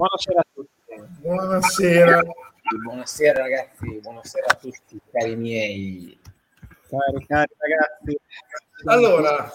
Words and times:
Buonasera 0.00 0.40
a 0.40 0.46
tutti. 0.54 1.20
Buonasera. 1.20 2.22
Buonasera 2.84 3.42
ragazzi, 3.42 4.00
buonasera 4.00 4.46
a 4.46 4.54
tutti, 4.54 4.98
cari 5.12 5.36
miei. 5.36 6.18
Cari, 6.88 7.26
cari 7.26 7.52
ragazzi. 7.58 8.18
Allora, 8.86 9.52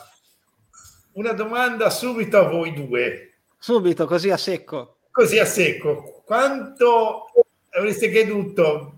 una 1.13 1.31
domanda 1.31 1.89
subito 1.89 2.37
a 2.37 2.47
voi 2.47 2.73
due. 2.73 3.37
Subito, 3.57 4.05
così 4.05 4.29
a 4.29 4.37
secco. 4.37 4.97
Così 5.09 5.39
a 5.39 5.45
secco. 5.45 6.21
Quanto 6.23 7.25
avreste 7.71 8.11
creduto 8.11 8.97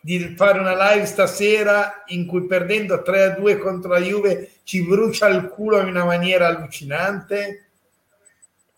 di 0.00 0.34
fare 0.36 0.58
una 0.58 0.92
live 0.92 1.04
stasera 1.04 2.04
in 2.06 2.26
cui 2.26 2.46
perdendo 2.46 3.02
3 3.02 3.22
a 3.24 3.30
2 3.38 3.58
contro 3.58 3.90
la 3.90 4.00
Juve 4.00 4.52
ci 4.62 4.86
brucia 4.86 5.28
il 5.28 5.48
culo 5.48 5.80
in 5.80 5.88
una 5.88 6.06
maniera 6.06 6.46
allucinante? 6.46 7.72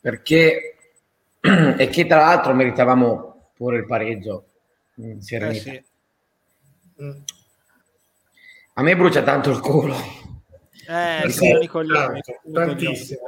Perché 0.01 0.75
e 1.41 1.89
che 1.89 2.07
tra 2.07 2.19
l'altro 2.19 2.53
meritavamo 2.55 3.51
pure 3.55 3.79
il 3.79 3.87
pareggio 3.87 4.45
in 4.97 5.23
serenità. 5.23 5.71
Eh 5.71 5.85
sì. 6.97 7.05
Mm. 7.05 7.23
A 8.75 8.83
me 8.83 8.97
brucia 8.97 9.23
tanto 9.23 9.51
il 9.51 9.61
culo. 9.61 9.95
Eh, 10.87 11.31
sì, 11.31 11.57
sì, 11.61 11.67
coglioni, 11.67 12.21
tantissimo. 12.53 13.21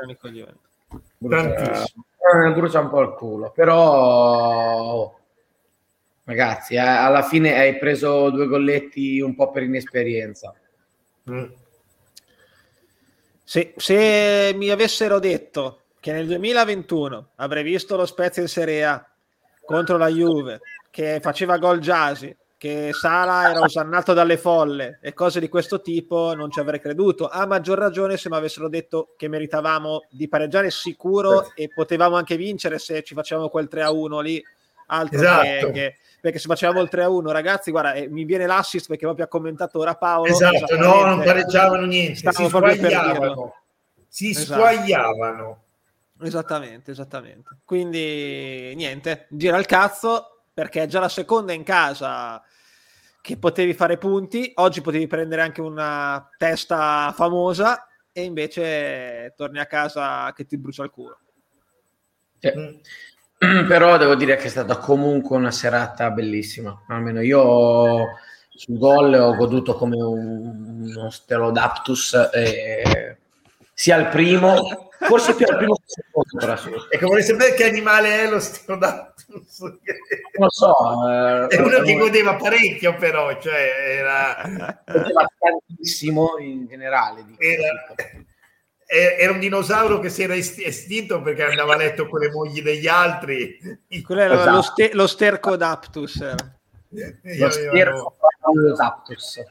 Brucia, 1.19 1.84
eh, 1.84 2.53
brucia 2.53 2.80
un 2.80 2.89
po' 2.89 3.01
il 3.03 3.15
culo, 3.15 3.51
però 3.51 5.19
ragazzi, 6.25 6.75
eh, 6.75 6.79
alla 6.79 7.23
fine 7.23 7.55
hai 7.59 7.79
preso 7.79 8.31
due 8.31 8.47
golletti 8.47 9.20
un 9.20 9.34
po' 9.34 9.51
per 9.51 9.62
inesperienza. 9.62 10.55
Mm. 11.31 11.45
Se, 13.45 13.75
se 13.77 14.53
mi 14.55 14.70
avessero 14.70 15.19
detto 15.19 15.82
che 16.02 16.11
nel 16.11 16.27
2021 16.27 17.29
avrei 17.37 17.62
visto 17.62 17.95
lo 17.95 18.06
Spezia 18.06 18.42
in 18.42 18.48
Serie 18.48 18.84
A 18.84 19.06
contro 19.65 19.97
la 19.97 20.09
Juve, 20.09 20.61
che 20.91 21.20
faceva 21.23 21.59
gol 21.59 21.78
Giasi, 21.78 22.36
che 22.59 22.91
Sala 22.92 23.50
era 23.50 23.61
osannato 23.61 24.12
dalle 24.12 24.36
folle 24.36 24.98
e 25.00 25.14
cose 25.14 25.39
di 25.39 25.48
questo 25.48 25.81
tipo, 25.81 26.34
non 26.34 26.50
ci 26.50 26.59
avrei 26.59 26.81
creduto. 26.81 27.28
A 27.28 27.47
maggior 27.47 27.78
ragione 27.78 28.17
se 28.17 28.28
mi 28.28 28.34
avessero 28.34 28.69
detto 28.69 29.14
che 29.17 29.28
meritavamo 29.28 30.06
di 30.11 30.27
pareggiare 30.27 30.72
sicuro 30.72 31.53
e 31.55 31.70
potevamo 31.72 32.16
anche 32.16 32.34
vincere 32.34 32.81
se 32.81 33.05
ci 33.05 33.14
facevamo 33.14 33.48
quel 33.48 33.69
3-1 33.70 34.22
lì, 34.22 34.44
altro 34.87 35.19
esatto. 35.20 35.42
che, 35.44 35.70
che, 35.70 35.97
perché 36.20 36.41
se 36.41 36.48
facevamo 36.48 36.81
il 36.81 36.89
3-1, 36.91 37.31
ragazzi, 37.31 37.70
guarda, 37.70 37.92
eh, 37.92 38.09
mi 38.09 38.25
viene 38.25 38.47
l'assist 38.47 38.89
perché 38.89 39.05
proprio 39.05 39.27
ha 39.27 39.28
commentato 39.28 39.78
ora 39.78 39.94
Paolo. 39.94 40.33
Esatto, 40.33 40.77
no, 40.77 41.05
non 41.05 41.22
pareggiavano 41.22 41.87
niente, 41.87 42.28
si 42.33 42.48
squagliavano. 42.48 43.55
Si 44.09 44.31
esatto. 44.31 44.53
squagliavano 44.53 45.62
Esattamente, 46.23 46.91
esattamente. 46.92 47.59
Quindi 47.65 48.73
niente, 48.75 49.27
gira 49.31 49.59
il 49.59 49.67
cazzo 49.67 50.45
perché 50.53 50.83
è 50.83 50.87
già 50.87 51.01
la 51.01 51.09
seconda 51.09 51.53
in 51.53 51.65
casa 51.65 52.42
che 53.20 53.39
potevi 53.39 53.73
fare 53.73 53.98
punti, 53.98 54.50
oggi 54.56 54.81
potevi 54.81 55.06
prendere 55.06 55.43
anche 55.43 55.61
una 55.61 56.28
testa 56.37 57.12
famosa 57.15 57.87
e 58.12 58.25
invece 58.25 59.33
torni 59.37 59.59
a 59.59 59.67
casa 59.67 60.33
che 60.34 60.45
ti 60.45 60.59
brucia 60.59 60.83
il 60.83 60.91
culo. 60.91 61.19
Sì. 62.39 62.50
Però 63.69 63.97
devo 63.97 64.15
dire 64.15 64.37
che 64.37 64.45
è 64.45 64.48
stata 64.48 64.77
comunque 64.77 65.37
una 65.37 65.50
serata 65.50 66.11
bellissima, 66.11 66.84
almeno 66.89 67.20
io 67.20 68.06
sul 68.48 68.78
gol 68.78 69.15
ho 69.15 69.34
goduto 69.34 69.75
come 69.75 69.97
un, 69.97 70.93
uno 70.95 71.11
sterodaptus 71.11 72.31
eh, 72.33 73.19
sia 73.75 73.97
il 73.97 74.09
primo 74.09 74.91
forse 75.06 75.34
più 75.34 75.47
al 75.48 75.56
primo 75.56 75.75
che 75.75 75.83
secondo 75.87 76.39
però 76.39 76.56
sì. 76.56 76.70
ecco 76.91 77.06
vorrei 77.06 77.25
sapere 77.25 77.55
che 77.55 77.65
animale 77.65 78.23
è 78.23 78.31
lo 78.31 78.39
Sterodactylus 78.39 79.61
non 79.61 79.78
lo 80.39 80.51
so 80.51 80.75
eh, 81.09 81.47
è 81.48 81.61
uno 81.61 81.81
che 81.81 81.95
godeva 81.97 82.37
parecchio 82.37 82.95
però 82.97 83.39
cioè 83.41 83.73
era 83.98 84.43
godeva 84.87 85.27
tantissimo 85.39 86.37
in 86.38 86.66
generale 86.66 87.25
era, 87.38 89.16
era 89.19 89.33
un 89.33 89.38
dinosauro 89.38 89.99
che 89.99 90.10
si 90.10 90.22
era 90.22 90.37
estinto 90.37 91.22
perché 91.22 91.44
andava 91.44 91.75
a 91.75 91.78
letto 91.78 92.09
con 92.09 92.21
le 92.21 92.31
mogli 92.31 92.62
degli 92.62 92.87
altri 92.87 93.59
quello 94.04 94.21
era 94.21 94.34
esatto. 94.34 94.50
lo, 94.50 94.62
ste- 94.62 94.91
lo 94.93 95.06
Stercodaptus 95.06 96.21
era. 96.21 96.59
lo 97.39 97.50
Stercodaptus 97.50 99.43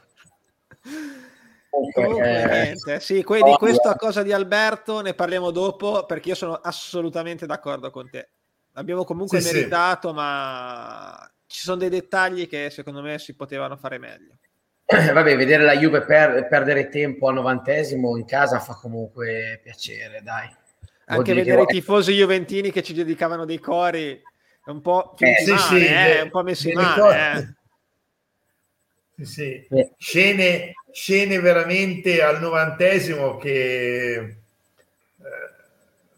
Comunque, 1.72 2.42
eh, 2.42 2.46
niente. 2.64 3.00
Sì, 3.00 3.22
que- 3.22 3.42
di 3.42 3.54
questa 3.54 3.96
cosa 3.96 4.22
di 4.22 4.30
Alberto 4.30 5.00
ne 5.00 5.14
parliamo 5.14 5.50
dopo 5.50 6.04
perché 6.04 6.30
io 6.30 6.34
sono 6.34 6.54
assolutamente 6.54 7.46
d'accordo 7.46 7.90
con 7.90 8.10
te. 8.10 8.28
Abbiamo 8.74 9.04
comunque 9.04 9.40
sì, 9.40 9.52
meritato, 9.52 10.08
sì. 10.08 10.14
ma 10.14 11.32
ci 11.46 11.60
sono 11.60 11.78
dei 11.78 11.88
dettagli 11.88 12.46
che 12.46 12.68
secondo 12.68 13.00
me 13.00 13.18
si 13.18 13.34
potevano 13.34 13.76
fare 13.76 13.96
meglio. 13.96 14.36
Vabbè, 15.14 15.34
vedere 15.34 15.64
la 15.64 15.76
Juve 15.76 16.02
per- 16.02 16.46
perdere 16.46 16.88
tempo 16.88 17.28
al 17.28 17.34
novantesimo 17.34 18.18
in 18.18 18.26
casa 18.26 18.58
fa 18.58 18.74
comunque 18.74 19.58
piacere, 19.62 20.20
dai. 20.22 20.54
Anche 21.06 21.32
vedere 21.32 21.64
che... 21.64 21.76
i 21.76 21.80
tifosi 21.80 22.12
juventini 22.12 22.70
che 22.70 22.82
ci 22.82 22.92
dedicavano 22.92 23.46
dei 23.46 23.58
cori 23.58 24.22
è 24.64 24.70
un 24.70 24.82
po' 24.82 25.14
eh, 25.18 25.36
sì, 25.42 25.50
male, 25.50 25.60
sì, 25.60 25.86
eh, 25.86 26.20
un 26.20 26.30
po' 26.30 26.42
messi 26.42 26.72
male. 26.72 27.56
Eh. 29.16 29.24
Sì. 29.24 29.66
Scene, 29.98 30.72
scene, 30.90 31.40
veramente 31.40 32.22
al 32.22 32.40
novantesimo 32.40 33.36
che 33.36 34.14
eh, 34.14 34.34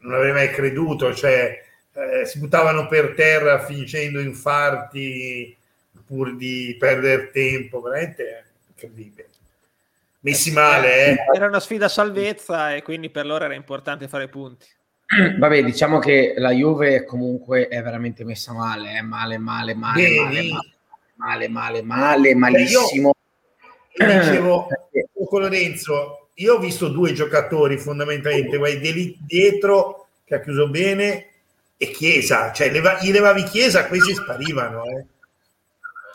non 0.00 0.14
avrei 0.14 0.32
mai 0.32 0.50
creduto, 0.50 1.14
cioè 1.14 1.62
eh, 1.92 2.24
si 2.26 2.38
buttavano 2.38 2.86
per 2.86 3.14
terra 3.14 3.64
fingendo 3.64 4.20
infarti 4.20 5.56
pur 6.06 6.36
di 6.36 6.76
perdere 6.78 7.30
tempo, 7.30 7.80
veramente 7.80 8.44
incredibile. 8.68 9.28
Messi 10.20 10.52
male, 10.52 11.06
eh. 11.06 11.16
Era 11.34 11.46
una 11.46 11.60
sfida 11.60 11.86
a 11.86 11.90
salvezza 11.90 12.74
e 12.74 12.82
quindi 12.82 13.10
per 13.10 13.26
loro 13.26 13.44
era 13.44 13.54
importante 13.54 14.08
fare 14.08 14.28
punti. 14.28 14.66
Vabbè, 15.38 15.62
diciamo 15.62 15.98
che 15.98 16.34
la 16.38 16.50
Juve 16.50 17.04
comunque 17.04 17.68
è 17.68 17.82
veramente 17.82 18.24
messa 18.24 18.54
male, 18.54 18.96
eh? 18.96 19.02
male, 19.02 19.36
male, 19.36 19.74
male, 19.74 20.08
male, 20.08 20.42
male 20.48 20.73
male, 21.16 21.48
male, 21.48 21.82
male, 21.82 22.34
malissimo. 22.34 23.14
Io, 23.94 24.06
io 24.06 24.20
dicevo, 24.20 24.66
con 25.28 25.40
Lorenzo, 25.42 26.28
io 26.34 26.54
ho 26.54 26.58
visto 26.58 26.88
due 26.88 27.12
giocatori 27.12 27.78
fondamentalmente, 27.78 28.56
guai 28.56 28.80
dietro 29.26 30.06
che 30.24 30.34
ha 30.34 30.40
chiuso 30.40 30.68
bene 30.68 31.28
e 31.76 31.90
Chiesa, 31.90 32.52
cioè 32.52 32.70
leva, 32.70 32.98
gli 33.00 33.10
levavi 33.10 33.42
Chiesa, 33.44 33.86
questi 33.86 34.14
sparivano. 34.14 34.84
Eh. 34.84 35.04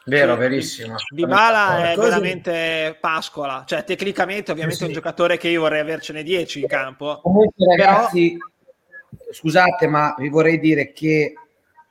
Vero, 0.05 0.35
verissimo. 0.35 0.95
Di 1.09 1.25
Bala 1.25 1.91
è 1.91 1.95
cosa... 1.95 2.07
veramente 2.07 2.97
pascola, 2.99 3.63
cioè 3.67 3.83
tecnicamente 3.83 4.51
ovviamente 4.51 4.79
sì. 4.79 4.85
è 4.85 4.87
un 4.87 4.93
giocatore 4.93 5.37
che 5.37 5.49
io 5.49 5.61
vorrei 5.61 5.81
avercene 5.81 6.23
10 6.23 6.61
in 6.61 6.67
campo. 6.67 7.19
Comunque 7.21 7.75
ragazzi, 7.75 8.35
Però... 8.37 9.31
scusate 9.31 9.87
ma 9.87 10.15
vi 10.17 10.29
vorrei 10.29 10.59
dire 10.59 10.91
che 10.91 11.33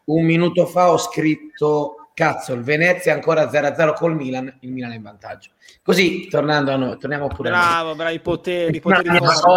un 0.07 0.25
minuto 0.25 0.67
fa 0.67 0.91
ho 0.91 0.99
scritto 0.99 1.98
cazzo, 2.19 2.53
il 2.53 2.65
Venezia 2.65 3.15
ancora 3.15 3.49
0-0 3.49 3.95
col 3.95 4.17
Milan, 4.17 4.53
il 4.63 4.73
Milan 4.73 4.91
è 4.91 4.97
in 4.97 5.03
vantaggio. 5.03 5.51
Così, 5.85 6.27
tornando 6.27 6.73
a 6.73 6.77
noi, 6.77 6.99
torniamo 6.99 7.29
pure 7.29 7.51
Bravo, 7.51 7.95
bravo, 7.95 8.13
i 8.13 8.19
poteri, 8.19 8.77
i 8.77 8.81
poteri 8.81 9.09
no, 9.21 9.57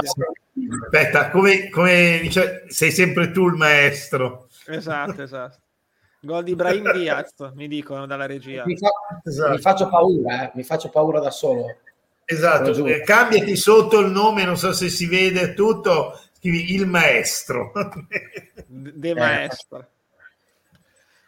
Aspetta, 0.83 1.31
come, 1.31 1.69
come 1.69 2.19
dice, 2.21 2.65
sei 2.67 2.91
sempre 2.91 3.31
tu 3.31 3.47
il 3.47 3.55
maestro. 3.55 4.47
Esatto, 4.67 5.23
esatto. 5.23 5.57
Gol 6.21 6.43
di 6.43 6.51
Ibrahim 6.51 6.91
Diaz, 6.91 7.33
mi 7.55 7.67
dicono 7.67 8.05
dalla 8.05 8.27
regia. 8.27 8.63
Mi, 8.63 8.77
fa, 8.77 8.89
esatto. 9.23 9.53
mi 9.53 9.57
faccio 9.57 9.89
paura, 9.89 10.43
eh? 10.43 10.51
mi 10.53 10.63
faccio 10.63 10.89
paura 10.89 11.19
da 11.19 11.31
solo. 11.31 11.65
Esatto, 12.25 12.85
eh, 12.85 13.01
cambiati 13.01 13.55
sotto 13.55 13.99
il 14.01 14.11
nome, 14.11 14.45
non 14.45 14.55
so 14.55 14.71
se 14.71 14.87
si 14.89 15.07
vede 15.07 15.55
tutto, 15.55 16.19
scrivi 16.37 16.75
il 16.75 16.85
maestro. 16.85 17.71
De 18.67 19.09
eh. 19.09 19.15
maestro. 19.15 19.87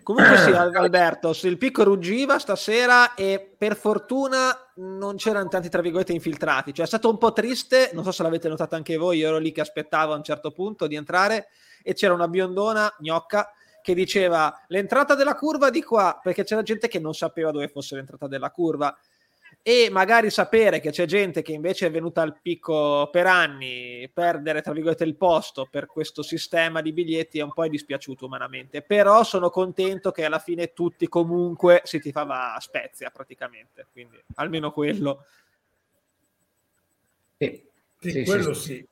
Comunque 0.03 0.37
sì, 0.37 0.51
Alberto, 0.53 1.35
il 1.43 1.57
picco 1.57 1.83
ruggiva 1.83 2.37
stasera 2.37 3.15
e 3.15 3.55
per 3.57 3.75
fortuna 3.75 4.55
non 4.75 5.15
c'erano 5.15 5.47
tanti, 5.47 5.69
tra 5.69 5.81
virgolette, 5.81 6.13
infiltrati. 6.13 6.73
Cioè 6.73 6.85
è 6.85 6.87
stato 6.87 7.09
un 7.09 7.17
po' 7.17 7.33
triste, 7.33 7.91
non 7.93 8.03
so 8.03 8.11
se 8.11 8.21
l'avete 8.21 8.49
notato 8.49 8.75
anche 8.75 8.97
voi, 8.97 9.19
io 9.19 9.27
ero 9.27 9.37
lì 9.37 9.51
che 9.51 9.61
aspettavo 9.61 10.13
a 10.13 10.17
un 10.17 10.23
certo 10.23 10.51
punto 10.51 10.85
di 10.85 10.95
entrare 10.95 11.47
e 11.81 11.93
c'era 11.93 12.13
una 12.13 12.27
biondona 12.27 12.93
gnocca 12.99 13.51
che 13.81 13.93
diceva 13.93 14.63
l'entrata 14.67 15.13
della 15.13 15.35
curva 15.35 15.69
di 15.69 15.83
qua, 15.83 16.19
perché 16.21 16.43
c'era 16.45 16.61
gente 16.61 16.87
che 16.87 16.99
non 16.99 17.13
sapeva 17.13 17.51
dove 17.51 17.67
fosse 17.67 17.95
l'entrata 17.95 18.27
della 18.27 18.49
curva 18.49 18.95
e 19.65 19.87
magari 19.89 20.29
sapere 20.29 20.81
che 20.81 20.91
c'è 20.91 21.05
gente 21.05 21.41
che 21.41 21.53
invece 21.53 21.87
è 21.87 21.91
venuta 21.91 22.21
al 22.21 22.37
picco 22.41 23.07
per 23.09 23.27
anni, 23.27 24.09
perdere 24.13 24.61
tra 24.61 24.73
virgolette 24.73 25.05
il 25.05 25.15
posto 25.15 25.65
per 25.71 25.85
questo 25.85 26.21
sistema 26.21 26.81
di 26.81 26.91
biglietti 26.91 27.39
è 27.39 27.43
un 27.43 27.53
po' 27.53 27.65
dispiaciuto 27.69 28.25
umanamente, 28.25 28.81
però 28.81 29.23
sono 29.23 29.49
contento 29.49 30.11
che 30.11 30.25
alla 30.25 30.39
fine 30.39 30.73
tutti 30.73 31.07
comunque 31.07 31.79
si 31.85 32.01
tifava 32.01 32.53
a 32.53 32.59
Spezia 32.59 33.09
praticamente, 33.09 33.87
quindi 33.93 34.21
almeno 34.35 34.69
quello. 34.71 35.25
Sì, 37.37 37.63
sì 37.99 38.23
quello 38.25 38.53
sì. 38.53 38.85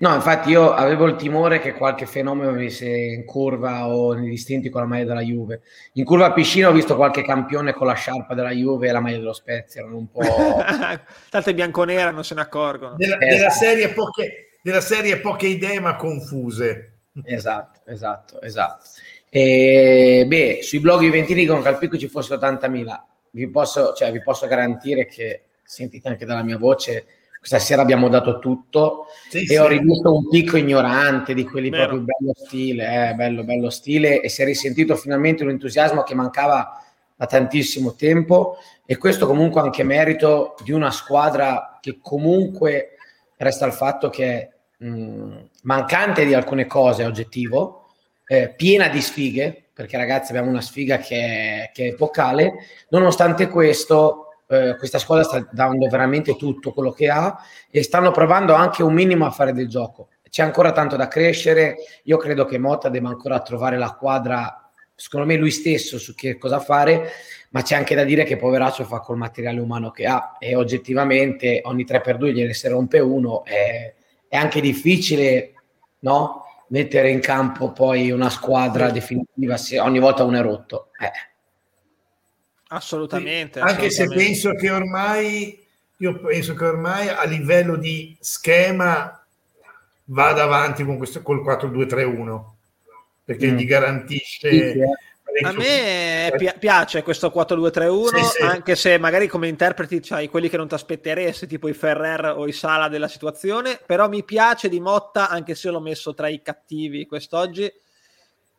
No, 0.00 0.14
infatti 0.14 0.48
io 0.48 0.72
avevo 0.72 1.06
il 1.06 1.16
timore 1.16 1.60
che 1.60 1.74
qualche 1.74 2.06
fenomeno 2.06 2.52
venisse 2.52 2.88
in 2.88 3.26
curva 3.26 3.86
o 3.86 4.14
nei 4.14 4.30
distinti 4.30 4.70
con 4.70 4.80
la 4.80 4.86
maglia 4.86 5.04
della 5.04 5.20
Juve. 5.20 5.60
In 5.94 6.04
curva 6.04 6.26
a 6.26 6.32
piscina 6.32 6.70
ho 6.70 6.72
visto 6.72 6.96
qualche 6.96 7.22
campione 7.22 7.74
con 7.74 7.86
la 7.86 7.92
sciarpa 7.92 8.32
della 8.32 8.50
Juve 8.50 8.88
e 8.88 8.92
la 8.92 9.00
maglia 9.00 9.18
dello 9.18 9.34
Spezia, 9.34 9.82
erano 9.82 9.98
un 9.98 10.10
po'... 10.10 10.22
Tante 11.28 11.52
bianconera 11.52 12.12
non 12.12 12.24
se 12.24 12.34
ne 12.34 12.40
accorgono. 12.40 12.94
Della, 12.96 13.18
esatto. 13.18 13.36
della, 13.36 13.50
serie 13.50 13.88
poche, 13.90 14.48
della 14.62 14.80
serie 14.80 15.18
poche 15.18 15.48
idee 15.48 15.80
ma 15.80 15.96
confuse. 15.96 17.00
Esatto, 17.22 17.80
esatto, 17.84 18.40
esatto. 18.40 18.84
E, 19.28 20.24
beh, 20.26 20.60
sui 20.62 20.80
blog 20.80 21.02
juventini 21.02 21.40
dicono 21.40 21.60
che 21.60 21.68
al 21.68 21.76
picco 21.76 21.98
ci 21.98 22.08
fossero 22.08 22.40
80.000. 22.40 23.02
Vi 23.32 23.50
posso, 23.50 23.92
cioè, 23.92 24.10
vi 24.10 24.22
posso 24.22 24.46
garantire 24.46 25.04
che, 25.04 25.42
sentite 25.62 26.08
anche 26.08 26.24
dalla 26.24 26.42
mia 26.42 26.56
voce, 26.56 27.04
questa 27.40 27.58
sera 27.58 27.80
abbiamo 27.80 28.08
dato 28.08 28.38
tutto 28.38 29.06
sì, 29.30 29.38
e 29.38 29.46
sì. 29.46 29.56
ho 29.56 29.66
rivisto 29.66 30.14
un 30.14 30.28
picco 30.28 30.58
ignorante 30.58 31.32
di 31.32 31.44
quelli 31.44 31.70
Vero. 31.70 31.86
proprio 31.86 32.14
bello 32.14 32.32
stile, 32.34 33.08
eh, 33.08 33.14
bello, 33.14 33.44
bello 33.44 33.70
stile 33.70 34.20
e 34.20 34.28
si 34.28 34.42
è 34.42 34.44
risentito 34.44 34.94
finalmente 34.94 35.42
un 35.42 35.48
entusiasmo 35.48 36.02
che 36.02 36.14
mancava 36.14 36.84
da 37.16 37.24
tantissimo 37.24 37.94
tempo 37.94 38.58
e 38.84 38.98
questo 38.98 39.26
comunque 39.26 39.62
anche 39.62 39.82
merito 39.82 40.54
di 40.62 40.72
una 40.72 40.90
squadra 40.90 41.78
che 41.80 41.98
comunque 42.02 42.96
resta 43.38 43.64
il 43.64 43.72
fatto 43.72 44.10
che 44.10 44.50
mh, 44.76 45.36
mancante 45.62 46.26
di 46.26 46.34
alcune 46.34 46.66
cose, 46.66 47.04
oggettivo, 47.04 47.86
eh, 48.26 48.52
piena 48.54 48.88
di 48.88 49.00
sfighe, 49.00 49.70
perché 49.72 49.96
ragazzi 49.96 50.32
abbiamo 50.32 50.50
una 50.50 50.60
sfiga 50.60 50.98
che 50.98 51.16
è, 51.16 51.70
che 51.72 51.84
è 51.84 51.88
epocale, 51.88 52.52
nonostante 52.90 53.48
questo 53.48 54.29
eh, 54.50 54.74
questa 54.76 54.98
squadra 54.98 55.24
sta 55.24 55.46
dando 55.52 55.86
veramente 55.88 56.34
tutto 56.34 56.72
quello 56.72 56.90
che 56.90 57.08
ha 57.08 57.38
e 57.70 57.84
stanno 57.84 58.10
provando 58.10 58.52
anche 58.52 58.82
un 58.82 58.92
minimo 58.92 59.24
a 59.24 59.30
fare 59.30 59.52
del 59.52 59.68
gioco. 59.68 60.08
C'è 60.28 60.42
ancora 60.42 60.72
tanto 60.72 60.96
da 60.96 61.06
crescere. 61.06 61.76
Io 62.04 62.16
credo 62.16 62.44
che 62.44 62.58
Motta 62.58 62.88
debba 62.88 63.08
ancora 63.08 63.40
trovare 63.42 63.78
la 63.78 63.92
quadra, 63.94 64.70
secondo 64.94 65.26
me 65.26 65.36
lui 65.36 65.52
stesso, 65.52 65.98
su 65.98 66.16
che 66.16 66.36
cosa 66.36 66.58
fare, 66.58 67.10
ma 67.50 67.62
c'è 67.62 67.76
anche 67.76 67.94
da 67.94 68.02
dire 68.02 68.24
che 68.24 68.36
Poveraccio 68.36 68.84
fa 68.84 68.98
col 68.98 69.16
materiale 69.16 69.60
umano 69.60 69.92
che 69.92 70.06
ha 70.06 70.36
e 70.40 70.56
oggettivamente 70.56 71.60
ogni 71.64 71.84
3x2 71.84 72.32
gliene 72.32 72.52
si 72.52 72.66
rompe 72.66 72.98
uno. 72.98 73.44
È, 73.44 73.94
è 74.26 74.36
anche 74.36 74.60
difficile, 74.60 75.52
no? 76.00 76.44
Mettere 76.68 77.10
in 77.10 77.20
campo 77.20 77.70
poi 77.70 78.10
una 78.10 78.30
squadra 78.30 78.90
definitiva 78.90 79.56
se 79.56 79.78
ogni 79.78 80.00
volta 80.00 80.24
uno 80.24 80.38
è 80.38 80.42
rotto. 80.42 80.90
Eh 80.98 81.29
Assolutamente, 82.72 83.60
sì, 83.60 83.66
Anche 83.66 83.90
se 83.90 84.06
penso 84.06 84.54
che 84.54 84.70
ormai, 84.70 85.58
io 85.96 86.20
penso 86.20 86.54
che 86.54 86.64
ormai 86.64 87.08
a 87.08 87.24
livello 87.24 87.76
di 87.76 88.16
schema 88.20 89.24
vada 90.04 90.44
avanti 90.44 90.84
con 90.84 90.96
questo, 90.96 91.22
col 91.22 91.42
4-2-3-1 91.44 92.42
perché 93.24 93.50
mm. 93.50 93.56
gli 93.56 93.64
garantisce. 93.64 94.50
Sì, 94.50 94.72
sì. 94.72 94.80
A 95.44 95.52
me 95.52 96.32
pi- 96.36 96.52
piace 96.58 97.02
questo 97.02 97.32
4-2-3-1, 97.34 98.06
sì, 98.06 98.24
sì. 98.24 98.42
anche 98.42 98.74
se 98.74 98.98
magari 98.98 99.28
come 99.28 99.46
interpreti 99.46 100.00
c'hai 100.00 100.28
quelli 100.28 100.48
che 100.48 100.56
non 100.56 100.66
ti 100.66 100.74
aspetteresti, 100.74 101.46
tipo 101.46 101.68
i 101.68 101.72
Ferrer 101.72 102.34
o 102.36 102.46
i 102.48 102.52
Sala 102.52 102.88
della 102.88 103.06
situazione, 103.06 103.80
però 103.84 104.08
mi 104.08 104.24
piace 104.24 104.68
di 104.68 104.80
Motta, 104.80 105.28
anche 105.28 105.54
se 105.54 105.70
l'ho 105.70 105.80
messo 105.80 106.14
tra 106.14 106.28
i 106.28 106.42
cattivi 106.42 107.06
quest'oggi, 107.06 107.72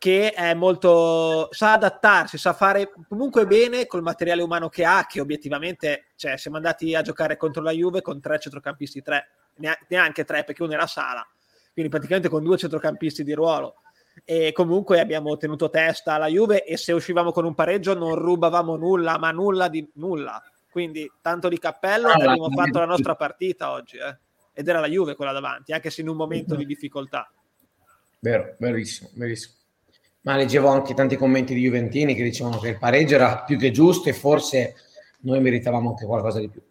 che 0.01 0.31
è 0.31 0.55
molto 0.55 1.49
sa 1.51 1.73
adattarsi, 1.73 2.39
sa 2.39 2.53
fare 2.53 2.91
comunque 3.07 3.45
bene 3.45 3.85
col 3.85 4.01
materiale 4.01 4.41
umano 4.41 4.67
che 4.67 4.83
ha, 4.83 5.05
che 5.05 5.21
obiettivamente, 5.21 6.05
cioè, 6.15 6.37
siamo 6.37 6.57
andati 6.57 6.95
a 6.95 7.03
giocare 7.03 7.37
contro 7.37 7.61
la 7.61 7.69
Juve 7.69 8.01
con 8.01 8.19
tre 8.19 8.39
centrocampisti, 8.39 9.03
tre, 9.03 9.29
neanche 9.89 10.25
tre 10.25 10.43
perché 10.43 10.63
uno 10.63 10.73
era 10.73 10.87
Sala, 10.87 11.23
quindi 11.71 11.91
praticamente 11.91 12.29
con 12.29 12.41
due 12.41 12.57
centrocampisti 12.57 13.23
di 13.23 13.33
ruolo. 13.33 13.75
E 14.25 14.51
comunque 14.53 14.99
abbiamo 14.99 15.37
tenuto 15.37 15.69
testa 15.69 16.13
alla 16.13 16.25
Juve 16.25 16.65
e 16.65 16.77
se 16.77 16.93
uscivamo 16.93 17.31
con 17.31 17.45
un 17.45 17.53
pareggio 17.53 17.93
non 17.93 18.15
rubavamo 18.15 18.77
nulla, 18.77 19.19
ma 19.19 19.29
nulla 19.29 19.67
di 19.67 19.87
nulla. 19.97 20.41
Quindi 20.71 21.11
tanto 21.21 21.47
di 21.47 21.59
cappello 21.59 22.07
ah, 22.07 22.13
abbiamo 22.13 22.49
fatto 22.49 22.79
la 22.79 22.85
nostra 22.85 23.13
partita 23.13 23.69
oggi, 23.69 23.97
eh. 23.97 24.17
ed 24.51 24.67
era 24.67 24.79
la 24.79 24.87
Juve 24.87 25.13
quella 25.13 25.31
davanti, 25.31 25.73
anche 25.73 25.91
se 25.91 26.01
in 26.01 26.09
un 26.09 26.15
momento 26.15 26.55
di 26.55 26.65
difficoltà. 26.65 27.31
Vero, 28.19 28.55
verissimo, 28.57 29.11
verissimo 29.13 29.59
ma 30.21 30.35
leggevo 30.35 30.67
anche 30.67 30.93
tanti 30.93 31.15
commenti 31.15 31.53
di 31.53 31.61
Juventini 31.61 32.15
che 32.15 32.23
dicevano 32.23 32.59
che 32.59 32.69
il 32.69 32.77
pareggio 32.77 33.15
era 33.15 33.39
più 33.39 33.57
che 33.57 33.71
giusto 33.71 34.09
e 34.09 34.13
forse 34.13 34.75
noi 35.21 35.39
meritavamo 35.39 35.89
anche 35.89 36.05
qualcosa 36.05 36.39
di 36.39 36.49
più. 36.49 36.61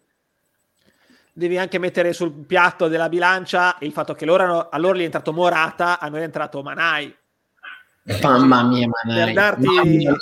Devi 1.33 1.57
anche 1.57 1.77
mettere 1.77 2.11
sul 2.13 2.31
piatto 2.31 2.87
della 2.87 3.07
bilancia 3.07 3.77
il 3.81 3.93
fatto 3.93 4.13
che 4.13 4.25
loro, 4.25 4.69
a 4.69 4.77
loro 4.77 4.97
gli 4.97 5.01
è 5.01 5.05
entrato 5.05 5.31
Morata, 5.31 5.99
a 5.99 6.07
noi 6.09 6.21
è 6.21 6.23
entrato 6.23 6.61
Manai. 6.61 7.15
Mamma 8.21 8.63
mia, 8.63 8.87
Manai. 9.03 9.33
Darti... 9.33 9.65
Mamma 9.65 9.83
mia, 9.85 10.13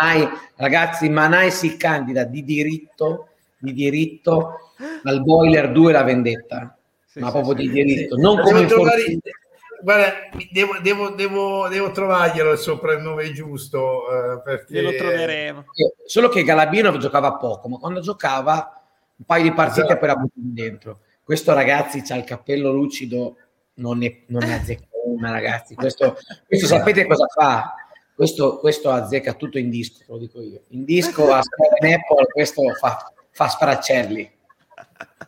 Manai. 0.00 0.28
Ragazzi, 0.56 1.08
Manai 1.08 1.50
si 1.50 1.76
candida 1.76 2.24
di 2.24 2.42
diritto, 2.44 3.28
di 3.58 3.72
diritto 3.72 4.72
al 5.04 5.22
boiler 5.22 5.70
2 5.70 5.92
la 5.92 6.02
vendetta, 6.02 6.76
sì, 7.04 7.20
ma 7.20 7.26
sì, 7.26 7.32
proprio 7.32 7.56
sì, 7.56 7.62
di 7.62 7.84
diritto. 7.84 8.16
Non 8.16 8.40
come 8.40 8.66
trovare, 8.66 9.18
guarda, 9.86 10.14
devo, 10.50 10.78
devo, 10.80 11.10
devo, 11.10 11.68
devo, 11.68 11.90
trovarglielo 11.92 12.50
il 12.50 12.58
soprannome 12.58 13.30
giusto. 13.32 14.10
Eh, 14.10 14.40
perché... 14.42 14.82
Lo 14.82 14.92
troveremo. 14.96 15.64
Solo 16.04 16.28
che 16.28 16.42
Galabino 16.42 16.96
giocava 16.98 17.36
poco, 17.36 17.68
ma 17.68 17.78
quando 17.78 18.00
giocava 18.00 18.82
un 19.16 19.24
paio 19.24 19.44
di 19.44 19.52
partite 19.52 19.84
esatto. 19.84 19.98
poi 20.00 20.08
la 20.08 20.26
dentro. 20.34 21.00
Questo 21.22 21.54
ragazzi 21.54 22.02
c'ha 22.02 22.16
il 22.16 22.24
cappello 22.24 22.72
lucido, 22.72 23.36
non 23.74 23.98
ne, 23.98 24.24
non 24.26 24.42
ne 24.42 24.54
azzecca 24.54 24.86
una, 25.04 25.30
ragazzi. 25.30 25.76
Questo, 25.76 26.16
questo 26.48 26.66
sapete 26.66 27.06
cosa 27.06 27.26
fa? 27.26 27.74
Questo, 28.12 28.58
questo, 28.58 28.90
azzecca 28.90 29.34
tutto 29.34 29.56
in 29.58 29.70
disco, 29.70 30.02
lo 30.08 30.18
dico 30.18 30.40
io. 30.40 30.62
In 30.70 30.84
disco 30.84 31.32
a 31.32 31.38
Apple 31.38 32.26
questo 32.32 32.62
fa, 32.80 33.12
fa 33.30 33.48
spraccelli. 33.48 34.35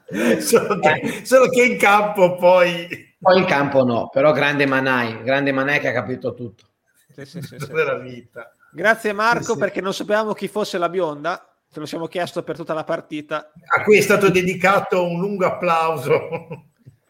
Solo 0.40 0.78
che, 0.78 1.20
solo 1.24 1.48
che 1.48 1.64
in 1.64 1.76
campo 1.76 2.36
poi 2.36 3.08
poi 3.20 3.38
in 3.38 3.46
campo 3.46 3.84
no, 3.84 4.08
però 4.08 4.32
grande 4.32 4.64
Manai, 4.64 5.22
grande 5.22 5.50
Manai 5.50 5.80
che 5.80 5.88
ha 5.88 5.92
capito 5.92 6.34
tutto. 6.34 6.64
Sì, 7.12 7.24
sì, 7.24 7.42
sì, 7.42 7.56
vita. 8.00 8.54
Grazie 8.70 9.12
Marco 9.12 9.56
perché 9.56 9.80
non 9.80 9.92
sapevamo 9.92 10.34
chi 10.34 10.46
fosse 10.46 10.78
la 10.78 10.88
bionda, 10.88 11.44
te 11.72 11.80
lo 11.80 11.86
siamo 11.86 12.06
chiesto 12.06 12.44
per 12.44 12.56
tutta 12.56 12.74
la 12.74 12.84
partita. 12.84 13.50
A 13.76 13.82
cui 13.82 13.98
è 13.98 14.00
stato 14.00 14.30
dedicato 14.30 15.04
un 15.04 15.18
lungo 15.18 15.46
applauso. 15.46 16.28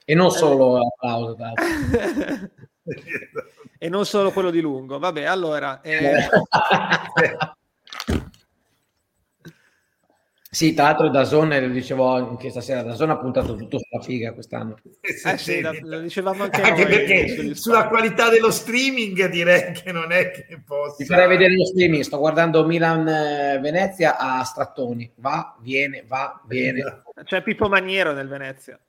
E 0.05 0.15
non 0.15 0.31
solo 0.31 0.81
applauso. 0.81 1.37
e 3.79 3.89
non 3.91 4.07
solo 4.07 4.31
quello 4.33 4.51
di 4.51 4.63
lungo. 4.63 4.99
Vabbè, 4.99 5.25
allora... 5.25 5.83
Eh... 5.83 6.27
Sì, 10.51 10.73
tra 10.73 10.85
l'altro 10.85 11.11
da 11.11 11.25
Zone, 11.25 11.61
lo 11.61 11.69
dicevo 11.69 12.07
anche 12.15 12.49
stasera, 12.49 12.83
da 12.83 12.95
Zone 12.95 13.13
ha 13.13 13.19
puntato 13.19 13.55
tutto 13.55 13.79
sulla 13.79 14.03
figa 14.03 14.33
quest'anno. 14.33 14.77
Eh 15.03 15.37
sì, 15.37 15.61
da, 15.61 15.73
lo 15.83 16.01
dicevamo 16.01 16.45
anche, 16.45 16.63
anche 16.63 16.85
noi, 16.85 16.91
perché 16.91 17.55
sulla 17.55 17.87
qualità 17.87 18.31
dello 18.31 18.51
streaming 18.51 19.29
direi 19.29 19.73
che 19.73 19.93
non 19.93 20.11
è 20.11 20.31
che 20.31 20.63
possa... 20.65 20.97
Ti 20.97 21.05
farei 21.05 21.29
vedere 21.29 21.55
lo 21.55 21.67
streaming, 21.67 22.03
sto 22.03 22.19
guardando 22.19 22.65
Milan-Venezia 22.65 24.17
a 24.17 24.43
strattoni, 24.43 25.13
va, 25.17 25.55
viene, 25.61 26.05
va, 26.07 26.41
viene. 26.47 27.03
C'è 27.25 27.43
Pippo 27.43 27.69
Maniero 27.69 28.15
nel 28.15 28.29
Venezia. 28.29 28.81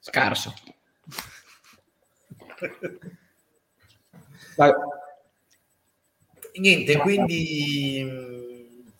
Scarso. 0.00 0.54
Niente, 6.56 6.96
quindi 6.98 8.33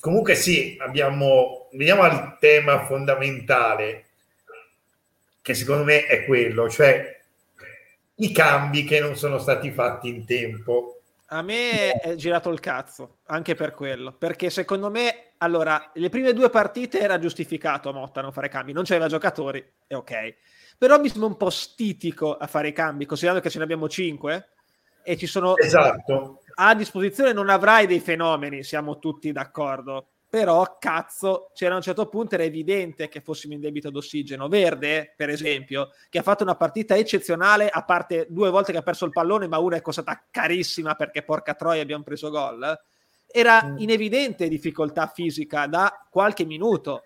comunque 0.04 0.34
sì, 0.34 0.76
abbiamo, 0.80 1.68
veniamo 1.72 2.02
al 2.02 2.36
tema 2.38 2.84
fondamentale, 2.84 4.04
che 5.40 5.54
secondo 5.54 5.82
me 5.82 6.04
è 6.04 6.26
quello, 6.26 6.68
cioè 6.68 7.22
i 8.16 8.30
cambi 8.30 8.84
che 8.84 9.00
non 9.00 9.16
sono 9.16 9.38
stati 9.38 9.70
fatti 9.70 10.08
in 10.10 10.26
tempo. 10.26 11.00
A 11.28 11.40
me 11.40 11.92
è 11.92 12.16
girato 12.16 12.50
il 12.50 12.60
cazzo, 12.60 13.20
anche 13.28 13.54
per 13.54 13.72
quello, 13.72 14.12
perché 14.12 14.50
secondo 14.50 14.90
me, 14.90 15.30
allora, 15.38 15.90
le 15.94 16.10
prime 16.10 16.34
due 16.34 16.50
partite 16.50 17.00
era 17.00 17.18
giustificato 17.18 17.88
a 17.88 17.92
Motta 17.92 18.20
non 18.20 18.30
fare 18.30 18.50
cambi, 18.50 18.72
non 18.72 18.84
c'aveva 18.84 19.08
giocatori, 19.08 19.66
è 19.86 19.94
ok. 19.94 20.34
Però 20.76 21.00
mi 21.00 21.08
sembra 21.08 21.28
un 21.28 21.38
po' 21.38 21.48
stitico 21.48 22.36
a 22.36 22.46
fare 22.46 22.68
i 22.68 22.72
cambi, 22.74 23.06
considerando 23.06 23.42
che 23.42 23.48
ce 23.48 23.56
ne 23.56 23.64
abbiamo 23.64 23.88
cinque 23.88 24.50
e 25.02 25.16
ci 25.16 25.26
sono 25.26 25.56
esatto. 25.56 26.42
A 26.54 26.74
disposizione 26.74 27.32
non 27.32 27.48
avrai 27.48 27.86
dei 27.86 28.00
fenomeni, 28.00 28.62
siamo 28.62 28.98
tutti 28.98 29.32
d'accordo. 29.32 30.08
Però, 30.34 30.78
cazzo, 30.80 31.50
c'era 31.54 31.74
a 31.74 31.76
un 31.76 31.82
certo 31.82 32.08
punto 32.08 32.34
era 32.34 32.42
evidente 32.42 33.08
che 33.08 33.20
fossimo 33.20 33.54
in 33.54 33.60
debito 33.60 33.88
d'ossigeno. 33.90 34.48
Verde, 34.48 35.14
per 35.16 35.28
esempio, 35.28 35.90
che 36.10 36.18
ha 36.18 36.22
fatto 36.22 36.42
una 36.42 36.56
partita 36.56 36.96
eccezionale, 36.96 37.68
a 37.68 37.84
parte 37.84 38.26
due 38.28 38.50
volte 38.50 38.72
che 38.72 38.78
ha 38.78 38.82
perso 38.82 39.04
il 39.04 39.12
pallone, 39.12 39.46
ma 39.46 39.58
una 39.58 39.76
è 39.76 39.80
costata 39.80 40.24
carissima 40.28 40.96
perché 40.96 41.22
porca 41.22 41.54
troia 41.54 41.82
abbiamo 41.82 42.02
preso 42.02 42.30
gol. 42.30 42.76
Era 43.28 43.64
mm. 43.64 43.78
in 43.78 43.90
evidente 43.90 44.48
difficoltà 44.48 45.06
fisica 45.06 45.68
da 45.68 46.04
qualche 46.10 46.44
minuto 46.44 47.04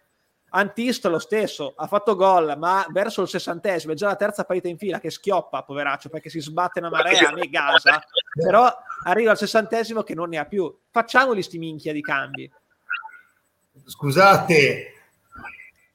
Antista 0.50 1.08
lo 1.08 1.18
stesso, 1.18 1.74
ha 1.76 1.86
fatto 1.86 2.16
gol, 2.16 2.56
ma 2.56 2.86
verso 2.90 3.22
il 3.22 3.28
sessantesimo, 3.28 3.92
è 3.92 3.96
già 3.96 4.06
la 4.06 4.16
terza 4.16 4.44
partita 4.44 4.68
in 4.68 4.78
fila 4.78 4.98
che 4.98 5.10
schioppa, 5.10 5.62
poveraccio, 5.62 6.08
perché 6.08 6.30
si 6.30 6.40
sbatte 6.40 6.78
una 6.78 6.88
marea, 6.88 7.28
a 7.28 7.32
me 7.32 7.48
gasa, 7.48 8.02
però 8.32 8.72
arriva 9.04 9.32
al 9.32 9.36
sessantesimo 9.36 10.02
che 10.02 10.14
non 10.14 10.30
ne 10.30 10.38
ha 10.38 10.46
più. 10.46 10.74
Facciamoli 10.90 11.42
sti 11.42 11.58
minchia 11.58 11.92
di 11.92 12.00
cambi. 12.00 12.50
Scusate, 13.84 14.92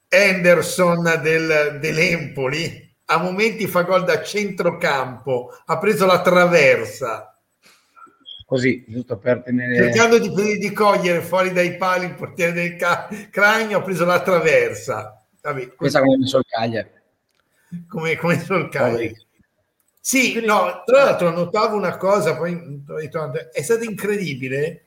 Henderson 0.07 1.19
del, 1.21 1.79
dell'Empoli 1.79 2.91
a 3.05 3.17
momenti 3.17 3.67
fa 3.67 3.81
gol 3.81 4.05
da 4.05 4.23
centrocampo, 4.23 5.49
ha 5.65 5.77
preso 5.77 6.05
la 6.05 6.21
traversa 6.21 7.32
così, 8.53 8.85
giusto 8.87 9.17
per 9.17 9.41
tenere... 9.41 9.75
Cercando 9.91 10.19
di, 10.19 10.57
di 10.57 10.71
cogliere 10.71 11.21
fuori 11.21 11.51
dai 11.51 11.75
pali 11.75 12.05
il 12.05 12.13
portiere 12.13 12.51
del 12.51 12.75
ca- 12.75 13.09
cranio, 13.31 13.79
ho 13.79 13.81
preso 13.81 14.05
la 14.05 14.21
traversa. 14.21 15.25
Vabbè, 15.41 15.73
Questa 15.75 15.99
come 15.99 16.17
messo 16.17 16.37
il 16.37 16.45
Cagliari. 16.47 16.89
Come, 17.87 18.15
come 18.15 18.33
il 18.35 18.69
Cagliari. 18.69 19.25
Sì, 19.99 20.45
no, 20.45 20.83
tra 20.85 21.03
l'altro 21.03 21.31
notavo 21.31 21.75
una 21.75 21.97
cosa, 21.97 22.35
poi 22.35 22.83
è 23.51 23.61
stato 23.61 23.83
incredibile 23.83 24.83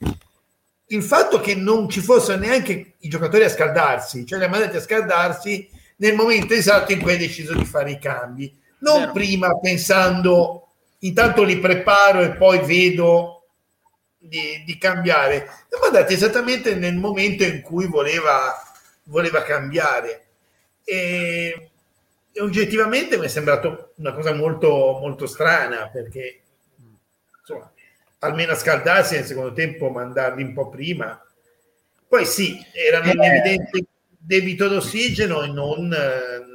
il 0.90 1.02
fatto 1.02 1.40
che 1.40 1.56
non 1.56 1.88
ci 1.88 2.00
fossero 2.00 2.38
neanche 2.38 2.94
i 2.99 3.08
giocatori 3.08 3.42
a 3.42 3.49
scaldarsi, 3.49 4.25
cioè 4.25 4.38
li 4.38 4.44
ha 4.44 4.49
mandati 4.49 4.76
a 4.76 4.80
scaldarsi 4.80 5.68
nel 5.96 6.14
momento 6.14 6.54
esatto 6.54 6.92
in 6.92 7.00
cui 7.00 7.12
hai 7.12 7.18
deciso 7.18 7.54
di 7.54 7.64
fare 7.64 7.90
i 7.90 7.99
cambi, 7.99 8.56
non 8.80 9.00
Vero. 9.00 9.12
prima 9.12 9.58
pensando 9.58 10.68
intanto 11.00 11.42
li 11.42 11.58
preparo 11.58 12.20
e 12.20 12.32
poi 12.32 12.61
vedo 12.64 13.35
di, 14.28 14.62
di 14.64 14.78
cambiare, 14.78 15.38
li 15.38 15.76
ha 15.76 15.80
mandati 15.80 16.14
esattamente 16.14 16.75
nel 16.75 16.97
momento 16.97 17.45
in 17.45 17.61
cui 17.61 17.87
voleva, 17.87 18.54
voleva 19.04 19.42
cambiare. 19.42 20.26
E, 20.85 21.71
e 22.33 22.40
oggettivamente 22.40 23.18
mi 23.18 23.25
è 23.25 23.28
sembrato 23.28 23.92
una 23.97 24.12
cosa 24.12 24.35
molto, 24.35 24.99
molto 25.00 25.26
strana 25.26 25.88
perché 25.88 26.40
insomma, 27.40 27.73
almeno 28.18 28.54
scaldarsi 28.54 29.14
nel 29.14 29.25
secondo 29.25 29.52
tempo, 29.52 29.88
mandarli 29.88 30.42
un 30.42 30.52
po' 30.52 30.68
prima. 30.68 31.21
Poi 32.09 32.25
sì, 32.25 32.64
erano 32.73 33.11
in 33.11 33.23
eh. 33.23 33.26
evidente 33.26 33.87
debito 34.06 34.68
d'ossigeno 34.68 35.42
e 35.42 35.49
non... 35.49 35.92
Eh, 35.92 36.54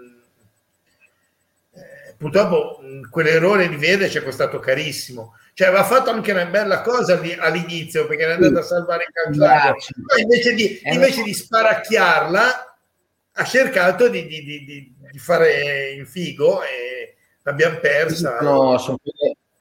purtroppo 2.17 2.79
quell'errore 3.09 3.67
di 3.67 3.75
Verde 3.75 4.09
ci 4.09 4.17
è 4.17 4.23
costato 4.23 4.59
carissimo. 4.59 5.35
Cioè, 5.61 5.69
aveva 5.69 5.83
fatto 5.83 6.09
anche 6.09 6.31
una 6.31 6.47
bella 6.47 6.81
cosa 6.81 7.19
all'inizio 7.37 8.07
perché 8.07 8.23
era 8.23 8.33
andato 8.33 8.57
a 8.57 8.63
salvare 8.63 9.05
il 9.07 9.13
calciato. 9.13 9.77
invece 10.19 10.55
di, 10.55 10.79
eh, 10.79 10.93
invece 10.95 11.21
di 11.21 11.35
sparacchiarla, 11.35 12.77
ha 13.33 13.43
cercato 13.43 14.07
di, 14.07 14.25
di, 14.25 14.43
di, 14.43 14.95
di 15.11 15.19
fare 15.19 15.91
il 15.91 16.07
figo 16.07 16.63
e 16.63 17.15
l'abbiamo 17.43 17.77
persa. 17.77 18.39
No, 18.41 18.79
sono 18.79 18.97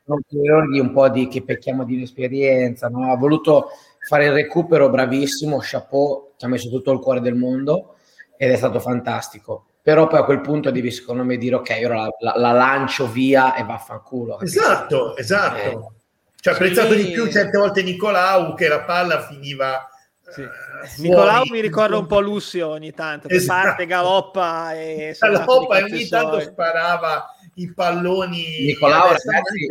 sono 0.02 0.23
errori 0.42 0.80
un 0.80 0.90
po' 0.90 1.11
di 1.11 1.28
che 1.28 1.42
pecchiamo 1.42 1.85
di 1.85 1.97
inesperienza. 1.97 2.88
No? 2.88 3.12
Ha 3.12 3.16
voluto 3.16 3.69
fare 3.99 4.25
il 4.25 4.33
recupero, 4.33 4.88
bravissimo, 4.88 5.59
chapeau, 5.61 6.33
ci 6.38 6.47
ha 6.47 6.49
messo 6.49 6.71
tutto 6.71 6.92
il 6.92 7.00
cuore 7.00 7.21
del 7.21 7.35
mondo 7.35 7.97
ed 8.38 8.50
è 8.50 8.57
stato 8.57 8.80
fantastico. 8.80 9.66
Però 9.82 10.06
poi 10.06 10.18
a 10.20 10.25
quel 10.25 10.40
punto 10.40 10.70
devi, 10.70 10.90
secondo 10.90 11.25
me, 11.25 11.37
dire 11.37 11.56
ok, 11.56 11.80
ora 11.84 12.02
la, 12.02 12.10
la, 12.18 12.32
la 12.37 12.52
lancio 12.52 13.06
via 13.08 13.54
e 13.54 13.64
vaffanculo. 13.64 14.37
Capito? 14.37 14.60
Esatto, 14.60 15.16
esatto. 15.16 15.58
Eh. 15.58 15.99
Cioè, 16.40 16.52
ho 16.52 16.56
apprezzato 16.56 16.92
sì. 16.94 17.04
di 17.04 17.12
più 17.12 17.30
certe 17.30 17.58
volte 17.58 17.82
Nicolau 17.82 18.54
che 18.54 18.68
la 18.68 18.82
palla 18.82 19.20
finiva 19.20 19.90
sì. 20.30 20.42
Uh, 20.42 21.02
Nicolau 21.02 21.44
mi 21.50 21.60
ricorda 21.60 21.99
un 21.99 22.06
po' 22.06 22.20
Lussio 22.20 22.68
ogni 22.68 22.92
tanto, 22.92 23.28
che 23.28 23.34
esatto. 23.34 23.66
parte, 23.66 23.87
galoppa 23.87 24.75
e 24.75 25.16
galoppa 25.18 25.78
e 25.78 25.82
ogni 25.82 26.08
tanto 26.08 26.40
sparava 26.40 27.26
i 27.54 27.72
palloni. 27.72 28.66
Nicolau, 28.66 29.08
ragazzi, 29.08 29.66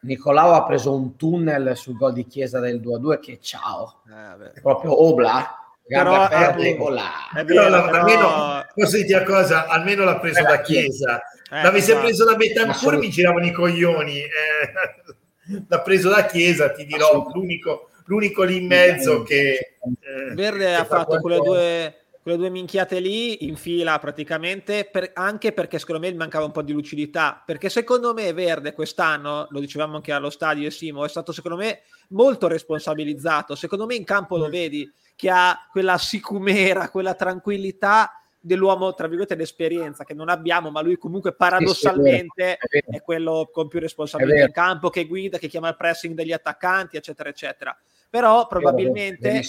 Nicolau 0.00 0.52
ha 0.52 0.64
preso 0.64 0.94
un 0.94 1.16
tunnel 1.16 1.76
sul 1.76 1.96
gol 1.96 2.12
di 2.12 2.26
Chiesa 2.26 2.60
del 2.60 2.80
2-2 2.80 3.20
che 3.20 3.38
ciao, 3.40 4.02
eh, 4.06 4.60
proprio 4.60 5.02
Obla. 5.02 5.54
Però, 5.98 6.14
aperte, 6.14 6.68
eh, 6.68 7.44
però, 7.44 7.64
almeno 7.66 8.64
posso 8.72 8.96
dire 8.96 9.24
cosa 9.24 9.66
almeno 9.66 10.04
l'ha 10.04 10.20
preso 10.20 10.42
da 10.42 10.60
Chiesa. 10.60 11.20
eh, 11.50 11.62
l'avesse 11.62 11.94
ma, 11.94 12.00
preso 12.00 12.24
da 12.24 12.36
Betancourt 12.36 12.98
mi 12.98 13.10
giravano 13.10 13.44
i 13.44 13.50
coglioni 13.50 14.18
eh, 14.18 15.58
l'ha 15.66 15.80
preso 15.80 16.08
da 16.08 16.26
Chiesa 16.26 16.70
ti 16.70 16.86
dirò 16.86 17.28
l'unico, 17.34 17.90
l'unico 18.04 18.44
lì 18.44 18.58
in 18.58 18.66
mezzo 18.66 19.24
che 19.24 19.74
eh, 19.80 20.34
Verde 20.34 20.66
che 20.66 20.74
ha 20.74 20.84
fatto 20.84 21.18
quelle 21.18 21.38
due 21.38 21.94
quelle 22.22 22.36
due 22.36 22.50
minchiate 22.50 23.00
lì 23.00 23.46
in 23.46 23.56
fila 23.56 23.98
praticamente, 23.98 24.84
per, 24.84 25.12
anche 25.14 25.52
perché 25.52 25.78
secondo 25.78 26.06
me 26.06 26.12
mancava 26.14 26.44
un 26.44 26.52
po' 26.52 26.62
di 26.62 26.72
lucidità, 26.72 27.42
perché 27.44 27.70
secondo 27.70 28.12
me 28.12 28.32
Verde 28.32 28.74
quest'anno, 28.74 29.46
lo 29.50 29.58
dicevamo 29.58 29.96
anche 29.96 30.12
allo 30.12 30.28
stadio 30.28 30.66
e 30.66 30.70
Simo, 30.70 31.04
è 31.04 31.08
stato 31.08 31.32
secondo 31.32 31.56
me 31.56 31.80
molto 32.08 32.46
responsabilizzato, 32.46 33.54
secondo 33.54 33.86
me 33.86 33.94
in 33.94 34.04
campo 34.04 34.36
lo 34.36 34.48
mm. 34.48 34.50
vedi 34.50 34.92
che 35.20 35.28
ha 35.28 35.68
quella 35.70 35.98
sicumera, 35.98 36.88
quella 36.88 37.12
tranquillità 37.12 38.22
dell'uomo, 38.40 38.94
tra 38.94 39.06
virgolette, 39.06 39.36
d'esperienza 39.36 40.02
che 40.02 40.14
non 40.14 40.30
abbiamo, 40.30 40.70
ma 40.70 40.80
lui 40.80 40.96
comunque 40.96 41.34
paradossalmente 41.34 42.56
sì, 42.58 42.78
è, 42.78 42.96
è, 42.96 43.02
quello 43.02 43.50
con 43.52 43.68
più 43.68 43.80
responsabilità 43.80 44.46
in 44.46 44.50
campo, 44.50 44.88
che 44.88 45.04
guida, 45.04 45.36
che 45.36 45.48
chiama 45.48 45.68
il 45.68 45.76
pressing 45.76 46.14
degli 46.14 46.32
attaccanti, 46.32 46.96
eccetera, 46.96 47.28
eccetera. 47.28 47.76
Però 48.08 48.46
probabilmente 48.46 49.42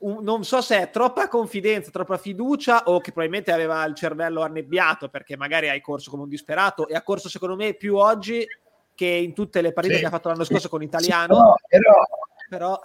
non 0.00 0.42
so 0.42 0.60
se 0.60 0.80
è 0.80 0.90
troppa 0.90 1.28
confidenza, 1.28 1.92
troppa 1.92 2.18
fiducia 2.18 2.82
o 2.86 2.98
che 2.98 3.12
probabilmente 3.12 3.52
aveva 3.52 3.84
il 3.84 3.94
cervello 3.94 4.42
annebbiato 4.42 5.08
perché 5.08 5.36
magari 5.36 5.68
hai 5.68 5.80
corso 5.80 6.10
come 6.10 6.24
un 6.24 6.28
disperato 6.28 6.88
e 6.88 6.96
ha 6.96 7.02
corso 7.02 7.28
secondo 7.28 7.54
me 7.54 7.74
più 7.74 7.96
oggi 7.96 8.44
che 8.94 9.06
in 9.06 9.32
tutte 9.32 9.60
le 9.60 9.72
partite 9.72 9.94
sì. 9.94 10.00
che 10.00 10.06
ha 10.06 10.10
fatto 10.10 10.28
l'anno 10.28 10.44
scorso 10.44 10.68
con 10.68 10.82
Italiano. 10.82 11.56
Sì, 11.58 11.66
però, 11.68 11.92
però, 11.92 12.04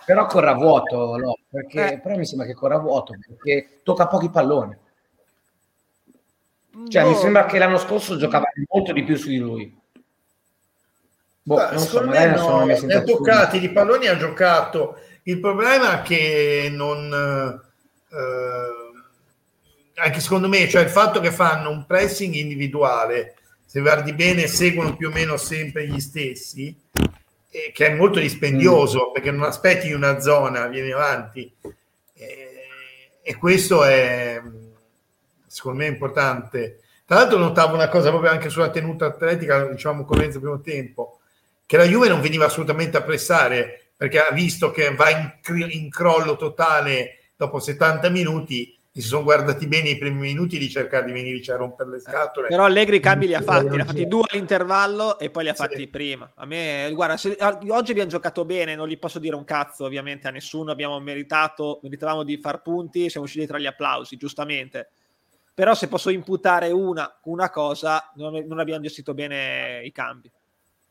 però, 0.05 0.25
corra 0.25 0.53
vuoto, 0.53 1.17
no, 1.17 1.37
perché, 1.49 1.93
eh. 1.93 1.99
però 1.99 2.15
mi 2.15 2.25
sembra 2.25 2.45
che 2.47 2.53
corra 2.53 2.77
vuoto 2.77 3.13
perché 3.27 3.79
tocca 3.83 4.07
pochi 4.07 4.29
palloni. 4.29 4.75
Cioè, 6.87 7.03
no. 7.03 7.09
mi 7.09 7.15
sembra 7.15 7.45
che 7.45 7.57
l'anno 7.57 7.77
scorso 7.77 8.17
giocava 8.17 8.45
molto 8.69 8.93
di 8.93 9.03
più 9.03 9.15
su 9.15 9.29
di 9.29 9.37
lui. 9.37 9.77
Boh, 11.41 11.55
Beh, 11.55 11.69
non 11.71 11.79
so, 11.79 12.03
magari 12.03 12.35
no, 12.35 12.65
non 12.65 12.67
ne 12.67 12.93
ha 12.93 13.01
toccati 13.01 13.59
di 13.59 13.69
palloni, 13.69 14.07
ha 14.07 14.17
giocato 14.17 14.97
il 15.29 15.39
problema 15.39 15.99
è 15.99 16.01
che 16.01 16.69
non... 16.71 17.13
Eh, 17.13 18.87
anche 20.01 20.19
secondo 20.21 20.47
me, 20.47 20.67
cioè 20.67 20.83
il 20.83 20.89
fatto 20.89 21.19
che 21.19 21.31
fanno 21.31 21.69
un 21.69 21.85
pressing 21.85 22.33
individuale, 22.33 23.35
se 23.65 23.81
guardi 23.81 24.13
bene, 24.13 24.47
seguono 24.47 24.95
più 24.95 25.09
o 25.09 25.11
meno 25.11 25.35
sempre 25.37 25.87
gli 25.87 25.99
stessi, 25.99 26.75
eh, 27.49 27.71
che 27.73 27.87
è 27.87 27.95
molto 27.95 28.19
dispendioso 28.19 29.09
mm. 29.09 29.13
perché 29.13 29.31
non 29.31 29.43
aspetti 29.43 29.91
una 29.91 30.19
zona, 30.19 30.67
vieni 30.67 30.91
avanti. 30.91 31.51
Eh, 32.13 33.11
e 33.21 33.35
questo 33.35 33.83
è 33.83 34.41
secondo 35.49 35.79
me 35.79 35.87
importante. 35.87 36.81
Tra 37.05 37.17
l'altro 37.17 37.37
notavo 37.37 37.73
una 37.73 37.89
cosa 37.89 38.09
proprio 38.09 38.31
anche 38.31 38.49
sulla 38.49 38.69
tenuta 38.69 39.07
atletica, 39.07 39.65
diciamo 39.65 40.05
con 40.05 40.17
Renzo 40.17 40.39
primo 40.39 40.61
tempo, 40.61 41.19
che 41.65 41.77
la 41.77 41.85
Juve 41.85 42.07
non 42.07 42.21
veniva 42.21 42.45
assolutamente 42.45 42.97
a 42.97 43.03
pressare 43.03 43.91
perché 43.97 44.19
ha 44.19 44.31
visto 44.31 44.71
che 44.71 44.93
va 44.95 45.09
in, 45.09 45.69
in 45.71 45.89
crollo 45.89 46.37
totale 46.37 47.31
dopo 47.35 47.59
70 47.59 48.09
minuti 48.09 48.78
si 48.91 49.01
sono 49.01 49.23
guardati 49.23 49.67
bene 49.67 49.89
i 49.89 49.97
primi 49.97 50.19
minuti 50.19 50.57
di 50.57 50.67
cercare 50.69 51.05
di 51.05 51.11
venirci 51.11 51.51
a 51.51 51.55
rompere 51.55 51.91
le 51.91 51.99
scatole. 51.99 52.47
Però 52.47 52.65
Allegri 52.65 52.97
i 52.97 52.99
cambi 52.99 53.27
li 53.27 53.35
ha 53.35 53.41
fatti, 53.41 53.69
li 53.69 53.79
ha 53.79 53.85
fatti 53.85 54.07
due 54.07 54.23
all'intervallo 54.27 55.19
e 55.19 55.29
poi 55.29 55.43
li 55.43 55.49
ha 55.49 55.53
fatti 55.53 55.77
sì. 55.77 55.87
prima. 55.87 56.29
A 56.35 56.45
me, 56.45 56.91
guarda, 56.93 57.15
se, 57.15 57.37
oggi 57.39 57.91
abbiamo 57.91 58.09
giocato 58.09 58.45
bene, 58.45 58.75
non 58.75 58.87
gli 58.87 58.97
posso 58.97 59.19
dire 59.19 59.35
un 59.35 59.45
cazzo 59.45 59.85
ovviamente 59.85 60.27
a 60.27 60.31
nessuno, 60.31 60.71
abbiamo 60.71 60.99
meritato, 60.99 61.79
meritavamo 61.83 62.23
di 62.23 62.37
far 62.37 62.61
punti, 62.61 63.09
siamo 63.09 63.25
usciti 63.25 63.45
tra 63.45 63.59
gli 63.59 63.67
applausi, 63.67 64.17
giustamente. 64.17 64.89
Però 65.53 65.75
se 65.75 65.87
posso 65.87 66.09
imputare 66.09 66.71
una, 66.71 67.19
una 67.23 67.49
cosa, 67.49 68.11
non, 68.15 68.43
non 68.47 68.59
abbiamo 68.59 68.81
gestito 68.81 69.13
bene 69.13 69.81
i 69.83 69.91
cambi. 69.91 70.31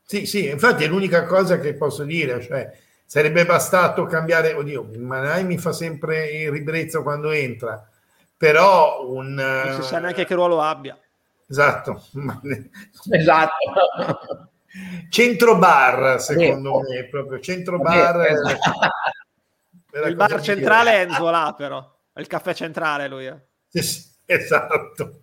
Sì, 0.03 0.25
sì, 0.25 0.47
infatti 0.47 0.85
è 0.85 0.87
l'unica 0.87 1.25
cosa 1.25 1.59
che 1.59 1.73
posso 1.73 2.03
dire, 2.03 2.41
cioè 2.41 2.71
Sarebbe 3.09 3.43
bastato 3.43 4.05
cambiare, 4.05 4.53
oddio, 4.53 4.87
Manai 4.99 5.43
mi 5.43 5.57
fa 5.57 5.71
sempre 5.71 6.29
il 6.29 6.51
ribrezzo 6.51 7.01
quando 7.01 7.31
entra, 7.31 7.83
però 8.37 9.03
un... 9.09 9.33
Non 9.33 9.81
si 9.81 9.81
sa 9.81 9.97
neanche 9.97 10.25
che 10.25 10.35
ruolo 10.35 10.61
abbia. 10.61 10.95
Esatto. 11.47 12.03
esatto. 13.09 14.51
Centro 15.09 15.57
bar, 15.57 16.21
secondo 16.21 16.81
me, 16.81 17.07
proprio 17.09 17.39
centro 17.39 17.79
bar. 17.79 18.27
Esatto. 18.27 20.07
Il 20.07 20.15
bar 20.15 20.39
centrale 20.41 20.91
è 20.91 20.99
Enzo 20.99 21.31
là, 21.31 21.55
però. 21.57 21.97
È 22.13 22.19
il 22.19 22.27
caffè 22.27 22.53
centrale 22.53 23.07
lui. 23.07 23.25
Eh. 23.25 23.39
Esatto 24.27 25.21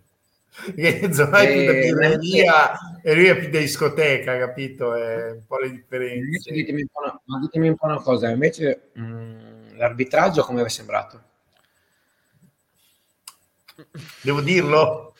perché 0.65 1.13
Zonai 1.13 1.47
è 1.47 1.51
più 1.53 1.65
da 1.65 1.71
birreria 1.73 2.79
e 3.03 3.13
lui 3.13 3.25
è 3.25 3.37
più 3.37 3.49
da 3.49 3.59
discoteca, 3.59 4.37
capito? 4.37 4.93
È 4.93 5.31
un 5.31 5.45
po' 5.45 5.59
le 5.59 5.71
differenze. 5.71 6.51
Ditemi 6.51 6.81
un 6.81 6.87
po', 6.91 7.01
una, 7.01 7.21
ma 7.25 7.39
ditemi 7.39 7.67
un 7.69 7.75
po' 7.75 7.85
una 7.85 8.01
cosa, 8.01 8.29
invece 8.29 8.89
mh, 8.93 9.77
l'arbitraggio 9.77 10.43
come 10.43 10.61
vi 10.61 10.67
è 10.67 10.69
sembrato? 10.69 11.21
Devo 14.21 14.41
dirlo? 14.41 15.13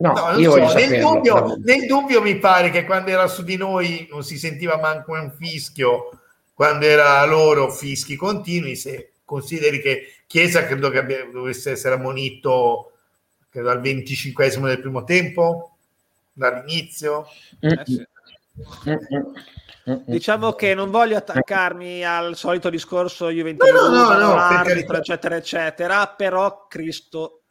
No, 0.00 0.12
no 0.12 0.38
io 0.38 0.50
so. 0.50 0.74
nel, 0.74 1.00
dubbio, 1.00 1.56
nel, 1.62 1.86
dubbio, 1.86 2.20
mi 2.20 2.36
pare 2.38 2.70
che 2.70 2.84
quando 2.84 3.10
era 3.10 3.28
su 3.28 3.44
di 3.44 3.56
noi 3.56 4.08
non 4.10 4.24
si 4.24 4.36
sentiva 4.36 4.78
manco 4.78 5.12
un 5.12 5.30
fischio, 5.30 6.10
quando 6.52 6.84
era 6.84 7.24
loro 7.24 7.70
fischi 7.70 8.16
continui, 8.16 8.74
se 8.74 9.12
consideri 9.24 9.80
che 9.80 10.08
Chiesa 10.26 10.66
credo 10.66 10.90
che 10.90 10.98
abbia, 10.98 11.24
dovesse 11.30 11.70
essere 11.70 11.94
ammonito 11.94 12.93
credo 13.54 13.70
al 13.70 13.80
25 13.80 14.50
del 14.50 14.80
primo 14.80 15.04
tempo, 15.04 15.76
dall'inizio. 16.32 17.24
Eh 17.60 17.80
sì. 17.84 18.04
Diciamo 20.06 20.54
che 20.54 20.74
non 20.74 20.90
voglio 20.90 21.16
attaccarmi 21.16 22.04
al 22.04 22.34
solito 22.34 22.68
discorso 22.68 23.30
Juventus, 23.30 23.70
no, 23.70 23.88
no, 23.88 24.08
no, 24.08 24.18
no 24.18 24.34
arbitro, 24.34 24.96
eccetera, 24.96 25.36
eccetera, 25.36 26.08
però 26.08 26.66
Cristo 26.66 27.42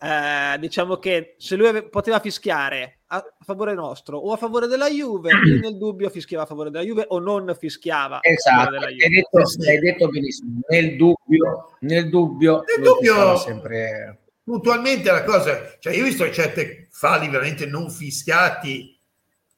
eh, 0.00 0.58
diciamo 0.58 0.96
che 0.96 1.34
se 1.36 1.56
lui 1.56 1.86
poteva 1.90 2.18
fischiare 2.18 3.00
a 3.08 3.22
favore 3.40 3.74
nostro 3.74 4.16
o 4.16 4.32
a 4.32 4.38
favore 4.38 4.66
della 4.68 4.88
Juve, 4.88 5.32
nel 5.60 5.76
dubbio 5.76 6.08
fischiava 6.08 6.44
a 6.44 6.46
favore 6.46 6.70
della 6.70 6.84
Juve 6.84 7.04
o 7.08 7.18
non 7.18 7.54
fischiava 7.58 8.20
esatto, 8.22 8.76
hai 8.76 8.96
detto, 8.96 9.38
hai 9.38 9.78
detto, 9.80 10.08
benissimo, 10.08 10.60
nel 10.68 10.96
dubbio, 10.96 11.76
nel 11.80 12.08
dubbio, 12.08 12.64
nel 12.74 12.82
dubbio 12.82 13.36
sempre... 13.36 14.16
puntualmente 14.44 15.10
la 15.10 15.24
cosa, 15.24 15.76
cioè 15.78 15.94
io 15.94 16.02
ho 16.02 16.06
visto 16.06 16.30
certe 16.30 16.88
falli 16.90 17.28
veramente 17.28 17.66
non 17.66 17.90
fischiati 17.90 18.98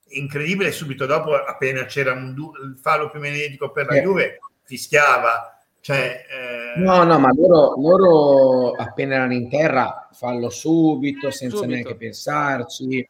incredibile 0.08 0.70
subito 0.70 1.06
dopo 1.06 1.34
appena 1.34 1.86
c'era 1.86 2.12
un 2.12 2.34
du- 2.34 2.52
il 2.62 2.78
fallo 2.80 3.10
più 3.10 3.20
benedico 3.20 3.72
per 3.72 3.86
la 3.86 3.96
eh. 3.96 4.02
Juve 4.02 4.38
fischiava 4.62 5.54
cioè, 5.84 6.24
eh... 6.30 6.80
No, 6.80 7.02
no, 7.02 7.18
ma 7.18 7.28
loro, 7.34 7.74
loro, 7.76 8.72
appena 8.72 9.16
erano 9.16 9.34
in 9.34 9.50
terra 9.50 10.08
fallo 10.12 10.48
subito, 10.48 11.30
senza 11.30 11.56
subito. 11.56 11.74
neanche 11.74 11.94
pensarci. 11.94 13.06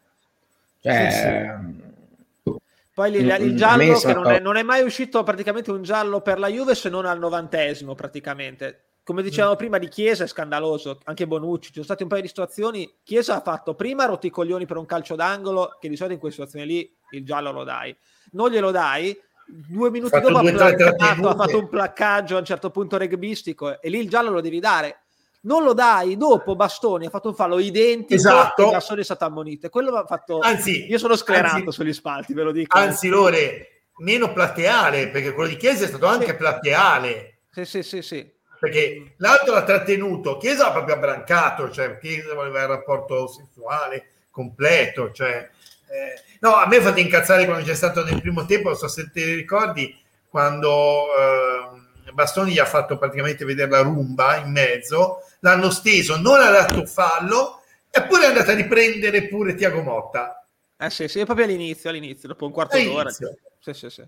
Cioè, 0.81 1.09
sì, 1.09 2.51
sì. 2.51 2.59
Poi 2.93 3.15
il, 3.15 3.37
il 3.43 3.57
giallo 3.57 3.97
che 3.97 4.13
non 4.13 4.27
è, 4.27 4.41
non 4.41 4.57
è, 4.57 4.65
mai 4.65 4.83
uscito 4.83 5.23
praticamente 5.23 5.71
un 5.71 5.85
giallo 5.85 6.21
per 6.21 6.41
la 6.41 6.49
Juve 6.49 6.75
se 6.75 6.89
non 6.89 7.07
al 7.07 7.21
novantesimo 7.21 7.95
praticamente. 7.95 8.84
Come 9.05 9.23
dicevamo 9.23 9.53
mm. 9.53 9.59
prima 9.59 9.77
di 9.77 9.89
Chiesa 9.89 10.25
è 10.25 10.27
scandaloso, 10.27 10.99
anche 11.05 11.27
Bonucci, 11.27 11.67
ci 11.67 11.73
sono 11.75 11.85
state 11.85 12.05
un 12.05 12.09
paio 12.09 12.23
di 12.23 12.29
situazioni, 12.29 12.91
Chiesa 13.05 13.37
ha 13.37 13.43
fatto 13.43 13.75
prima 13.75 14.07
rotti 14.07 14.29
i 14.29 14.31
coglioni 14.31 14.65
per 14.65 14.79
un 14.79 14.87
calcio 14.87 15.15
d'angolo, 15.15 15.77
che 15.79 15.91
di 15.91 15.97
solito 15.97 16.15
in 16.15 16.21
quelle 16.21 16.35
situazioni 16.35 16.65
lì 16.65 16.97
il 17.11 17.23
giallo 17.23 17.53
lo 17.53 17.65
dai, 17.65 17.95
non 18.31 18.51
glielo 18.51 18.71
dai, 18.71 19.15
due 19.47 19.91
minuti 19.91 20.19
dopo 20.19 20.41
due, 20.41 20.51
ha, 20.51 20.75
placcato, 20.75 21.29
ha 21.29 21.35
fatto 21.35 21.59
un 21.59 21.69
placcaggio 21.69 22.37
a 22.37 22.39
un 22.39 22.47
certo 22.47 22.71
punto 22.71 22.97
rugbistico 22.97 23.79
e 23.79 23.91
lì 23.91 23.99
il 23.99 24.09
giallo 24.09 24.31
lo 24.31 24.41
devi 24.41 24.59
dare. 24.59 25.01
Non 25.43 25.63
lo 25.63 25.75
dai 25.75 26.17
dopo 26.17 26.57
Bastoni 26.57 27.05
ha 27.05 27.11
fatto 27.11 27.29
un 27.29 27.35
fallo 27.35 27.59
identico 27.59 28.15
esatto. 28.15 28.69
e 28.69 28.71
Bastoni 28.71 29.03
è 29.03 29.05
stato 29.05 29.27
ammonito. 29.27 29.69
Quello 29.69 29.95
ha 29.95 30.07
fatto 30.07 30.39
anzi 30.39 30.87
io 30.87 30.97
sono 30.97 31.15
sclerato 31.17 31.57
anzi, 31.57 31.73
sugli 31.73 31.93
spalti 31.93 32.33
ve 32.33 32.43
lo 32.45 32.53
dico 32.53 32.79
anzi 32.79 33.09
Lore 33.09 33.89
meno 33.99 34.33
plateale 34.33 35.11
perché 35.11 35.35
quello 35.35 35.51
di 35.51 35.57
Chiesa 35.57 35.85
è 35.85 35.89
stato 35.89 36.07
anche 36.07 36.29
sì. 36.29 36.37
plateale. 36.37 37.41
Sì 37.51 37.67
sì 37.67 37.83
sì 37.83 38.01
sì 38.01 38.34
perché 38.59 39.15
l'altro 39.19 39.55
l'ha 39.55 39.65
trattenuto 39.65 40.37
Chiesa 40.37 40.65
l'ha 40.67 40.73
proprio 40.73 40.95
abbrancato 40.95 41.71
cioè 41.71 41.99
Chiesa 41.99 42.35
voleva 42.35 42.63
il 42.63 42.69
rapporto 42.69 43.27
sessuale 43.27 44.11
completo 44.31 45.13
cioè 45.13 45.49
eh, 45.95 46.21
no, 46.41 46.57
a 46.57 46.67
me 46.67 46.81
fate 46.81 47.01
incazzare 47.01 47.45
quando 47.45 47.65
c'è 47.65 47.75
stato 47.75 48.03
nel 48.03 48.21
primo 48.21 48.45
tempo, 48.47 48.71
non 48.71 48.79
so 48.79 48.89
se 48.89 49.11
te 49.13 49.35
ricordi, 49.35 49.97
quando 50.29 51.07
eh, 51.17 52.13
Bastoni 52.13 52.53
gli 52.53 52.59
ha 52.59 52.65
fatto 52.65 52.99
praticamente 52.99 53.45
vedere 53.45 53.71
la 53.71 53.83
rumba 53.83 54.37
in 54.37 54.51
mezzo, 54.51 55.19
l'hanno 55.41 55.71
steso, 55.71 56.17
non 56.17 56.41
ha 56.41 56.51
dato 56.51 56.85
fallo, 56.85 57.63
eppure 57.89 58.25
è 58.25 58.27
andata 58.27 58.53
a 58.53 58.57
riprendere 58.57 59.29
pure 59.29 59.55
Tiago 59.55 59.83
Motta. 59.83 60.45
Eh 60.77 60.91
sì, 60.91 61.07
sì, 61.07 61.25
proprio 61.25 61.47
all'inizio, 61.47 61.91
all'inizio, 61.91 62.29
dopo 62.29 62.47
un 62.47 62.53
quarto 62.53 62.83
d'ora. 62.83 63.11
Sì, 63.11 63.73
sì, 63.73 63.89
sì. 63.89 64.05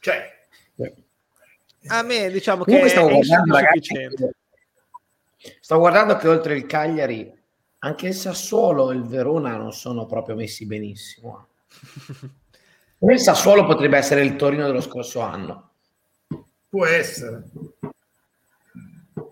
Cioè... 0.00 0.38
A 1.86 2.02
me 2.02 2.30
diciamo 2.30 2.64
che 2.64 2.88
stavo 2.88 3.08
guardando, 3.08 3.54
ragazzi, 3.54 3.94
sto 5.60 5.78
guardando 5.78 6.16
che 6.16 6.28
oltre 6.28 6.56
il 6.56 6.66
Cagliari 6.66 7.38
anche 7.78 8.08
il 8.08 8.14
Sassuolo 8.14 8.90
e 8.90 8.96
il 8.96 9.04
Verona 9.04 9.56
non 9.56 9.72
sono 9.72 10.06
proprio 10.06 10.34
messi 10.34 10.66
benissimo. 10.66 11.46
Il 13.02 13.18
Sassuolo 13.18 13.64
potrebbe 13.64 13.96
essere 13.96 14.22
il 14.22 14.36
Torino 14.36 14.66
dello 14.66 14.82
scorso 14.82 15.20
anno. 15.20 15.70
Può 16.68 16.84
essere. 16.84 17.44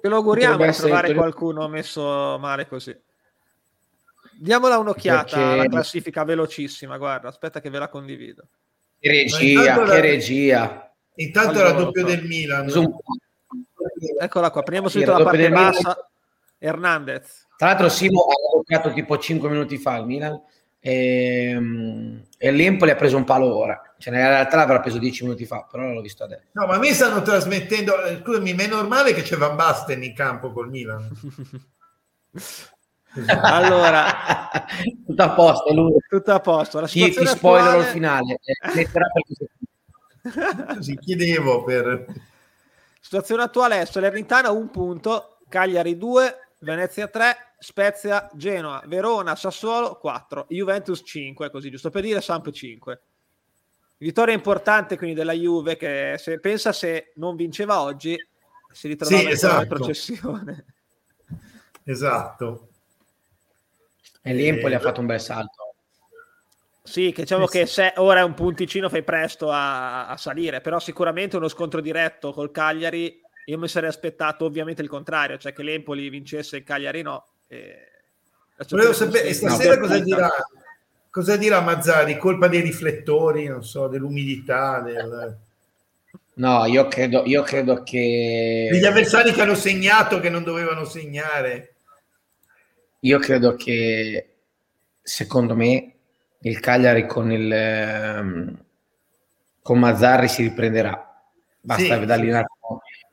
Te 0.01 0.09
lo 0.09 0.17
auguriamo 0.17 0.65
di 0.65 0.73
trovare 0.73 1.13
qualcuno 1.13 1.69
messo 1.69 2.39
male 2.39 2.67
così. 2.67 2.99
Diamola 4.41 4.79
un'occhiata 4.79 5.37
Perché... 5.37 5.53
alla 5.53 5.67
classifica 5.67 6.25
velocissima, 6.25 6.97
guarda, 6.97 7.29
aspetta 7.29 7.61
che 7.61 7.69
ve 7.69 7.79
la 7.79 7.89
condivido. 7.89 8.45
Che 8.99 9.11
regia, 9.11 9.85
che 9.85 10.01
regia. 10.01 10.88
Intanto 11.19 11.51
allora, 11.51 11.73
la 11.73 11.73
doppio 11.73 12.05
del 12.05 12.25
Milan. 12.25 12.71
Eccola 14.21 14.51
qua, 14.51 14.63
prendiamo 14.63 14.89
subito 14.89 15.17
la 15.17 15.25
parte 15.25 15.49
bassa. 15.51 16.09
Hernandez. 16.59 17.47
Tra 17.57 17.69
l'altro 17.69 17.89
Simo 17.89 18.23
ha 18.23 18.35
toccato 18.53 18.93
tipo 18.93 19.19
5 19.19 19.49
minuti 19.49 19.79
fa 19.79 19.97
il 19.97 20.07
Milan 20.07 20.41
e, 20.79 21.51
ehm, 21.51 22.23
e 22.37 22.51
l'Empoli 22.53 22.93
ha 22.93 22.97
preso 22.97 23.17
un 23.17 23.25
palo 23.25 23.57
ora. 23.57 23.95
Cioè, 23.99 24.15
in 24.15 24.21
realtà 24.21 24.57
l'avrà 24.57 24.81
preso 24.81 24.99
10 24.99 25.25
minuti 25.25 25.45
fa, 25.45 25.67
però 25.69 25.83
non 25.85 25.95
l'ho 25.95 26.01
visto 26.01 26.23
adesso. 26.23 26.47
No, 26.53 26.67
ma 26.67 26.79
mi 26.79 26.93
stanno 26.93 27.21
trasmettendo... 27.23 28.01
Eh, 28.05 28.21
scusami, 28.23 28.55
ma 28.55 28.63
è 28.63 28.69
normale 28.69 29.13
che 29.13 29.23
c'è 29.23 29.37
Van 29.37 29.57
Basten 29.57 30.05
in 30.05 30.15
campo 30.15 30.53
col 30.53 30.69
Milan? 30.69 31.11
allora... 33.43 34.07
tutto 35.05 35.23
a 35.23 35.31
posto, 35.31 35.75
lui. 35.75 35.97
Tutto 36.09 36.33
a 36.33 36.39
posto. 36.39 36.79
La 36.81 36.87
ti, 36.87 37.11
ti 37.11 37.27
spoilerò 37.27 37.71
attuale... 37.71 37.87
il 37.87 37.91
finale. 37.91 38.39
Così 40.75 40.97
chiedevo 40.99 41.65
per... 41.65 42.05
Situazione 43.01 43.43
attuale 43.43 43.81
è 43.81 43.85
Salernitana 43.87 44.51
un 44.51 44.71
punto, 44.71 45.39
Cagliari 45.49 45.97
2, 45.97 46.49
Venezia 46.61 47.09
3, 47.09 47.55
Spezia, 47.59 48.29
Genoa, 48.35 48.83
Verona, 48.87 49.35
Sassuolo 49.37 49.97
4, 49.97 50.47
Juventus 50.49 51.03
5, 51.05 51.51
così 51.51 51.71
giusto 51.71 51.91
per 51.91 52.03
dire 52.03 52.21
Samp 52.21 52.51
5. 52.51 53.01
Vittoria 53.99 54.35
importante 54.35 54.97
quindi 54.97 55.17
della 55.17 55.33
Juve 55.33 55.77
che 55.77 56.15
se, 56.19 56.39
pensa 56.39 56.73
se 56.73 57.13
non 57.17 57.35
vinceva 57.35 57.81
oggi 57.81 58.17
si 58.71 58.89
ritrovava 58.89 59.23
sì, 59.23 59.29
esatto. 59.29 59.63
in 59.63 59.69
processione. 59.69 60.65
Esatto. 61.83 62.69
E 64.23 64.35
l'Empoli 64.35 64.75
eh, 64.75 64.77
ha 64.77 64.81
fatto 64.81 65.01
un 65.01 65.07
bel 65.07 65.21
salto. 65.21 65.68
Sì, 66.89 67.13
che 67.13 67.23
diciamo 67.23 67.45
che 67.45 67.67
se 67.67 67.93
ora 67.97 68.21
è 68.21 68.23
un 68.23 68.33
punticino 68.33 68.89
fai 68.89 69.03
presto 69.03 69.51
a, 69.51 70.09
a 70.09 70.17
salire, 70.17 70.63
però 70.63 70.79
sicuramente 70.81 71.37
uno 71.37 71.49
scontro 71.49 71.83
diretto 71.83 72.33
col 72.33 72.51
Cagliari 72.51 73.21
io 73.45 73.59
mi 73.59 73.69
sarei 73.69 73.91
aspettato 73.91 74.47
ovviamente 74.47 74.81
il 74.81 74.89
contrario, 74.89 75.37
cioè 75.37 75.53
che 75.53 75.63
l'Empoli 75.63 76.09
vincesse 76.09 76.57
e 76.57 76.59
il 76.61 76.65
Cagliari 76.65 77.03
no. 77.03 77.27
E... 77.47 77.77
Volevo 78.71 78.95
sapere, 78.95 79.35
stasera 79.35 79.75
no, 79.75 79.81
cosa 79.81 79.99
dirà? 79.99 80.31
Cosa 81.11 81.37
dirà 81.37 81.61
Mazzari? 81.61 82.17
Colpa 82.17 82.49
dei 82.49 82.63
riflettori, 82.63 83.47
non 83.47 83.63
so, 83.63 83.87
dell'umidità, 83.87 84.81
del... 84.81 85.37
No, 86.35 86.65
io 86.65 86.89
credo, 86.89 87.25
io 87.27 87.43
credo 87.43 87.83
che... 87.83 88.69
Degli 88.71 88.85
avversari 88.85 89.33
che 89.33 89.43
hanno 89.43 89.55
segnato 89.55 90.21
che 90.21 90.31
non 90.31 90.43
dovevano 90.43 90.85
segnare. 90.85 91.75
Io 93.01 93.19
credo 93.19 93.57
che, 93.57 94.37
secondo 95.03 95.55
me, 95.55 95.98
il 96.41 96.61
Cagliari 96.61 97.07
con, 97.07 97.33
il, 97.33 97.53
ehm, 97.53 98.65
con 99.63 99.79
Mazzarri 99.79 100.29
si 100.29 100.43
riprenderà. 100.43 101.05
Basta 101.61 101.99
sì, 101.99 102.05
dargli 102.07 102.31
sì 102.31 102.43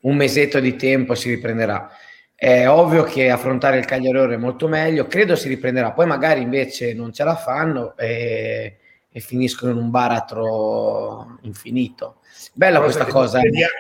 un 0.06 0.16
mesetto 0.16 0.60
di 0.60 0.76
tempo 0.76 1.14
si 1.16 1.30
riprenderà. 1.30 1.92
È 2.34 2.68
ovvio 2.68 3.04
che 3.04 3.30
affrontare 3.30 3.78
il 3.78 3.86
Cagliari 3.86 4.34
è 4.34 4.38
molto 4.38 4.68
meglio, 4.68 5.08
credo 5.08 5.36
si 5.36 5.48
riprenderà, 5.48 5.92
poi 5.92 6.06
magari 6.06 6.42
invece 6.42 6.94
non 6.94 7.14
ce 7.14 7.24
la 7.24 7.36
fanno 7.36 7.96
e, 7.98 8.78
e 9.10 9.20
finiscono 9.20 9.72
in 9.72 9.78
un 9.78 9.90
baratro 9.90 11.40
infinito. 11.42 12.22
Bella 12.54 12.80
cosa 12.80 13.04
questa 13.04 13.12
cosa. 13.12 13.38
Eh. 13.40 13.48
Speriamo, 13.48 13.74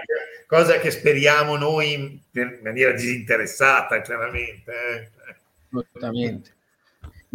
cosa 0.47 0.79
che 0.79 0.91
speriamo 0.91 1.57
noi 1.57 1.93
in 1.93 2.19
maniera 2.63 2.91
disinteressata, 2.91 4.01
chiaramente. 4.01 4.71
Eh. 4.71 5.35
Assolutamente. 5.69 6.53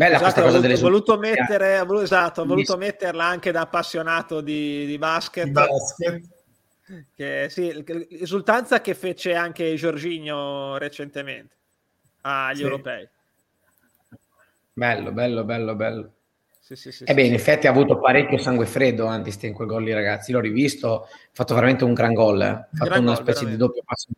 Bella 0.01 0.17
esatto, 0.17 0.23
questa 0.23 0.41
cosa 0.41 0.57
voluto, 0.57 0.67
delle 0.67 0.81
voluto 0.81 1.19
mettere, 1.19 1.79
voluto, 1.85 2.05
esatto, 2.05 2.41
ho 2.41 2.47
voluto 2.47 2.79
metterla 2.79 3.23
anche 3.23 3.53
da 3.53 3.61
appassionato 3.61 4.41
di, 4.41 4.87
di 4.87 4.97
basket. 4.97 5.45
Di 5.45 5.51
basket 5.51 6.23
che, 7.15 7.49
sì, 7.51 7.85
risultanza 8.19 8.81
che 8.81 8.95
fece 8.95 9.35
anche 9.35 9.75
Giorginio 9.75 10.79
recentemente 10.79 11.55
agli 12.23 12.57
sì. 12.57 12.63
europei. 12.63 13.07
Bello, 14.73 15.13
bello, 15.13 15.45
bello, 15.45 15.75
bello. 15.75 16.13
Sì, 16.61 16.77
sì, 16.77 16.93
sì, 16.93 17.05
Ebbene, 17.07 17.29
in 17.29 17.35
effetti 17.35 17.67
ha 17.67 17.71
avuto 17.71 18.01
parecchio 18.01 18.39
sangue 18.39 18.65
freddo 18.65 19.05
Antiste 19.05 19.49
in 19.49 19.53
quel 19.53 19.69
gol 19.69 19.85
lì, 19.85 19.93
ragazzi. 19.93 20.33
L'ho 20.33 20.41
rivisto, 20.41 21.03
ha 21.03 21.09
fatto 21.33 21.53
veramente 21.55 21.85
un 21.85 21.93
gran 21.93 22.15
gol. 22.15 22.41
Eh. 22.41 22.47
Ha 22.47 22.69
fatto 22.73 22.85
gran 22.85 23.03
una 23.03 23.13
gol, 23.13 23.23
specie 23.23 23.45
veramente. 23.45 23.51
di 23.51 23.57
doppio 23.57 23.83
passo 23.85 24.09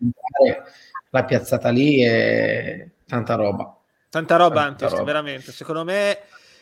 la 1.11 1.25
piazzata 1.25 1.71
lì 1.71 2.05
e 2.05 2.91
tanta 3.05 3.35
roba. 3.35 3.79
Tanta 4.13 4.37
roba, 4.37 4.57
tanta 4.57 4.69
Antist, 4.69 4.91
roba. 4.91 5.05
veramente. 5.05 5.53
Secondo 5.53 5.85
me 5.85 6.19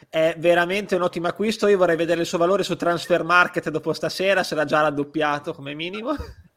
è 0.08 0.36
veramente 0.38 0.94
un 0.94 1.02
ottimo 1.02 1.26
acquisto. 1.26 1.66
Io 1.66 1.78
vorrei 1.78 1.96
vedere 1.96 2.20
il 2.20 2.26
suo 2.26 2.38
valore 2.38 2.62
su 2.62 2.76
Transfer 2.76 3.24
Market 3.24 3.70
dopo 3.70 3.92
stasera, 3.92 4.44
sarà 4.44 4.64
già 4.64 4.82
raddoppiato 4.82 5.52
come 5.52 5.74
minimo. 5.74 6.14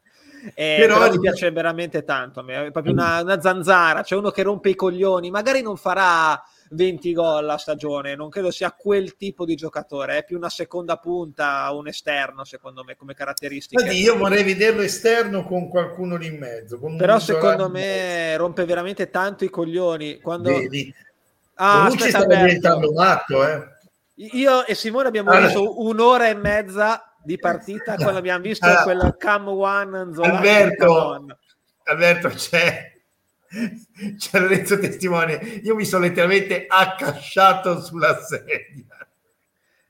Eh, 0.54 0.76
però, 0.78 0.98
però 0.98 1.10
mi 1.10 1.20
piace 1.20 1.50
veramente 1.52 2.04
tanto. 2.04 2.46
È 2.46 2.70
proprio 2.70 2.92
una, 2.92 3.22
una 3.22 3.40
zanzara. 3.40 4.02
C'è 4.02 4.14
uno 4.14 4.30
che 4.30 4.42
rompe 4.42 4.68
i 4.68 4.74
coglioni, 4.74 5.30
magari 5.30 5.62
non 5.62 5.78
farà 5.78 6.38
20 6.74 7.12
gol 7.12 7.48
a 7.48 7.56
stagione. 7.56 8.14
Non 8.14 8.28
credo 8.28 8.50
sia 8.50 8.72
quel 8.72 9.16
tipo 9.16 9.44
di 9.44 9.54
giocatore, 9.54 10.18
è 10.18 10.24
più 10.24 10.36
una 10.36 10.50
seconda 10.50 10.96
punta, 10.96 11.70
un 11.72 11.88
esterno, 11.88 12.44
secondo 12.44 12.84
me, 12.84 12.96
come 12.96 13.14
caratteristiche. 13.14 13.92
io 13.92 14.16
vorrei 14.16 14.42
vederlo 14.42 14.82
esterno 14.82 15.44
con 15.44 15.68
qualcuno 15.68 16.16
lì 16.16 16.26
in 16.26 16.38
mezzo. 16.38 16.78
Però 16.96 17.18
secondo 17.18 17.68
me 17.70 18.36
rompe 18.36 18.64
veramente 18.64 19.10
tanto 19.10 19.44
i 19.44 19.50
coglioni. 19.50 20.20
Quando... 20.20 20.50
Vedi. 20.50 20.92
Ah, 21.56 21.84
Bonucci 21.84 22.08
sta 22.08 22.26
diventando 22.26 22.92
matto, 22.92 23.46
eh. 23.46 23.72
Io 24.16 24.64
e 24.64 24.74
Simone 24.74 25.08
abbiamo 25.08 25.30
allora. 25.30 25.46
visto 25.46 25.82
un'ora 25.82 26.28
e 26.28 26.34
mezza 26.34 27.14
di 27.22 27.38
partita 27.38 27.96
quando 27.96 28.18
abbiamo 28.18 28.42
visto 28.42 28.64
allora. 28.64 28.82
quel 28.82 29.16
Cam 29.18 29.48
One 29.48 29.98
Alberto, 30.20 31.26
Alberto 31.84 32.28
c'è 32.28 32.93
c'è 34.18 34.40
Lorenzo 34.40 34.78
testimone 34.78 35.60
io 35.62 35.74
mi 35.74 35.84
sono 35.84 36.04
letteralmente 36.04 36.66
accasciato 36.68 37.80
sulla 37.80 38.20
sedia 38.20 39.08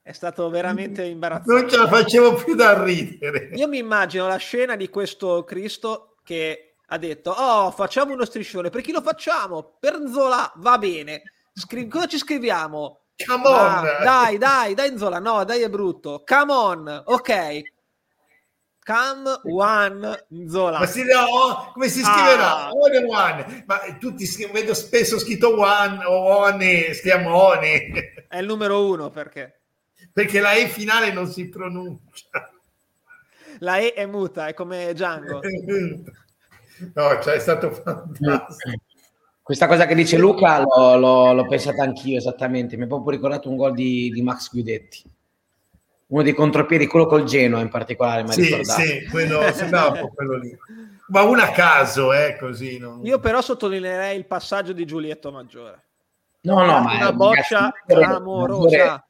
è 0.02 0.12
stato 0.12 0.48
veramente 0.50 1.04
imbarazzante 1.04 1.60
non 1.60 1.70
ce 1.70 1.76
la 1.76 1.88
facevo 1.88 2.34
più 2.34 2.54
da 2.54 2.82
ridere 2.82 3.50
io 3.54 3.68
mi 3.68 3.78
immagino 3.78 4.26
la 4.26 4.36
scena 4.36 4.76
di 4.76 4.88
questo 4.88 5.44
Cristo 5.44 6.16
che 6.22 6.74
ha 6.86 6.98
detto 6.98 7.30
oh 7.30 7.70
facciamo 7.70 8.12
uno 8.12 8.24
striscione 8.24 8.70
per 8.70 8.82
chi 8.82 8.92
lo 8.92 9.00
facciamo 9.00 9.76
per 9.80 10.00
Zola 10.12 10.52
va 10.56 10.78
bene 10.78 11.22
Scri- 11.52 11.88
cosa 11.88 12.06
ci 12.06 12.18
scriviamo 12.18 12.98
Come 13.16 13.46
on! 13.46 13.54
Ah, 13.54 14.02
dai, 14.02 14.38
dai, 14.38 14.74
dai 14.74 14.98
Zola, 14.98 15.20
no, 15.20 15.44
dai 15.44 15.62
è 15.62 15.70
brutto. 15.70 16.24
Come 16.26 16.52
on, 16.52 17.02
ok. 17.04 17.62
Come 18.84 19.40
one 19.44 20.26
Zola. 20.46 20.80
Ma 20.80 20.86
si, 20.86 21.02
no, 21.04 21.70
come 21.72 21.88
si 21.88 22.02
scriverà? 22.02 22.66
Ah. 22.66 22.70
One 22.70 23.04
one. 23.06 23.64
Ma 23.66 23.80
tutti 23.98 24.26
vedo 24.52 24.74
spesso 24.74 25.18
scritto 25.18 25.58
one 25.58 26.04
o 26.04 26.40
one, 26.40 26.92
scriviamo 26.92 27.34
one. 27.34 28.26
È 28.28 28.38
il 28.38 28.46
numero 28.46 28.86
uno 28.86 29.08
perché? 29.08 29.62
Perché 30.12 30.40
la 30.40 30.52
E 30.52 30.68
finale 30.68 31.12
non 31.12 31.26
si 31.28 31.48
pronuncia. 31.48 32.28
La 33.60 33.78
E 33.78 33.94
è 33.94 34.04
muta, 34.04 34.48
è 34.48 34.54
come 34.54 34.92
Django. 34.92 35.40
no, 36.94 37.22
cioè 37.22 37.34
è 37.34 37.38
stato 37.38 37.70
fantastico. 37.70 38.82
Questa 39.42 39.66
cosa 39.66 39.86
che 39.86 39.94
dice 39.94 40.18
Luca 40.18 40.58
l'ho, 40.58 40.96
l'ho, 40.96 41.32
l'ho 41.32 41.46
pensata 41.46 41.82
anch'io 41.82 42.18
esattamente. 42.18 42.76
Mi 42.76 42.84
ha 42.84 42.86
proprio 42.86 43.12
ricordato 43.12 43.48
un 43.48 43.56
gol 43.56 43.72
di, 43.72 44.10
di 44.10 44.20
Max 44.20 44.50
Guidetti. 44.50 45.02
Uno 46.14 46.22
dei 46.22 46.32
contropiedi, 46.32 46.86
quello 46.86 47.06
col 47.06 47.24
Genoa 47.24 47.60
in 47.60 47.68
particolare. 47.68 48.24
Sì, 48.30 48.42
ricordato. 48.42 48.80
sì, 48.80 49.04
quello, 49.10 49.52
sembrava 49.52 49.88
un 49.88 49.98
po' 49.98 50.12
quello 50.14 50.36
lì. 50.36 50.56
Ma 51.08 51.22
un 51.22 51.40
a 51.40 51.50
caso, 51.50 52.12
eh, 52.12 52.36
così. 52.38 52.78
Non... 52.78 53.04
Io 53.04 53.18
però 53.18 53.40
sottolineerei 53.40 54.16
il 54.16 54.24
passaggio 54.24 54.72
di 54.72 54.84
Giulietto 54.84 55.32
Maggiore. 55.32 55.86
No, 56.42 56.64
no, 56.64 56.80
ma 56.82 56.94
una 56.94 57.12
boccia 57.12 57.72
clamorosa. 57.84 59.04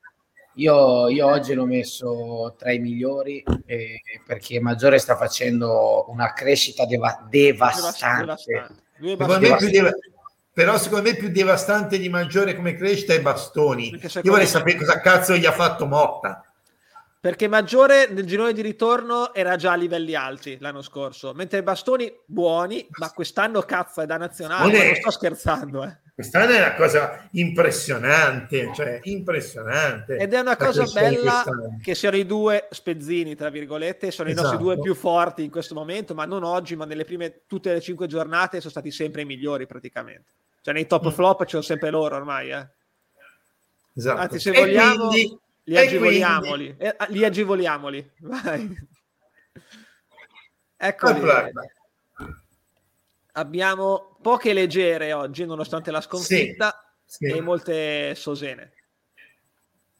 Io, 0.54 1.08
io, 1.08 1.26
oggi 1.26 1.52
l'ho 1.52 1.66
messo 1.66 2.54
tra 2.56 2.72
i 2.72 2.78
migliori 2.78 3.44
eh, 3.66 4.00
perché 4.24 4.58
Maggiore 4.60 4.98
sta 4.98 5.14
facendo 5.14 6.06
una 6.08 6.32
crescita 6.32 6.86
deva- 6.86 7.26
devastante. 7.28 8.24
devastante. 8.24 9.40
devastante 9.40 10.12
però 10.54 10.78
secondo 10.78 11.10
me 11.10 11.16
più 11.16 11.30
devastante 11.30 11.98
di 11.98 12.08
maggiore 12.08 12.54
come 12.54 12.76
crescita 12.76 13.12
è 13.12 13.20
Bastoni. 13.20 13.90
Io 13.90 14.30
vorrei 14.30 14.46
sapere 14.46 14.78
cosa 14.78 15.00
cazzo 15.00 15.36
gli 15.36 15.44
ha 15.44 15.52
fatto 15.52 15.84
Motta. 15.84 16.44
Perché 17.24 17.48
Maggiore 17.48 18.06
nel 18.10 18.26
girone 18.26 18.52
di 18.52 18.60
ritorno 18.60 19.32
era 19.32 19.56
già 19.56 19.72
a 19.72 19.76
livelli 19.76 20.14
alti 20.14 20.58
l'anno 20.60 20.82
scorso, 20.82 21.32
mentre 21.32 21.62
Bastoni 21.62 22.14
buoni, 22.26 22.86
ma 22.98 23.10
quest'anno 23.12 23.62
cazzo 23.62 24.02
è 24.02 24.06
da 24.06 24.18
nazionale, 24.18 24.70
non, 24.70 24.84
non 24.84 24.94
sto 24.94 25.10
scherzando. 25.10 25.84
Eh. 25.84 25.96
Quest'anno 26.14 26.52
è 26.52 26.58
una 26.58 26.74
cosa 26.74 27.26
impressionante, 27.30 28.70
cioè 28.74 29.00
impressionante. 29.04 30.16
Ed 30.16 30.34
è 30.34 30.38
una 30.38 30.58
cosa 30.58 30.84
bella 30.84 31.44
che 31.80 31.94
siano 31.94 32.16
i 32.16 32.26
due 32.26 32.68
spezzini, 32.70 33.34
tra 33.34 33.48
virgolette, 33.48 34.10
sono 34.10 34.28
esatto. 34.28 34.46
i 34.46 34.50
nostri 34.50 34.62
due 34.62 34.74
esatto. 34.74 34.92
più 34.92 34.94
forti 34.94 35.44
in 35.44 35.50
questo 35.50 35.72
momento, 35.72 36.14
ma 36.14 36.26
non 36.26 36.42
oggi, 36.42 36.76
ma 36.76 36.84
nelle 36.84 37.06
prime 37.06 37.44
tutte 37.46 37.72
le 37.72 37.80
cinque 37.80 38.06
giornate 38.06 38.58
sono 38.58 38.70
stati 38.70 38.90
sempre 38.90 39.22
i 39.22 39.24
migliori 39.24 39.66
praticamente. 39.66 40.30
Cioè 40.60 40.74
nei 40.74 40.86
top 40.86 41.06
mm. 41.06 41.10
flop 41.10 41.44
ci 41.44 41.50
sono 41.52 41.62
sempre 41.62 41.88
loro 41.88 42.16
ormai. 42.16 42.50
Eh. 42.50 42.66
Esatto. 43.96 44.20
Anzi, 44.20 44.40
se 44.40 44.50
e 44.50 44.60
vogliamo, 44.60 45.08
quindi, 45.08 45.38
li 45.64 45.76
agevoliamoli. 45.76 46.76
Quindi... 46.76 46.84
Eh, 46.84 46.96
li 47.08 47.24
agevoliamoli. 47.24 48.10
Vai. 48.20 48.88
Eccoli. 50.76 51.20
Abbiamo 53.32 54.18
poche 54.22 54.52
leggere 54.52 55.12
oggi, 55.12 55.44
nonostante 55.44 55.90
la 55.90 56.00
sconfitta, 56.00 56.94
sì, 57.04 57.26
sì. 57.26 57.32
e 57.32 57.40
molte 57.40 58.14
sosene. 58.14 58.72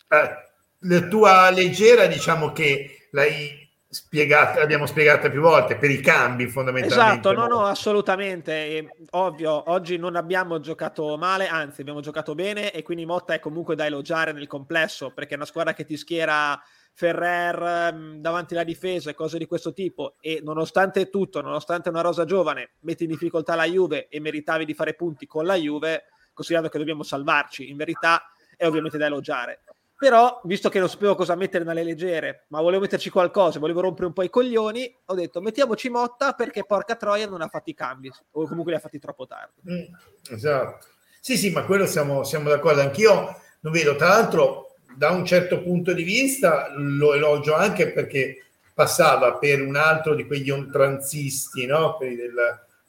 Eh, 0.09 0.31
la 0.79 1.01
tua 1.09 1.51
leggera, 1.51 2.07
diciamo 2.07 2.53
che 2.53 3.09
l'hai 3.11 3.64
spiegata, 3.95 4.59
l'abbiamo 4.59 4.87
spiegata 4.87 5.31
più 5.31 5.41
volte 5.41 5.77
per 5.77 5.89
i 5.89 6.01
cambi 6.01 6.49
fondamentalmente. 6.49 7.11
Esatto, 7.11 7.33
no, 7.33 7.47
no, 7.47 7.65
assolutamente. 7.65 8.53
E, 8.53 8.89
ovvio, 9.11 9.71
oggi 9.71 9.97
non 9.97 10.17
abbiamo 10.17 10.59
giocato 10.59 11.17
male, 11.17 11.47
anzi 11.47 11.83
abbiamo 11.83 12.01
giocato 12.01 12.35
bene 12.35 12.73
e 12.73 12.83
quindi 12.83 13.07
Motta 13.07 13.35
è 13.35 13.39
comunque 13.39 13.77
da 13.77 13.87
elogiare 13.87 14.33
nel 14.33 14.49
complesso 14.49 15.13
perché 15.13 15.35
è 15.35 15.37
una 15.37 15.47
squadra 15.47 15.75
che 15.75 15.85
ti 15.85 15.97
schiera 15.97 16.61
Ferrer 16.93 17.95
mh, 17.95 18.21
davanti 18.21 18.55
alla 18.55 18.65
difesa 18.65 19.11
e 19.11 19.15
cose 19.15 19.39
di 19.39 19.47
questo 19.47 19.73
tipo 19.73 20.17
e 20.21 20.41
nonostante 20.43 21.09
tutto, 21.09 21.41
nonostante 21.41 21.89
una 21.89 22.01
rosa 22.01 22.25
giovane, 22.25 22.73
metti 22.81 23.05
in 23.05 23.11
difficoltà 23.11 23.55
la 23.55 23.65
Juve 23.65 24.09
e 24.09 24.19
meritavi 24.19 24.65
di 24.65 24.75
fare 24.75 24.95
punti 24.95 25.27
con 25.27 25.45
la 25.45 25.55
Juve, 25.55 26.07
considerando 26.33 26.71
che 26.71 26.79
dobbiamo 26.79 27.05
salvarci, 27.05 27.71
in 27.71 27.77
verità 27.77 28.29
è 28.57 28.67
ovviamente 28.67 28.99
da 28.99 29.07
elogiare. 29.07 29.63
Però, 30.05 30.39
visto 30.45 30.69
che 30.69 30.79
non 30.79 30.91
sapevo 30.91 31.15
cosa 31.15 31.35
mettere 31.35 31.65
nelle 31.65 31.83
leggere, 31.83 32.45
ma 32.49 32.61
volevo 32.61 32.83
metterci 32.83 33.09
qualcosa, 33.09 33.59
volevo 33.59 33.81
rompere 33.81 34.09
un 34.09 34.13
po' 34.13 34.23
i 34.23 34.29
coglioni, 34.29 34.95
ho 35.07 35.15
detto 35.15 35.41
mettiamoci 35.41 35.89
Motta 35.89 36.35
perché 36.35 36.63
porca 36.67 36.95
troia 36.95 37.27
non 37.27 37.41
ha 37.41 37.49
fatto 37.49 37.71
i 37.71 37.75
cambi, 37.75 38.13
o 38.33 38.47
comunque 38.47 38.73
li 38.73 38.77
ha 38.77 38.83
fatti 38.83 38.99
troppo 38.99 39.27
tardi. 39.27 39.63
Mm, 39.67 39.95
esatto. 40.31 40.85
Sì, 41.23 41.39
sì, 41.39 41.49
ma 41.53 41.65
quello 41.65 41.87
siamo, 41.87 42.23
siamo 42.23 42.51
d'accordo. 42.51 42.83
Anch'io 42.83 43.35
non 43.61 43.73
vedo, 43.73 43.97
tra 43.97 44.09
l'altro, 44.09 44.75
da 44.95 45.09
un 45.09 45.25
certo 45.25 45.63
punto 45.63 45.95
di 45.95 46.03
vista 46.03 46.71
lo 46.77 47.15
elogio 47.15 47.55
anche 47.55 47.91
perché 47.91 48.45
passava 48.75 49.39
per 49.39 49.63
un 49.63 49.75
altro 49.75 50.15
di 50.15 50.27
quegli 50.27 50.51
ontranzisti, 50.51 51.65
no? 51.65 51.95
Quelli 51.97 52.17
del, 52.17 52.35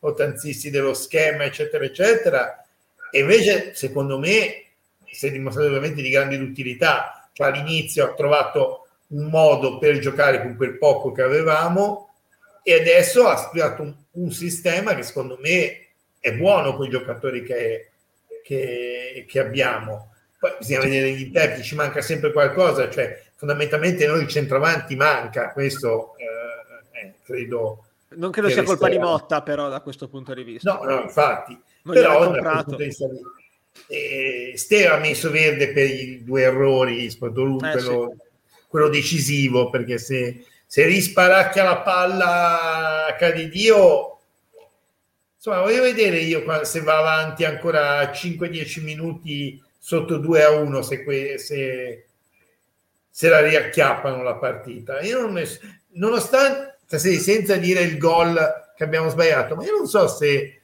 ottanzisti 0.01 0.69
dello 0.69 0.93
schema, 0.93 1.45
eccetera, 1.45 1.85
eccetera. 1.85 2.61
E 3.09 3.19
invece, 3.21 3.73
secondo 3.73 4.19
me, 4.19 4.64
si 5.15 5.27
è 5.27 5.31
dimostrato 5.31 5.69
ovviamente 5.69 6.01
di 6.01 6.09
grande 6.09 6.37
utilità. 6.37 7.29
Cioè, 7.31 7.47
all'inizio 7.47 8.05
ha 8.05 8.13
trovato 8.13 8.87
un 9.07 9.25
modo 9.25 9.77
per 9.77 9.99
giocare 9.99 10.41
con 10.41 10.55
quel 10.55 10.77
poco 10.77 11.11
che 11.11 11.21
avevamo 11.21 12.09
e 12.63 12.73
adesso 12.73 13.27
ha 13.27 13.35
studiato 13.35 13.83
un, 13.83 13.93
un 14.11 14.31
sistema 14.31 14.95
che 14.95 15.03
secondo 15.03 15.37
me 15.39 15.87
è 16.19 16.33
buono 16.33 16.75
con 16.75 16.87
i 16.87 16.89
giocatori 16.89 17.43
che, 17.43 17.91
che, 18.43 19.25
che 19.27 19.39
abbiamo. 19.39 20.11
Poi 20.39 20.51
bisogna 20.57 20.79
vedere 20.79 21.11
gli 21.11 21.21
interpreti, 21.21 21.63
ci 21.63 21.75
manca 21.75 22.01
sempre 22.01 22.31
qualcosa, 22.31 22.89
cioè 22.89 23.21
fondamentalmente 23.35 24.07
noi 24.07 24.21
il 24.21 24.27
centravanti 24.27 24.95
manca, 24.95 25.51
questo 25.51 26.15
eh, 26.17 26.99
eh, 26.99 27.13
credo... 27.23 27.83
Non 28.15 28.31
credo 28.31 28.49
sia 28.49 28.63
colpa 28.63 28.89
di 28.89 28.97
Motta 28.97 29.41
però 29.41 29.69
da 29.69 29.81
questo 29.81 30.07
punto 30.07 30.33
di 30.33 30.43
vista. 30.43 30.73
No, 30.73 30.83
no, 30.83 31.01
infatti. 31.01 31.59
Non 31.83 31.93
però 31.93 32.31
da 32.31 32.39
questo 32.39 32.63
punto 32.63 32.75
di 32.77 32.85
vista 32.85 33.05
eh, 33.87 34.53
Ste 34.55 34.87
ha 34.87 34.97
messo 34.97 35.29
verde 35.29 35.71
per 35.71 35.89
i 35.89 36.23
due 36.23 36.43
errori, 36.43 37.09
soprattutto 37.09 37.65
eh, 37.65 37.71
quello, 37.71 38.13
sì. 38.15 38.61
quello, 38.67 38.89
decisivo, 38.89 39.69
perché 39.69 39.97
se, 39.97 40.45
se 40.65 40.85
risparacchia 40.85 41.63
la 41.63 41.77
palla 41.77 43.15
cade 43.17 43.49
Dio, 43.49 44.19
insomma, 45.35 45.61
voglio 45.61 45.81
vedere 45.81 46.17
io 46.17 46.43
se 46.63 46.81
va 46.81 46.97
avanti 46.97 47.43
ancora 47.43 48.01
5-10 48.11 48.83
minuti 48.83 49.61
sotto 49.77 50.17
2 50.17 50.43
a 50.43 50.49
1, 50.51 50.81
se, 50.81 51.03
que, 51.03 51.37
se, 51.37 52.05
se 53.09 53.29
la 53.29 53.39
riacchiappano 53.41 54.23
la 54.23 54.35
partita. 54.35 54.99
Io 55.01 55.21
non 55.21 55.33
ne, 55.33 55.45
nonostante, 55.91 56.79
senza 56.97 57.55
dire 57.57 57.81
il 57.81 57.97
gol 57.97 58.35
che 58.75 58.83
abbiamo 58.83 59.09
sbagliato, 59.09 59.55
ma 59.55 59.63
io 59.63 59.77
non 59.77 59.87
so 59.87 60.07
se 60.07 60.61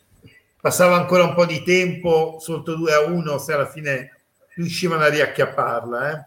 passava 0.62 0.96
ancora 0.96 1.24
un 1.24 1.34
po' 1.34 1.46
di 1.46 1.64
tempo 1.64 2.38
sotto 2.40 2.76
2 2.76 2.94
a 2.94 3.00
1 3.02 3.38
se 3.38 3.54
alla 3.54 3.68
fine 3.68 4.22
riuscivano 4.56 5.04
a 5.04 5.10
riacchiapparla. 5.10 6.12
Eh? 6.12 6.26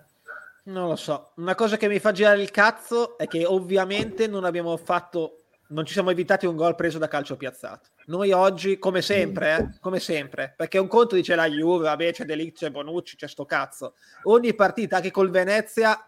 Non 0.64 0.88
lo 0.88 0.96
so. 0.96 1.32
Una 1.36 1.54
cosa 1.54 1.76
che 1.76 1.88
mi 1.88 1.98
fa 1.98 2.12
girare 2.12 2.42
il 2.42 2.50
cazzo 2.50 3.16
è 3.16 3.26
che 3.26 3.44
ovviamente 3.46 4.26
non 4.26 4.44
abbiamo 4.44 4.76
fatto 4.76 5.44
non 5.66 5.86
ci 5.86 5.92
siamo 5.94 6.10
evitati 6.10 6.46
un 6.46 6.56
gol 6.56 6.74
preso 6.74 6.98
da 6.98 7.08
calcio 7.08 7.36
piazzato. 7.36 7.88
Noi 8.06 8.32
oggi, 8.32 8.78
come 8.78 9.00
sempre, 9.00 9.56
eh, 9.56 9.78
come 9.80 9.98
sempre, 9.98 10.52
perché 10.56 10.78
un 10.78 10.88
conto 10.88 11.14
dice 11.14 11.34
la 11.34 11.48
Juve, 11.48 11.84
vabbè, 11.84 12.12
c'è 12.12 12.24
Delict, 12.24 12.58
c'è 12.58 12.70
Bonucci, 12.70 13.16
c'è 13.16 13.26
sto 13.26 13.46
cazzo. 13.46 13.94
Ogni 14.24 14.54
partita, 14.54 14.96
anche 14.96 15.10
col 15.10 15.30
Venezia, 15.30 15.98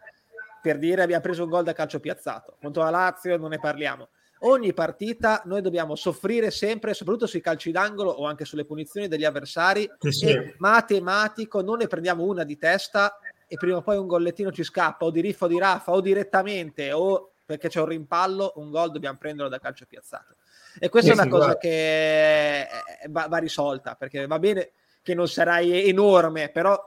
per 0.61 0.79
dire 0.79 1.03
abbiamo 1.03 1.23
preso 1.23 1.45
un 1.45 1.51
gol 1.51 1.65
da 1.65 1.73
calcio 1.73 2.01
piazzato. 2.01 2.57
Contro 2.61 2.83
la 2.83 2.91
Lazio 2.91 3.37
non 3.39 3.51
ne 3.51 3.59
parliamo. 3.59 4.09
Ogni 4.41 4.75
partita 4.75 5.43
noi 5.47 5.63
dobbiamo 5.63 5.95
soffrire 5.95 6.51
sempre, 6.51 6.93
soprattutto 6.93 7.27
sui 7.27 7.41
calci 7.41 7.71
d'angolo 7.71 8.11
o 8.11 8.27
anche 8.27 8.45
sulle 8.45 8.65
punizioni 8.65 9.09
degli 9.09 9.25
avversari. 9.25 9.91
Sì, 9.99 10.13
sì. 10.13 10.55
matematico, 10.59 11.63
non 11.63 11.79
ne 11.79 11.87
prendiamo 11.87 12.25
una 12.25 12.45
di 12.45 12.59
testa 12.59 13.19
e 13.49 13.57
prima 13.57 13.79
o 13.79 13.83
poi 13.83 13.97
un 13.97 14.07
gollettino 14.07 14.53
ci 14.53 14.65
scappa, 14.65 15.05
o 15.05 15.11
di 15.11 15.21
riffa 15.21 15.47
o 15.47 15.49
di 15.49 15.59
raffa, 15.59 15.93
o 15.93 16.01
direttamente, 16.01 16.93
o 16.93 17.31
perché 17.47 17.69
c'è 17.69 17.81
un 17.81 17.87
rimpallo, 17.87 18.53
un 18.57 18.71
gol 18.71 18.91
dobbiamo 18.91 19.17
prenderlo 19.19 19.49
da 19.49 19.59
calcio 19.59 19.87
piazzato. 19.87 20.35
E 20.79 20.89
questa 20.89 21.13
sì, 21.13 21.19
è 21.19 21.23
una 21.23 21.31
cosa 21.31 21.53
guarda. 21.53 21.61
che 21.61 22.69
va, 23.09 23.29
va, 23.29 23.39
risolta, 23.39 23.95
perché 23.95 24.27
va 24.27 24.39
bene 24.39 24.73
che 25.03 25.15
non 25.15 25.29
sarai 25.29 25.89
enorme, 25.89 26.51
però 26.51 26.79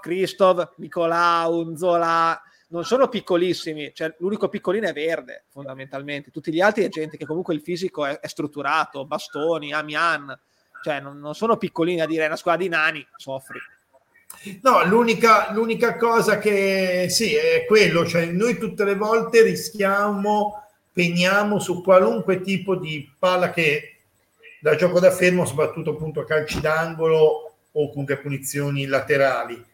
Kristov, 0.00 0.72
Nicolau, 0.76 1.76
Zola 1.76 2.40
non 2.68 2.84
sono 2.84 3.08
piccolissimi, 3.08 3.92
cioè 3.94 4.14
l'unico 4.18 4.48
piccolino 4.48 4.88
è 4.88 4.92
verde 4.92 5.44
fondamentalmente, 5.48 6.30
tutti 6.30 6.52
gli 6.52 6.60
altri 6.60 6.84
è 6.84 6.88
gente 6.88 7.16
che 7.16 7.24
comunque 7.24 7.54
il 7.54 7.62
fisico 7.62 8.04
è, 8.04 8.20
è 8.20 8.26
strutturato, 8.26 9.06
Bastoni, 9.06 9.72
Amian, 9.72 10.38
cioè 10.82 11.00
non, 11.00 11.18
non 11.18 11.34
sono 11.34 11.56
piccolini 11.56 12.00
a 12.00 12.06
dire 12.06 12.26
una 12.26 12.36
squadra 12.36 12.62
di 12.62 12.68
nani, 12.68 13.06
soffri. 13.16 13.58
No, 14.62 14.84
l'unica, 14.84 15.52
l'unica 15.52 15.96
cosa 15.96 16.38
che 16.38 17.06
sì, 17.08 17.34
è 17.34 17.64
quello, 17.66 18.06
cioè 18.06 18.26
noi 18.26 18.58
tutte 18.58 18.84
le 18.84 18.94
volte 18.94 19.42
rischiamo, 19.42 20.64
pegniamo 20.92 21.58
su 21.58 21.82
qualunque 21.82 22.40
tipo 22.42 22.76
di 22.76 23.10
palla 23.18 23.50
che 23.50 23.96
da 24.60 24.74
gioco 24.74 25.00
da 25.00 25.10
fermo, 25.10 25.46
soprattutto 25.46 25.90
appunto 25.90 26.20
a 26.20 26.24
calci 26.24 26.60
d'angolo 26.60 27.54
o 27.72 27.88
comunque 27.90 28.18
punizioni 28.18 28.86
laterali. 28.86 29.64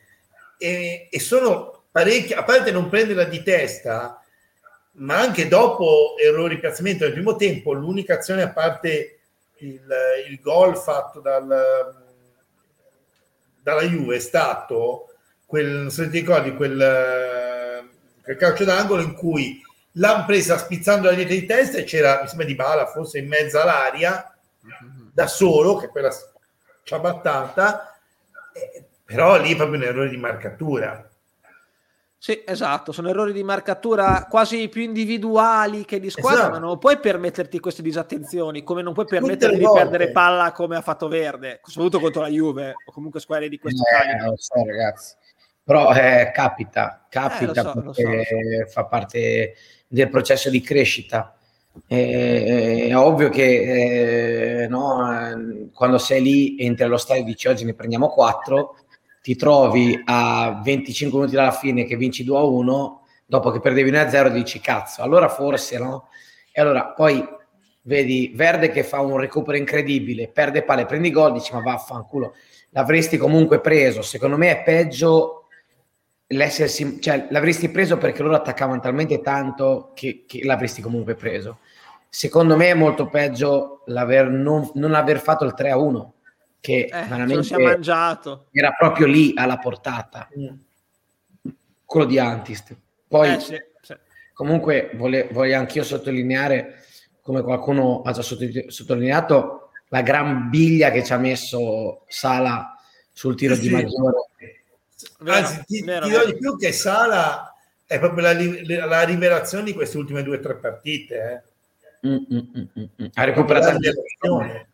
E, 0.57 1.09
e 1.11 1.21
sono 1.21 1.84
parecchi, 1.95 2.33
a 2.33 2.43
parte 2.43 2.73
non 2.73 2.89
prenderla 2.89 3.23
di 3.23 3.45
testa, 3.45 4.21
ma 4.95 5.17
anche 5.17 5.47
dopo 5.47 6.17
errori 6.19 6.57
di 6.57 6.61
piazzamento 6.61 7.05
nel 7.05 7.13
primo 7.13 7.37
tempo, 7.37 7.73
l'unica 7.73 8.15
azione 8.15 8.43
a 8.43 8.51
parte 8.51 9.21
il, 9.59 9.81
il 10.29 10.41
gol 10.41 10.77
fatto 10.77 11.21
dal 11.21 12.03
dalla 13.63 13.83
Juve 13.83 14.17
è 14.17 14.19
stato 14.19 15.15
quel, 15.47 15.67
non 15.67 15.91
so 15.91 16.03
se 16.03 16.11
ti 16.11 16.19
ricordi, 16.19 16.57
quel, 16.57 17.89
quel 18.25 18.37
calcio 18.37 18.65
d'angolo 18.65 19.01
in 19.01 19.15
cui 19.15 19.63
l'hanno 19.93 20.25
presa 20.25 20.59
spizzando 20.59 21.09
la 21.09 21.15
dietro 21.15 21.35
di 21.35 21.47
testa 21.47 21.79
e 21.79 21.85
c'era, 21.85 22.23
mi 22.23 22.27
sembra 22.27 22.45
di 22.45 22.57
Bala, 22.57 22.87
forse 22.87 23.19
in 23.19 23.29
mezzo 23.29 23.61
all'aria, 23.61 24.37
da 25.13 25.29
solo, 25.29 25.77
che 25.77 25.87
quella 25.87 26.13
ciabattata, 26.83 27.97
eh, 28.53 28.85
però 29.05 29.41
lì 29.41 29.53
è 29.53 29.57
proprio 29.57 29.79
un 29.79 29.85
errore 29.85 30.09
di 30.09 30.17
marcatura. 30.17 31.09
Sì, 32.25 32.43
esatto, 32.43 32.91
sono 32.91 33.11
errori 33.11 33.35
di 33.35 33.43
marcatura 33.43 34.27
quasi 34.31 34.71
più 34.71 34.81
individuali 34.81 35.85
che 35.85 36.01
di 36.01 36.09
squadra, 36.09 36.45
esatto. 36.45 36.53
ma 36.53 36.59
non 36.59 36.79
puoi 36.79 36.99
permetterti 36.99 37.61
queste 37.61 37.83
disattenzioni, 37.83 38.63
come 38.63 38.81
non 38.81 38.95
puoi 38.95 39.05
permetterti 39.05 39.59
di 39.59 39.69
perdere 39.71 40.11
palla 40.11 40.51
come 40.53 40.77
ha 40.77 40.81
fatto 40.81 41.07
Verde, 41.07 41.61
soprattutto 41.63 42.01
contro 42.01 42.23
la 42.23 42.29
Juve 42.29 42.77
o 42.83 42.93
comunque 42.93 43.21
squadre 43.21 43.51
di 43.51 43.59
questo 43.59 43.83
eh, 43.83 44.25
Lo 44.25 44.37
so, 44.39 44.55
ragazzi. 44.65 45.15
Però 45.63 45.93
eh, 45.93 46.31
capita, 46.33 47.05
capita 47.11 47.61
eh, 47.61 47.63
so, 47.63 47.73
perché 47.75 48.25
so, 48.25 48.65
so. 48.65 48.73
fa 48.73 48.85
parte 48.87 49.55
del 49.87 50.09
processo 50.09 50.49
di 50.49 50.63
crescita. 50.63 51.37
è 51.87 52.91
ovvio 52.95 53.29
che 53.29 54.63
eh, 54.63 54.67
no, 54.67 55.71
quando 55.75 55.99
sei 55.99 56.23
lì, 56.23 56.57
entri 56.59 56.85
allo 56.85 56.97
stadio 56.97 57.21
e 57.21 57.27
dici 57.27 57.49
oggi 57.49 57.67
ne 57.67 57.75
prendiamo 57.75 58.09
quattro, 58.09 58.77
ti 59.25 59.37
trovi 59.37 59.99
a 60.05 60.61
25 60.63 61.19
minuti 61.19 61.35
dalla 61.35 61.51
fine 61.51 61.87
che 61.87 61.97
vinci 61.97 62.25
2 62.25 62.37
a 62.37 62.43
1, 62.43 63.07
dopo 63.25 63.51
che 63.51 63.59
perdevi 63.59 63.89
1 63.89 64.01
a 64.01 64.11
0 64.11 64.29
dici 64.29 64.61
cazzo, 64.61 65.01
allora 65.01 65.31
forse 65.31 65.79
no? 65.79 66.09
E 66.53 66.61
allora 66.61 66.89
poi 66.89 67.27
vedi 67.85 68.33
Verde 68.35 68.69
che 68.69 68.85
fa 68.85 69.01
un 69.01 69.17
recupero 69.17 69.57
incredibile, 69.57 70.29
perde 70.29 70.63
palle, 70.63 70.85
prendi 70.85 71.11
gol, 71.11 71.33
dici 71.33 71.55
ma 71.55 71.63
vaffanculo, 71.63 72.35
l'avresti 72.69 73.17
comunque 73.17 73.61
preso. 73.61 74.03
Secondo 74.03 74.37
me 74.37 74.51
è 74.51 74.63
peggio 74.63 75.47
l'essersi, 76.27 77.01
cioè 77.01 77.29
l'avresti 77.31 77.71
preso 77.71 77.97
perché 77.97 78.23
loro 78.23 78.35
attaccavano 78.35 78.81
talmente 78.81 79.23
tanto 79.23 79.93
che, 79.95 80.25
che 80.27 80.45
l'avresti 80.45 80.83
comunque 80.83 81.15
preso. 81.15 81.61
Secondo 82.11 82.57
me 82.57 82.67
è 82.67 82.75
molto 82.75 83.09
peggio 83.09 83.85
non, 83.87 84.71
non 84.75 84.93
aver 84.93 85.19
fatto 85.19 85.47
il 85.47 85.55
3 85.55 85.71
a 85.71 85.79
1 85.79 86.14
che 86.65 86.89
eh, 86.91 87.05
veramente 87.07 87.59
mangiato. 87.59 88.47
era 88.51 88.71
proprio 88.71 89.07
lì 89.07 89.35
alla 89.35 89.59
portata. 89.59 90.31
Mm. 90.39 91.51
Quello 91.85 92.07
di 92.07 92.19
Antist. 92.19 92.75
Poi, 93.07 93.35
eh, 93.35 93.39
sì, 93.39 93.63
sì. 93.83 93.95
comunque, 94.33 94.93
voglio, 94.95 95.29
voglio 95.33 95.59
anch'io 95.59 95.85
sottolineare, 95.85 96.83
come 97.21 97.43
qualcuno 97.43 98.01
ha 98.01 98.13
già 98.13 98.23
sottolineato, 98.23 99.73
la 99.89 100.01
gran 100.01 100.49
biglia 100.49 100.91
che 100.91 101.05
ci 101.05 101.13
ha 101.13 101.19
messo 101.19 102.05
Sala 102.09 102.75
sul 103.13 103.37
tiro 103.37 103.55
sì. 103.57 103.61
di 103.61 103.69
Maggiore. 103.69 104.31
Anzi, 105.27 105.65
ti, 105.67 105.83
vero, 105.83 106.07
ti 106.07 106.13
do 106.13 106.25
di 106.25 106.39
più 106.39 106.57
che 106.57 106.73
Sala 106.73 107.55
è 107.85 107.99
proprio 107.99 108.23
la, 108.23 108.87
la 108.87 109.03
rivelazione 109.03 109.65
di 109.65 109.75
queste 109.75 109.99
ultime 109.99 110.23
due 110.23 110.39
o 110.39 110.41
tre 110.41 110.57
partite. 110.57 111.45
Eh. 112.01 112.09
Mm, 112.09 112.17
mm, 112.17 112.39
mm, 112.39 112.65
mm, 112.79 112.85
mm. 113.03 113.07
ha 113.13 113.25
recuperato 113.25 113.79
sì 113.81 114.73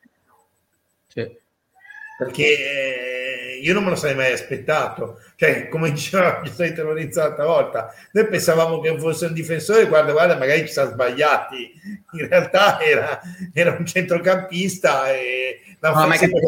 perché 2.20 2.44
eh, 2.44 3.60
io 3.62 3.72
non 3.72 3.82
me 3.82 3.88
lo 3.90 3.96
sarei 3.96 4.14
mai 4.14 4.32
aspettato. 4.32 5.20
Cioè, 5.36 5.68
come 5.68 5.90
diceva 5.90 6.42
giustamente 6.44 6.82
Lorenzo 6.82 7.20
l'altra 7.20 7.46
volta, 7.46 7.94
noi 8.12 8.26
pensavamo 8.26 8.78
che 8.80 8.98
fosse 8.98 9.24
un 9.24 9.32
difensore, 9.32 9.86
guarda, 9.86 10.12
guarda, 10.12 10.36
magari 10.36 10.66
ci 10.66 10.72
siamo 10.72 10.90
sbagliati. 10.90 11.72
In 12.12 12.28
realtà 12.28 12.78
era, 12.78 13.18
era 13.54 13.74
un 13.78 13.86
centrocampista 13.86 15.10
e 15.10 15.60
l'ha, 15.78 15.92
no, 15.92 16.12
sempre, 16.12 16.40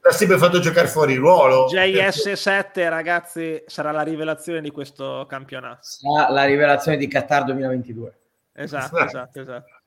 l'ha 0.00 0.10
sempre 0.10 0.38
fatto 0.38 0.58
giocare 0.58 0.88
fuori 0.88 1.14
ruolo. 1.14 1.68
JS7, 1.68 2.88
ragazzi, 2.88 3.62
sarà 3.66 3.92
la 3.92 4.02
rivelazione 4.02 4.60
di 4.60 4.72
questo 4.72 5.26
campionato. 5.28 5.78
Sarà 5.82 6.28
la 6.32 6.44
rivelazione 6.44 6.96
di 6.96 7.06
Qatar 7.06 7.44
2022. 7.44 8.18
Esatto, 8.54 8.98
esatto, 8.98 9.40
esatto. 9.40 9.77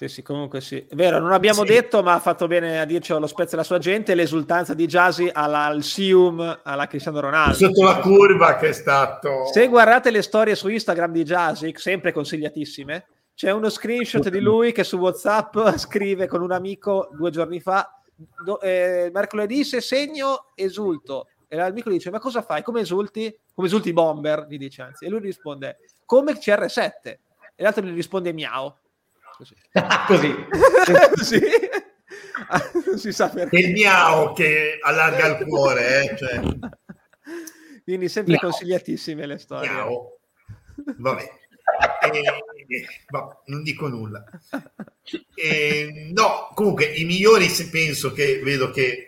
Sì, 0.00 0.08
sì, 0.08 0.22
comunque 0.22 0.62
sì. 0.62 0.86
È 0.88 0.94
vero, 0.94 1.18
non 1.18 1.32
abbiamo 1.32 1.62
sì. 1.66 1.72
detto, 1.72 2.02
ma 2.02 2.14
ha 2.14 2.20
fatto 2.20 2.46
bene 2.46 2.80
a 2.80 2.86
dircelo 2.86 3.18
lo 3.18 3.26
Spezia 3.26 3.52
e 3.52 3.56
la 3.56 3.66
sua 3.66 3.76
gente, 3.76 4.14
l'esultanza 4.14 4.72
di 4.72 4.86
Jasi 4.86 5.28
alla, 5.30 5.64
al 5.64 5.82
Sium, 5.82 6.60
alla 6.62 6.86
Cristiano 6.86 7.20
Ronaldo. 7.20 7.52
Sotto 7.52 7.82
la 7.82 7.98
curva 7.98 8.56
che 8.56 8.68
è 8.68 8.72
stato... 8.72 9.44
Se 9.52 9.68
guardate 9.68 10.10
le 10.10 10.22
storie 10.22 10.54
su 10.54 10.68
Instagram 10.68 11.12
di 11.12 11.22
Jasi, 11.22 11.74
sempre 11.76 12.12
consigliatissime, 12.12 13.08
c'è 13.34 13.50
uno 13.50 13.68
screenshot 13.68 14.26
di 14.30 14.40
lui 14.40 14.72
che 14.72 14.84
su 14.84 14.96
WhatsApp 14.96 15.58
scrive 15.76 16.26
con 16.26 16.40
un 16.40 16.52
amico 16.52 17.10
due 17.12 17.28
giorni 17.28 17.60
fa, 17.60 18.00
do, 18.42 18.58
eh, 18.62 19.10
mercoledì 19.12 19.64
se 19.64 19.82
segno 19.82 20.46
esulto. 20.54 21.26
E 21.46 21.56
l'amico 21.56 21.90
gli 21.90 21.96
dice, 21.96 22.08
ma 22.08 22.20
cosa 22.20 22.40
fai? 22.40 22.62
Come 22.62 22.80
esulti? 22.80 23.38
Come 23.52 23.66
esulti 23.66 23.92
bomber? 23.92 24.46
Gli 24.48 24.56
dice 24.56 24.80
anzi. 24.80 25.04
E 25.04 25.10
lui 25.10 25.20
risponde, 25.20 25.76
come 26.06 26.38
CR7. 26.38 26.88
E 27.04 27.62
l'altro 27.62 27.84
gli 27.84 27.92
risponde 27.92 28.32
miau 28.32 28.74
così. 29.40 29.54
così. 30.06 30.34
così. 31.16 31.40
non 32.86 32.98
si 32.98 33.12
sa 33.12 33.30
perché. 33.30 33.58
Il 33.58 33.72
miau 33.72 34.34
che 34.34 34.78
allarga 34.82 35.38
il 35.38 35.46
cuore. 35.46 36.02
Eh? 36.02 36.16
Cioè. 36.16 36.40
Quindi 37.82 38.08
sempre 38.08 38.32
miau. 38.32 38.50
consigliatissime 38.50 39.26
le 39.26 39.38
storie. 39.38 39.70
Miau. 39.70 40.18
Vabbè. 40.98 41.38
Eh, 42.02 42.22
no, 43.10 43.42
non 43.46 43.62
dico 43.62 43.88
nulla. 43.88 44.24
Eh, 45.34 46.10
no, 46.12 46.50
comunque 46.54 46.84
i 46.84 47.04
migliori 47.04 47.48
se 47.48 47.68
penso 47.70 48.12
che 48.12 48.40
vedo 48.42 48.70
che 48.70 49.06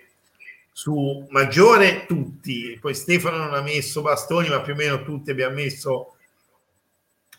su 0.73 1.27
Maggiore 1.29 2.07
tutti, 2.07 2.79
poi 2.81 2.95
Stefano 2.95 3.37
non 3.37 3.55
ha 3.55 3.61
messo 3.61 4.01
bastoni, 4.01 4.49
ma 4.49 4.63
più 4.63 4.73
o 4.73 4.77
meno 4.77 5.03
tutti 5.03 5.31
abbiamo 5.31 5.57
messo 5.57 6.17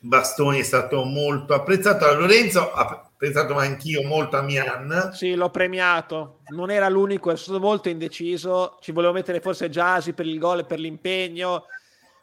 Bastoni 0.05 0.59
è 0.59 0.63
stato 0.63 1.05
molto 1.05 1.53
apprezzato 1.53 2.05
da 2.05 2.11
Lorenzo, 2.11 2.73
apprezzato 2.73 3.55
anch'io 3.55 4.03
molto 4.03 4.35
a 4.35 4.41
Mian. 4.41 5.11
Sì, 5.13 5.33
l'ho 5.33 5.49
premiato, 5.49 6.41
non 6.47 6.69
era 6.69 6.89
l'unico, 6.89 7.31
è 7.31 7.37
stato 7.37 7.57
molto 7.61 7.87
indeciso, 7.87 8.77
ci 8.81 8.91
volevo 8.91 9.13
mettere 9.13 9.39
forse 9.39 9.69
Jasi 9.69 10.11
per 10.11 10.25
il 10.25 10.39
gol 10.39 10.59
e 10.59 10.65
per 10.65 10.79
l'impegno, 10.79 11.67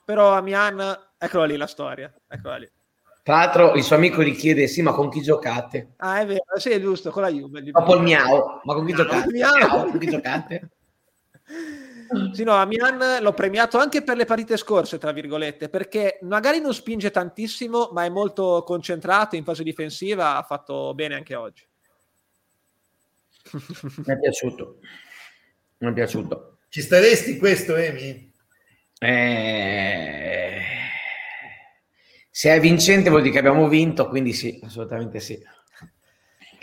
però 0.04 0.34
a 0.34 0.42
Mian, 0.42 0.78
eccola 1.16 1.46
lì 1.46 1.56
la 1.56 1.66
storia, 1.66 2.12
eccola 2.28 2.56
lì. 2.58 2.70
Tra 3.22 3.36
l'altro 3.36 3.72
il 3.72 3.82
suo 3.82 3.96
amico 3.96 4.22
gli 4.22 4.36
chiede 4.36 4.66
sì, 4.66 4.82
ma 4.82 4.92
con 4.92 5.08
chi 5.08 5.22
giocate? 5.22 5.94
Ah, 5.96 6.20
è 6.20 6.26
vero, 6.26 6.42
sì, 6.56 6.68
è 6.68 6.80
giusto, 6.80 7.10
con 7.10 7.22
la 7.22 7.30
Juve. 7.30 7.62
Dopo 7.62 7.94
il 7.94 8.02
miau, 8.02 8.60
ma 8.64 8.74
con 8.74 8.84
chi 8.84 8.92
giocate? 8.92 9.32
Miau. 9.32 9.56
Miau, 9.56 9.90
con 9.90 9.98
chi 9.98 10.06
giocate? 10.06 10.70
Sì, 12.32 12.42
no, 12.44 12.54
a 12.54 12.64
Milan 12.66 13.22
l'ho 13.22 13.32
premiato 13.32 13.78
anche 13.78 14.02
per 14.02 14.16
le 14.16 14.24
partite 14.24 14.56
scorse, 14.56 14.98
tra 14.98 15.12
virgolette, 15.12 15.68
perché 15.68 16.18
magari 16.22 16.60
non 16.60 16.74
spinge 16.74 17.10
tantissimo, 17.10 17.90
ma 17.92 18.04
è 18.04 18.08
molto 18.08 18.62
concentrato 18.66 19.36
in 19.36 19.44
fase 19.44 19.62
difensiva, 19.62 20.36
ha 20.36 20.42
fatto 20.42 20.92
bene 20.94 21.14
anche 21.14 21.34
oggi. 21.34 21.66
Mi 24.06 24.14
è 24.14 24.18
piaciuto. 24.18 24.78
Mi 25.78 25.90
è 25.90 25.92
piaciuto. 25.92 26.58
Ci 26.68 26.82
staresti 26.82 27.38
questo, 27.38 27.76
Emi? 27.76 28.32
Eh... 28.98 30.60
Se 32.30 32.54
è 32.54 32.60
vincente 32.60 33.10
vuol 33.10 33.22
dire 33.22 33.34
che 33.34 33.40
abbiamo 33.40 33.68
vinto, 33.68 34.08
quindi 34.08 34.32
sì, 34.32 34.60
assolutamente 34.62 35.20
sì. 35.20 35.38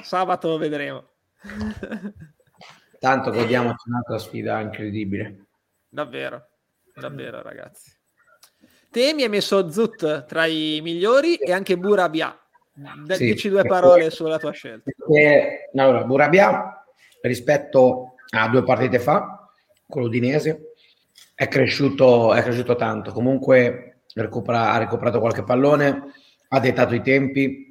Sabato 0.01 0.49
lo 0.49 0.57
vedremo. 0.57 1.09
Tanto 2.99 3.31
godiamo 3.31 3.75
un'altra 3.85 4.17
sfida 4.17 4.59
incredibile. 4.59 5.45
Davvero, 5.87 6.47
davvero 6.93 7.41
ragazzi. 7.41 7.95
Temi 8.89 9.23
hai 9.23 9.29
messo 9.29 9.69
Zut 9.69 10.25
tra 10.25 10.45
i 10.45 10.79
migliori 10.81 11.35
e 11.35 11.51
anche 11.51 11.77
Burabia. 11.77 12.37
Sì, 13.09 13.25
Dici 13.25 13.49
due 13.49 13.63
parole 13.65 14.09
sulla 14.09 14.37
tua 14.37 14.51
scelta. 14.51 14.91
Perché, 14.95 15.69
allora, 15.75 16.03
Burabia 16.03 16.83
rispetto 17.21 18.15
a 18.29 18.47
due 18.49 18.63
partite 18.63 18.99
fa, 18.99 19.49
con 19.87 20.03
l'Udinese, 20.03 20.73
è 21.33 21.47
cresciuto, 21.47 22.33
è 22.33 22.41
cresciuto 22.41 22.75
tanto. 22.75 23.11
Comunque 23.11 24.01
recupera, 24.13 24.73
ha 24.73 24.77
recuperato 24.77 25.19
qualche 25.19 25.43
pallone, 25.43 26.11
ha 26.49 26.59
dettato 26.59 26.95
i 26.95 27.01
tempi, 27.01 27.66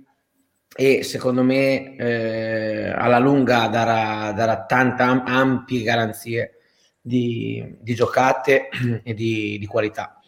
e 0.77 1.03
secondo 1.03 1.43
me 1.43 1.97
eh, 1.97 2.91
alla 2.91 3.19
lunga 3.19 3.67
darà, 3.69 4.33
darà 4.33 4.67
tante 4.67 5.03
ampie 5.03 5.83
garanzie 5.83 6.59
di, 7.01 7.77
di 7.81 7.95
giocate 7.95 8.69
e 9.03 9.15
di, 9.15 9.57
di, 9.59 9.67
qualità. 9.67 10.21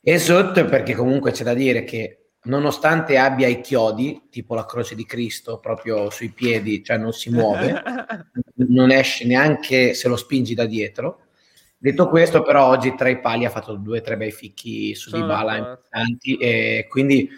E 0.00 0.18
sotto 0.18 0.64
perché 0.64 0.94
comunque 0.94 1.32
c'è 1.32 1.44
da 1.44 1.52
dire 1.52 1.84
che 1.84 2.20
nonostante 2.44 3.18
abbia 3.18 3.46
i 3.46 3.60
chiodi, 3.60 4.28
tipo 4.30 4.54
la 4.54 4.64
croce 4.64 4.94
di 4.94 5.04
Cristo 5.04 5.58
proprio 5.58 6.08
sui 6.08 6.30
piedi, 6.30 6.82
cioè 6.82 6.96
non 6.96 7.12
si 7.12 7.28
muove, 7.30 7.82
non 8.68 8.90
esce 8.90 9.26
neanche 9.26 9.92
se 9.92 10.08
lo 10.08 10.16
spingi 10.16 10.54
da 10.54 10.64
dietro. 10.64 11.26
Detto 11.76 12.08
questo, 12.08 12.42
però 12.42 12.68
oggi 12.68 12.94
tra 12.94 13.08
i 13.08 13.20
pali 13.20 13.44
ha 13.44 13.50
fatto 13.50 13.74
due 13.74 13.98
o 13.98 14.02
tre 14.02 14.16
bei 14.16 14.30
ficchi 14.30 14.94
su 14.94 15.10
Sono 15.10 15.22
di 15.22 15.28
bala 15.28 15.56
importanti 15.56 16.36
e 16.36 16.86
quindi 16.88 17.28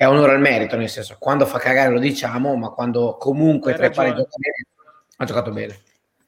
è 0.00 0.08
onore 0.08 0.32
al 0.32 0.40
merito, 0.40 0.76
nel 0.76 0.88
senso, 0.88 1.16
quando 1.18 1.44
fa 1.44 1.58
cagare 1.58 1.90
lo 1.90 1.98
diciamo, 1.98 2.56
ma 2.56 2.70
quando 2.70 3.18
comunque 3.18 3.74
tra 3.74 3.84
i 3.84 3.90
pali 3.90 4.14
gioca 4.14 4.36
bene, 4.38 4.66
ha 5.18 5.24
giocato 5.26 5.50
bene. 5.50 5.78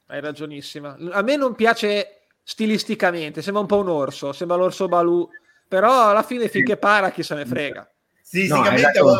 Hai 0.05 0.21
ragionissima. 0.21 0.95
A 1.09 1.23
me 1.23 1.35
non 1.37 1.55
piace 1.55 2.25
stilisticamente, 2.43 3.41
sembra 3.41 3.63
un 3.63 3.67
po' 3.67 3.79
un 3.79 3.89
orso, 3.89 4.31
sembra 4.31 4.57
l'orso 4.57 4.87
Balù, 4.87 5.27
però 5.67 6.09
alla 6.09 6.21
fine 6.21 6.49
finché 6.49 6.77
para 6.77 7.09
chi 7.09 7.23
se 7.23 7.33
ne 7.33 7.47
frega. 7.47 7.89
Stilisticamente 8.21 8.99
no, 8.99 9.17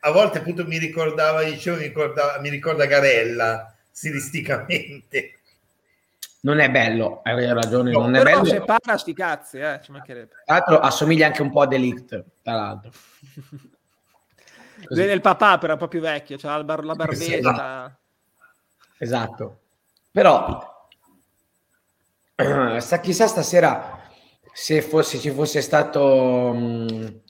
a, 0.00 0.10
volte, 0.10 0.38
appunto 0.40 0.66
mi 0.66 0.76
ricordava, 0.76 1.42
dicevo, 1.42 1.78
mi, 1.78 1.84
ricorda, 1.84 2.38
mi 2.42 2.50
ricorda 2.50 2.84
Garella, 2.84 3.74
stilisticamente. 3.90 5.38
Non 6.40 6.58
è 6.58 6.70
bello, 6.70 7.22
hai 7.22 7.50
ragione, 7.50 7.92
no, 7.92 8.00
non 8.00 8.14
è 8.14 8.22
bello. 8.22 8.44
se 8.44 8.60
para 8.60 8.98
sti 8.98 9.14
cazzi, 9.14 9.58
eh, 9.58 9.80
ci 9.82 9.90
mancherebbe. 9.90 10.34
Tra 10.44 10.56
l'altro 10.56 10.80
assomiglia 10.80 11.24
anche 11.24 11.40
un 11.40 11.50
po' 11.50 11.62
a 11.62 11.66
Delict, 11.66 12.24
tra 12.42 12.52
l'altro. 12.52 12.90
Così. 14.84 15.02
Il 15.02 15.20
papà 15.20 15.58
però 15.58 15.74
un 15.74 15.78
po' 15.78 15.88
più 15.88 16.00
vecchio, 16.00 16.36
cioè 16.36 16.56
la, 16.56 16.64
bar- 16.64 16.84
la 16.84 16.94
barbetta. 16.94 17.98
Esatto. 18.98 19.60
Però, 20.10 20.88
sa 22.80 23.00
chissà 23.00 23.26
stasera 23.26 23.96
se 24.52 24.80
fosse, 24.80 25.18
ci 25.18 25.30
fosse 25.30 25.60
stato 25.60 26.02
um, 26.02 27.20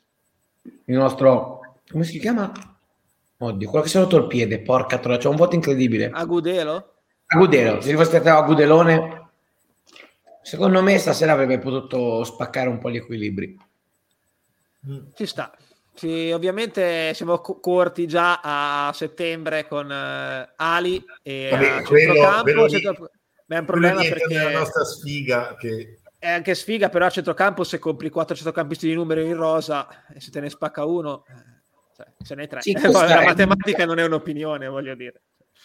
il 0.84 0.96
nostro... 0.96 1.78
come 1.90 2.04
si 2.04 2.20
chiama? 2.20 2.52
Oddio, 3.38 3.68
quello 3.68 3.84
che 3.84 3.90
si 3.90 3.96
è 3.96 4.00
rotto 4.00 4.16
il 4.16 4.28
piede, 4.28 4.60
porca 4.60 4.98
troia, 4.98 5.18
c'è 5.18 5.28
un 5.28 5.36
voto 5.36 5.56
incredibile. 5.56 6.08
Agudelo? 6.08 6.94
Agudelo, 7.26 7.80
se 7.80 7.94
fosse 7.94 8.20
stato 8.20 8.28
Agudelone, 8.28 9.30
secondo 10.40 10.80
me 10.82 10.98
stasera 10.98 11.32
avrebbe 11.32 11.58
potuto 11.58 12.22
spaccare 12.22 12.68
un 12.68 12.78
po' 12.78 12.90
gli 12.90 12.96
equilibri. 12.96 13.58
Ci 15.14 15.26
sta. 15.26 15.52
Sì, 15.96 16.30
ovviamente 16.30 17.14
siamo 17.14 17.38
co- 17.38 17.58
corti 17.58 18.06
già 18.06 18.40
a 18.42 18.92
settembre 18.92 19.66
con 19.66 19.86
uh, 19.86 20.52
Ali 20.56 21.02
e 21.22 21.48
Vabbè, 21.50 21.68
a 21.68 21.82
centrocampo. 21.82 22.42
Quello, 22.42 22.68
centro... 22.68 23.10
Beh, 23.46 23.56
è 23.56 23.58
un 23.60 23.64
problema 23.64 24.00
perché 24.02 24.34
è 24.34 24.52
la 24.52 24.58
nostra 24.58 24.84
sfiga 24.84 25.56
che... 25.56 26.00
è 26.18 26.28
anche 26.28 26.54
sfiga, 26.54 26.90
però 26.90 27.06
a 27.06 27.10
centrocampo 27.10 27.64
se 27.64 27.78
compri 27.78 28.10
quattro 28.10 28.34
centrocampisti 28.34 28.88
di 28.88 28.94
numero 28.94 29.22
in 29.22 29.34
rosa 29.34 30.04
e 30.12 30.20
se 30.20 30.30
te 30.30 30.40
ne 30.40 30.50
spacca 30.50 30.84
uno, 30.84 31.24
eh, 31.28 31.56
cioè, 31.96 32.06
ce 32.22 32.34
n'è 32.34 32.46
tre. 32.46 32.60
Sì, 32.60 32.72
la 32.76 33.22
matematica 33.24 33.86
non 33.86 33.98
è 33.98 34.04
un'opinione, 34.04 34.68
voglio 34.68 34.94
dire. 34.94 35.22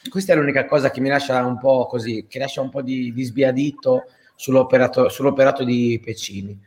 Questa 0.10 0.32
è 0.32 0.36
l'unica 0.38 0.66
cosa 0.66 0.92
che 0.92 1.02
mi 1.02 1.10
lascia 1.10 1.44
un 1.44 1.58
po' 1.58 1.88
così, 1.88 2.26
che 2.30 2.40
lascia 2.40 2.62
un 2.62 2.70
po' 2.70 2.82
di, 2.82 3.12
di 3.12 3.24
sbiadito 3.24 4.06
sull'operato, 4.36 5.10
sull'operato 5.10 5.66
di 5.66 6.00
Pecini. 6.02 6.58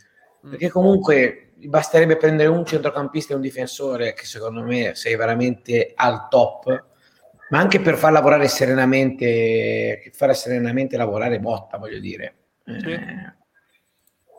Mm. 0.46 0.50
Perché 0.50 0.68
comunque 0.68 1.53
basterebbe 1.68 2.16
prendere 2.16 2.48
un 2.48 2.64
centrocampista 2.64 3.32
e 3.32 3.36
un 3.36 3.42
difensore 3.42 4.12
che 4.12 4.24
secondo 4.24 4.62
me 4.62 4.94
sei 4.94 5.16
veramente 5.16 5.92
al 5.94 6.28
top 6.28 6.84
ma 7.50 7.58
anche 7.58 7.80
per 7.80 7.96
far 7.96 8.12
lavorare 8.12 8.48
serenamente 8.48 10.10
fare 10.12 10.34
serenamente 10.34 10.96
lavorare 10.96 11.40
Botta 11.40 11.78
voglio 11.78 11.98
dire 11.98 12.36
sì. 12.64 12.90
eh, 12.90 13.34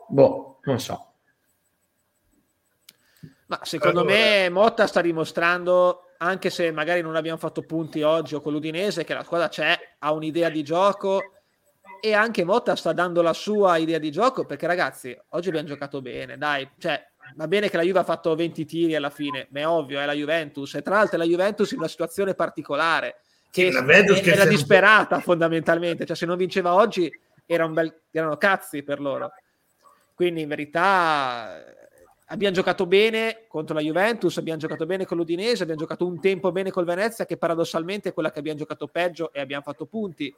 boh 0.08 0.60
non 0.64 0.80
so 0.80 1.12
ma 3.46 3.60
secondo 3.62 4.00
allora. 4.00 4.14
me 4.14 4.50
Motta 4.50 4.86
sta 4.86 5.00
dimostrando 5.00 6.14
anche 6.18 6.50
se 6.50 6.70
magari 6.72 7.02
non 7.02 7.16
abbiamo 7.16 7.38
fatto 7.38 7.62
punti 7.62 8.02
oggi 8.02 8.34
o 8.34 8.40
con 8.40 8.52
l'Udinese 8.52 9.04
che 9.04 9.14
la 9.14 9.22
squadra 9.22 9.48
c'è 9.48 9.78
ha 9.98 10.12
un'idea 10.12 10.48
di 10.48 10.62
gioco 10.62 11.20
e 12.00 12.12
anche 12.12 12.44
Motta 12.44 12.76
sta 12.76 12.92
dando 12.92 13.22
la 13.22 13.32
sua 13.32 13.76
idea 13.76 13.98
di 13.98 14.10
gioco 14.10 14.44
perché 14.44 14.66
ragazzi 14.66 15.16
oggi 15.30 15.48
abbiamo 15.48 15.68
giocato 15.68 16.02
bene 16.02 16.36
dai 16.36 16.68
cioè 16.78 17.04
va 17.34 17.48
bene 17.48 17.68
che 17.68 17.76
la 17.76 17.82
Juve 17.82 17.98
ha 17.98 18.04
fatto 18.04 18.34
20 18.34 18.64
tiri 18.64 18.94
alla 18.94 19.10
fine, 19.10 19.48
ma 19.50 19.60
è 19.60 19.66
ovvio, 19.66 20.00
è 20.00 20.06
la 20.06 20.12
Juventus. 20.12 20.74
E 20.74 20.82
tra 20.82 20.96
l'altro 20.96 21.16
è 21.16 21.18
la 21.18 21.26
Juventus 21.26 21.70
in 21.72 21.78
una 21.78 21.88
situazione 21.88 22.34
particolare, 22.34 23.16
che 23.50 23.72
sì, 23.72 23.78
è, 23.78 24.28
era 24.28 24.44
disperata 24.44 25.20
fondamentalmente. 25.20 26.06
Cioè, 26.06 26.16
se 26.16 26.26
non 26.26 26.36
vinceva 26.36 26.74
oggi 26.74 27.10
era 27.44 27.64
un 27.64 27.72
bel, 27.72 28.02
erano 28.10 28.36
cazzi 28.36 28.82
per 28.82 29.00
loro. 29.00 29.32
Quindi 30.14 30.42
in 30.42 30.48
verità 30.48 31.62
abbiamo 32.26 32.54
giocato 32.54 32.86
bene 32.86 33.44
contro 33.48 33.74
la 33.74 33.82
Juventus, 33.82 34.36
abbiamo 34.38 34.58
giocato 34.58 34.86
bene 34.86 35.04
con 35.04 35.16
l'Udinese, 35.16 35.62
abbiamo 35.62 35.80
giocato 35.80 36.06
un 36.06 36.20
tempo 36.20 36.52
bene 36.52 36.70
col 36.70 36.84
Venezia, 36.84 37.26
che 37.26 37.36
paradossalmente 37.36 38.08
è 38.08 38.12
quella 38.12 38.30
che 38.30 38.38
abbiamo 38.38 38.58
giocato 38.58 38.86
peggio 38.86 39.32
e 39.32 39.40
abbiamo 39.40 39.62
fatto 39.62 39.86
punti 39.86 40.34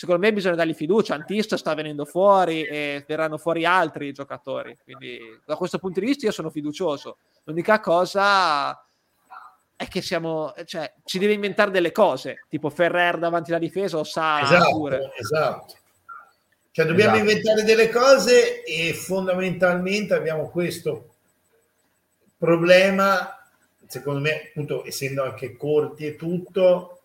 secondo 0.00 0.22
me 0.22 0.32
bisogna 0.32 0.54
dargli 0.54 0.72
fiducia. 0.72 1.12
Antista 1.12 1.58
sta 1.58 1.74
venendo 1.74 2.06
fuori 2.06 2.64
e 2.64 3.04
verranno 3.06 3.36
fuori 3.36 3.66
altri 3.66 4.14
giocatori. 4.14 4.74
Quindi 4.82 5.20
da 5.44 5.56
questo 5.56 5.78
punto 5.78 6.00
di 6.00 6.06
vista 6.06 6.24
io 6.24 6.32
sono 6.32 6.48
fiducioso. 6.48 7.18
L'unica 7.44 7.80
cosa 7.80 8.82
è 9.76 9.88
che 9.88 10.00
siamo, 10.00 10.54
cioè, 10.64 10.90
ci 11.04 11.18
deve 11.18 11.34
inventare 11.34 11.70
delle 11.70 11.92
cose, 11.92 12.46
tipo 12.48 12.70
Ferrer 12.70 13.18
davanti 13.18 13.50
alla 13.50 13.58
difesa 13.58 13.98
o 13.98 14.04
Sa 14.04 14.40
esatto, 14.40 14.70
pure. 14.70 15.12
Esatto. 15.18 15.74
Cioè 16.70 16.86
dobbiamo 16.86 17.16
esatto. 17.16 17.28
inventare 17.30 17.62
delle 17.64 17.90
cose 17.90 18.64
e 18.64 18.94
fondamentalmente 18.94 20.14
abbiamo 20.14 20.48
questo 20.48 21.16
problema, 22.38 23.38
secondo 23.86 24.20
me, 24.20 24.44
appunto, 24.48 24.86
essendo 24.86 25.24
anche 25.24 25.58
corti 25.58 26.06
e 26.06 26.16
tutto, 26.16 27.02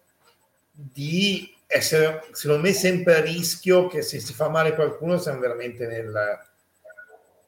di 0.72 1.55
essere, 1.76 2.24
secondo 2.32 2.62
me, 2.62 2.74
sempre 2.74 3.16
a 3.16 3.22
rischio 3.22 3.88
che 3.88 4.02
se 4.02 4.20
si 4.20 4.34
fa 4.34 4.50
male 4.50 4.76
qualcuno 4.76 5.18
siamo 5.18 5.40
veramente 5.40 5.86
nel, 5.88 6.14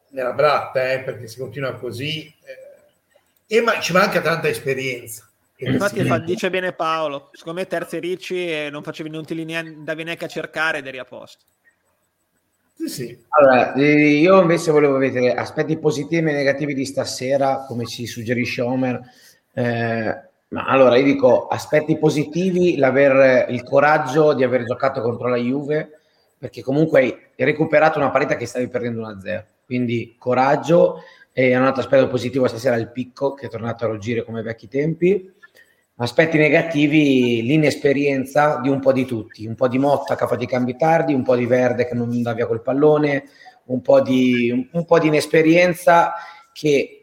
nella 0.10 0.34
bratta, 0.34 0.92
eh, 0.92 1.02
perché 1.02 1.28
si 1.28 1.40
continua 1.40 1.74
così. 1.74 2.34
Eh, 2.44 3.58
e 3.58 3.62
ma, 3.62 3.80
ci 3.80 3.94
manca 3.94 4.22
tanta 4.22 4.48
esperienza. 4.48 5.28
Infatti 5.60 6.04
fa, 6.04 6.20
dice 6.20 6.52
bene 6.52 6.74
Paolo, 6.74 7.30
secondo 7.32 7.60
me 7.60 7.66
terzi 7.66 8.00
ricci 8.00 8.48
e 8.48 8.70
non 8.70 8.84
facevi 8.84 9.10
non 9.10 9.26
ti 9.26 9.34
andavi 9.56 10.04
neanche 10.04 10.26
a 10.26 10.28
cercare 10.28 10.80
ed 10.80 10.88
eri 10.88 11.00
a 11.00 11.06
posto. 11.06 11.44
Sì, 12.76 12.90
sì. 12.90 13.26
Allora, 13.30 13.74
eh, 13.74 14.20
io 14.20 14.40
invece 14.40 14.70
volevo 14.70 14.98
vedere 14.98 15.34
aspetti 15.34 15.80
positivi 15.80 16.30
e 16.30 16.34
negativi 16.34 16.76
di 16.76 16.86
stasera, 16.86 17.66
come 17.68 17.88
ci 17.88 18.06
suggerisce 18.06 18.62
Homer. 18.62 19.02
Eh, 19.54 20.27
ma 20.50 20.66
allora 20.66 20.96
io 20.98 21.04
dico 21.04 21.48
aspetti 21.48 21.98
positivi, 21.98 22.78
l'aver 22.78 23.50
il 23.50 23.64
coraggio 23.64 24.34
di 24.34 24.44
aver 24.44 24.64
giocato 24.64 25.02
contro 25.02 25.28
la 25.28 25.38
Juve, 25.38 25.92
perché 26.38 26.62
comunque 26.62 27.00
hai 27.00 27.46
recuperato 27.46 27.98
una 28.00 28.12
partita 28.12 28.36
che 28.36 28.46
stavi 28.46 28.68
perdendo 28.68 29.02
1-0. 29.02 29.44
Quindi 29.66 30.16
coraggio 30.18 31.02
e 31.34 31.56
un 31.56 31.64
altro 31.64 31.82
aspetto 31.82 32.08
positivo 32.08 32.48
stasera 32.48 32.76
il 32.76 32.92
picco 32.92 33.34
che 33.34 33.48
è 33.48 33.50
tornato 33.50 33.86
a 33.86 33.90
ruggire 33.90 34.24
come 34.24 34.42
vecchi 34.42 34.68
tempi. 34.68 35.34
Aspetti 36.00 36.38
negativi, 36.38 37.42
l'inesperienza 37.42 38.60
di 38.62 38.70
un 38.70 38.80
po' 38.80 38.94
di 38.94 39.06
tutti, 39.06 39.48
un 39.48 39.56
po' 39.56 39.68
di 39.68 39.80
Motta 39.80 40.16
che 40.16 40.24
ha 40.24 40.28
fatto 40.28 40.44
i 40.44 40.48
cambi 40.48 40.78
tardi, 40.78 41.14
un 41.14 41.24
po' 41.24 41.36
di 41.36 41.48
Verde 41.48 41.88
che 41.88 41.96
non 41.96 42.22
dà 42.22 42.34
via 42.34 42.46
quel 42.46 42.62
pallone, 42.62 43.24
un 43.66 43.82
po' 43.82 44.02
di, 44.02 44.70
un 44.72 44.86
po 44.86 45.00
di 45.00 45.08
inesperienza 45.08 46.14
che 46.54 46.97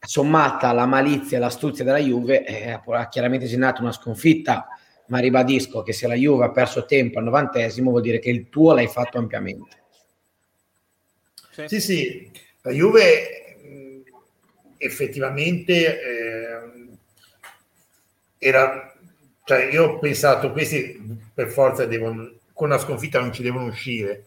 sommata 0.00 0.68
alla 0.68 0.86
malizia 0.86 1.36
e 1.36 1.40
l'astuzia 1.40 1.84
della 1.84 1.98
Juve 1.98 2.44
eh, 2.44 2.70
ha 2.70 3.08
chiaramente 3.08 3.46
generato 3.46 3.82
una 3.82 3.92
sconfitta 3.92 4.68
ma 5.06 5.18
ribadisco 5.18 5.82
che 5.82 5.92
se 5.92 6.06
la 6.06 6.14
Juve 6.14 6.44
ha 6.44 6.50
perso 6.50 6.84
tempo 6.84 7.18
al 7.18 7.24
novantesimo 7.24 7.90
vuol 7.90 8.02
dire 8.02 8.18
che 8.18 8.30
il 8.30 8.48
tuo 8.48 8.74
l'hai 8.74 8.88
fatto 8.88 9.18
ampiamente 9.18 9.76
sì 11.50 11.66
sì, 11.66 11.80
sì. 11.80 12.30
la 12.62 12.70
Juve 12.70 13.56
effettivamente 14.76 16.00
eh, 16.00 16.88
era 18.38 18.94
cioè 19.44 19.64
io 19.72 19.84
ho 19.84 19.98
pensato 19.98 20.52
questi 20.52 21.18
per 21.34 21.48
forza 21.48 21.86
devono 21.86 22.30
con 22.52 22.68
la 22.68 22.78
sconfitta 22.78 23.18
non 23.18 23.32
ci 23.32 23.42
devono 23.42 23.66
uscire 23.66 24.26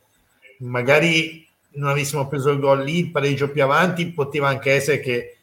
magari 0.60 1.48
non 1.74 1.90
avessimo 1.90 2.28
preso 2.28 2.50
il 2.50 2.60
gol 2.60 2.84
lì 2.84 2.98
il 2.98 3.12
pareggio 3.12 3.50
più 3.50 3.64
avanti 3.64 4.12
poteva 4.12 4.50
anche 4.50 4.72
essere 4.72 5.00
che 5.00 5.38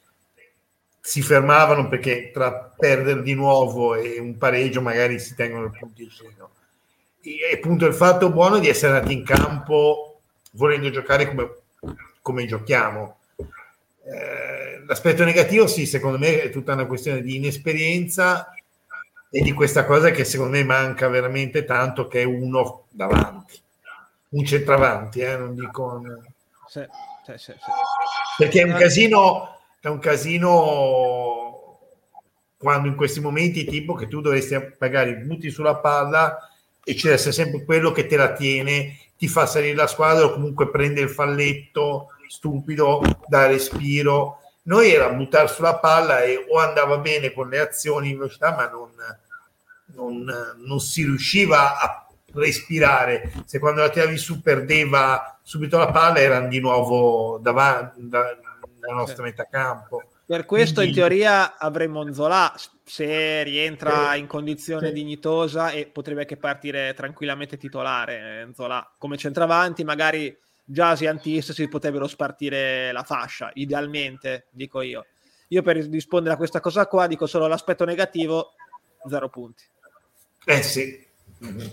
si 1.08 1.22
fermavano 1.22 1.88
perché 1.88 2.30
tra 2.30 2.52
perdere 2.52 3.22
di 3.22 3.32
nuovo 3.32 3.94
e 3.94 4.18
un 4.18 4.36
pareggio 4.36 4.82
magari 4.82 5.18
si 5.18 5.34
tengono 5.34 5.64
il 5.64 5.70
punticino 5.70 6.50
e 7.22 7.54
appunto 7.54 7.86
il 7.86 7.94
fatto 7.94 8.30
buono 8.30 8.58
di 8.58 8.68
essere 8.68 8.92
andati 8.92 9.14
in 9.14 9.24
campo 9.24 10.20
volendo 10.50 10.90
giocare 10.90 11.26
come, 11.26 11.48
come 12.20 12.44
giochiamo. 12.44 13.20
Eh, 13.38 14.84
l'aspetto 14.86 15.24
negativo, 15.24 15.66
sì, 15.66 15.86
secondo 15.86 16.18
me 16.18 16.42
è 16.42 16.50
tutta 16.50 16.74
una 16.74 16.84
questione 16.84 17.22
di 17.22 17.36
inesperienza 17.36 18.52
e 19.30 19.40
di 19.40 19.52
questa 19.54 19.86
cosa 19.86 20.10
che 20.10 20.24
secondo 20.24 20.58
me 20.58 20.64
manca 20.64 21.08
veramente 21.08 21.64
tanto, 21.64 22.06
che 22.06 22.20
è 22.20 22.24
uno 22.24 22.84
davanti, 22.90 23.58
un 24.30 24.44
centravanti, 24.44 25.20
eh, 25.20 25.36
non 25.38 25.54
dico... 25.54 26.02
Sì, 26.66 26.86
sì, 27.24 27.32
sì, 27.38 27.52
Perché 28.36 28.60
è 28.60 28.64
un 28.64 28.78
casino, 28.78 29.57
è 29.88 29.90
un 29.90 29.98
casino 29.98 31.78
quando 32.58 32.88
in 32.88 32.94
questi 32.94 33.20
momenti 33.20 33.64
tipo 33.64 33.94
che 33.94 34.06
tu 34.06 34.20
dovresti 34.20 34.56
magari 34.78 35.16
butti 35.16 35.50
sulla 35.50 35.76
palla 35.76 36.38
e 36.84 36.94
c'è 36.94 37.16
sempre 37.16 37.64
quello 37.64 37.92
che 37.92 38.06
te 38.06 38.16
la 38.16 38.32
tiene, 38.32 38.98
ti 39.16 39.28
fa 39.28 39.46
salire 39.46 39.74
la 39.74 39.86
squadra 39.86 40.26
o 40.26 40.32
comunque 40.32 40.70
prende 40.70 41.00
il 41.00 41.10
falletto 41.10 42.08
stupido 42.28 43.00
da 43.26 43.46
respiro. 43.46 44.40
Noi 44.64 44.92
era 44.92 45.10
buttare 45.10 45.48
sulla 45.48 45.78
palla 45.78 46.22
e 46.22 46.44
o 46.48 46.58
andava 46.58 46.98
bene 46.98 47.32
con 47.32 47.48
le 47.48 47.58
azioni 47.58 48.10
in 48.10 48.18
velocità, 48.18 48.54
ma 48.54 48.68
non, 48.68 48.90
non, 49.94 50.56
non 50.64 50.80
si 50.80 51.04
riusciva 51.04 51.78
a 51.78 52.06
respirare. 52.34 53.32
Se 53.46 53.58
quando 53.58 53.80
la 53.80 53.88
tiravi 53.90 54.16
su 54.18 54.42
perdeva 54.42 55.38
subito 55.42 55.78
la 55.78 55.90
palla, 55.90 56.18
erano 56.20 56.48
di 56.48 56.60
nuovo 56.60 57.38
davanti 57.38 58.08
da, 58.08 58.34
dalla 58.88 59.00
nostra 59.00 59.22
metà 59.22 59.44
campo. 59.44 60.02
Per 60.24 60.44
questo 60.46 60.80
Quindi... 60.80 60.90
in 60.90 60.96
teoria 60.96 61.58
avremmo 61.58 62.04
Nzola 62.04 62.54
se 62.84 63.42
rientra 63.42 64.14
in 64.14 64.26
condizione 64.26 64.88
sì. 64.88 64.94
dignitosa 64.94 65.70
e 65.70 65.86
potrebbe 65.86 66.20
anche 66.20 66.36
partire 66.36 66.94
tranquillamente 66.94 67.56
titolare 67.56 68.44
Nzola 68.46 68.94
come 68.98 69.16
centravanti, 69.16 69.84
magari 69.84 70.36
Jasi 70.64 71.04
e 71.04 71.08
Antis 71.08 71.52
si 71.52 71.68
potrebbero 71.68 72.06
spartire 72.06 72.92
la 72.92 73.02
fascia, 73.02 73.50
idealmente, 73.54 74.46
dico 74.50 74.82
io. 74.82 75.06
Io 75.48 75.62
per 75.62 75.76
rispondere 75.76 76.34
a 76.34 76.36
questa 76.36 76.60
cosa 76.60 76.86
qua 76.86 77.06
dico 77.06 77.26
solo 77.26 77.46
l'aspetto 77.46 77.86
negativo, 77.86 78.52
zero 79.08 79.30
punti. 79.30 79.64
Eh 80.44 80.62
sì. 80.62 81.06
Mm-hmm. 81.44 81.66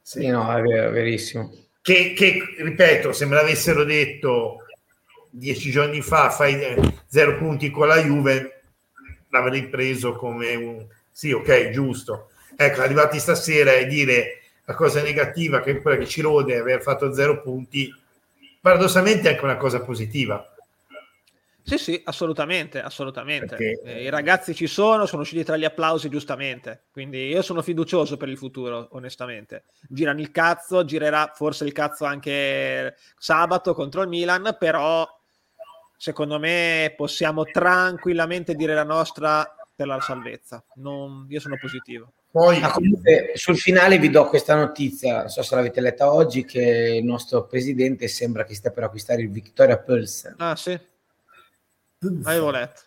Sì, 0.00 0.26
no, 0.28 0.56
è 0.56 0.62
vero, 0.62 0.90
verissimo. 0.90 1.52
Che, 1.82 2.14
che, 2.14 2.40
ripeto, 2.58 3.12
se 3.12 3.26
me 3.26 3.34
l'avessero 3.34 3.84
detto 3.84 4.62
dieci 5.30 5.70
giorni 5.70 6.00
fa, 6.00 6.30
fai 6.30 6.76
zero 7.06 7.36
punti 7.36 7.70
con 7.70 7.88
la 7.88 8.02
Juve, 8.02 8.62
l'avrei 9.30 9.68
preso 9.68 10.14
come 10.14 10.54
un... 10.54 10.86
Sì, 11.10 11.32
ok, 11.32 11.70
giusto. 11.70 12.30
Ecco, 12.56 12.80
arrivati 12.80 13.18
stasera 13.18 13.72
e 13.72 13.86
dire 13.86 14.40
la 14.64 14.74
cosa 14.74 15.02
negativa 15.02 15.60
che 15.60 15.72
è 15.72 15.82
quella 15.82 15.96
che 15.96 16.06
ci 16.06 16.20
rode 16.20 16.56
aver 16.56 16.82
fatto 16.82 17.12
zero 17.12 17.40
punti, 17.40 17.92
paradossalmente 18.60 19.28
è 19.28 19.32
anche 19.32 19.44
una 19.44 19.56
cosa 19.56 19.80
positiva. 19.80 20.52
Sì, 21.62 21.76
sì, 21.76 22.00
assolutamente, 22.04 22.80
assolutamente. 22.80 23.56
Perché... 23.56 23.80
Eh, 23.84 24.04
I 24.04 24.08
ragazzi 24.08 24.54
ci 24.54 24.66
sono, 24.66 25.04
sono 25.04 25.20
usciti 25.20 25.44
tra 25.44 25.56
gli 25.58 25.66
applausi 25.66 26.08
giustamente, 26.08 26.84
quindi 26.90 27.26
io 27.28 27.42
sono 27.42 27.60
fiducioso 27.60 28.16
per 28.16 28.30
il 28.30 28.38
futuro, 28.38 28.88
onestamente. 28.92 29.64
Girano 29.86 30.20
il 30.20 30.30
cazzo, 30.30 30.86
girerà 30.86 31.32
forse 31.34 31.64
il 31.64 31.72
cazzo 31.72 32.06
anche 32.06 32.96
sabato 33.18 33.74
contro 33.74 34.00
il 34.00 34.08
Milan, 34.08 34.56
però 34.58 35.06
secondo 35.98 36.38
me 36.38 36.94
possiamo 36.96 37.44
tranquillamente 37.44 38.54
dire 38.54 38.72
la 38.72 38.84
nostra 38.84 39.52
per 39.74 39.86
la 39.86 40.00
salvezza. 40.00 40.64
Non... 40.76 41.26
io 41.28 41.40
sono 41.40 41.56
positivo. 41.60 42.12
Poi... 42.30 42.60
Ah, 42.62 42.70
comunque, 42.70 43.32
sul 43.34 43.58
finale 43.58 43.98
vi 43.98 44.10
do 44.10 44.26
questa 44.26 44.54
notizia, 44.54 45.20
non 45.20 45.28
so 45.28 45.42
se 45.42 45.54
l'avete 45.54 45.80
letta 45.80 46.12
oggi, 46.12 46.44
che 46.44 46.96
il 46.98 47.04
nostro 47.04 47.46
presidente 47.46 48.06
sembra 48.06 48.44
che 48.44 48.54
stia 48.54 48.70
per 48.70 48.84
acquistare 48.84 49.22
il 49.22 49.30
Victoria 49.30 49.78
Pulse. 49.78 50.34
Ah 50.38 50.56
sì? 50.56 50.78
Avevo 52.24 52.50
letto. 52.50 52.82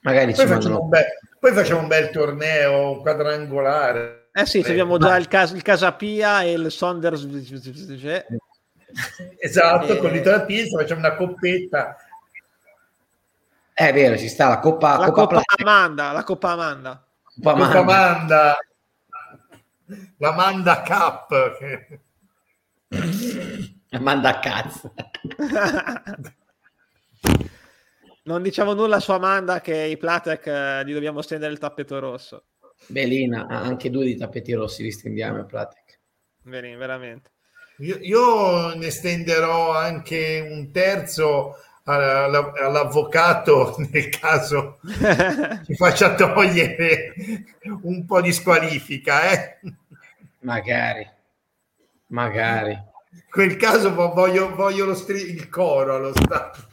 Magari 0.00 0.32
poi, 0.32 0.46
facciamo 0.46 0.82
bel, 0.84 1.04
poi, 1.38 1.52
facciamo 1.52 1.80
un 1.80 1.88
bel 1.88 2.10
torneo 2.10 3.00
quadrangolare. 3.00 4.30
Eh 4.32 4.46
sì, 4.46 4.60
abbiamo 4.60 4.96
già 4.96 5.16
il, 5.16 5.28
Cas- 5.28 5.52
il 5.52 5.62
Casapia 5.62 6.42
e 6.42 6.52
il 6.52 6.70
Saunders. 6.70 7.26
Esatto, 9.38 9.92
e... 9.94 9.98
con 9.98 10.10
l'Italia 10.10 10.44
Pizza 10.44 10.78
facciamo 10.78 11.00
una 11.00 11.14
coppetta. 11.14 11.96
È 13.72 13.92
vero, 13.92 14.16
ci 14.18 14.28
sta 14.28 14.48
la 14.48 14.58
Coppa, 14.58 14.98
la 14.98 15.10
Coppa, 15.10 15.36
Coppa 15.36 15.42
Amanda, 15.56 16.12
la 16.12 16.22
Coppa 16.22 16.50
Amanda. 16.50 17.04
Coppa 17.42 17.82
Manda. 17.82 18.56
La 20.18 20.32
Manda 20.32 20.82
Cup. 20.82 21.30
La 23.88 24.00
Manda 24.00 24.38
cazzo. 24.38 24.92
non 28.24 28.42
diciamo 28.42 28.74
nulla 28.74 29.00
su 29.00 29.12
Amanda 29.12 29.60
che 29.60 29.74
i 29.74 29.96
Platek 29.96 30.46
eh, 30.46 30.82
gli 30.84 30.92
dobbiamo 30.92 31.22
stendere 31.22 31.52
il 31.52 31.58
tappeto 31.58 31.98
rosso. 31.98 32.44
Belina, 32.86 33.46
anche 33.46 33.90
due 33.90 34.04
di 34.04 34.16
tappeti 34.16 34.52
rossi 34.52 34.82
li 34.82 34.92
stendiamo 34.92 35.40
a 35.40 35.44
Platek. 35.44 36.00
Bene, 36.42 36.76
veramente. 36.76 37.30
Io, 37.80 37.98
io, 38.00 38.74
ne 38.74 38.90
stenderò 38.90 39.74
anche 39.74 40.46
un 40.48 40.70
terzo 40.70 41.56
all'avvocato 41.84 43.74
nel 43.90 44.10
caso 44.10 44.78
ci 45.64 45.74
faccia 45.74 46.14
togliere 46.14 47.14
un 47.82 48.04
po' 48.04 48.20
di 48.20 48.32
squalifica. 48.32 49.30
Eh? 49.30 49.58
Magari, 50.40 51.08
magari. 52.08 52.72
In 52.72 53.22
quel 53.30 53.56
caso 53.56 53.94
voglio, 53.94 54.54
voglio 54.54 54.84
lo 54.84 54.94
stri- 54.94 55.30
il 55.30 55.48
coro 55.48 55.94
allo 55.96 56.12
stato. 56.12 56.68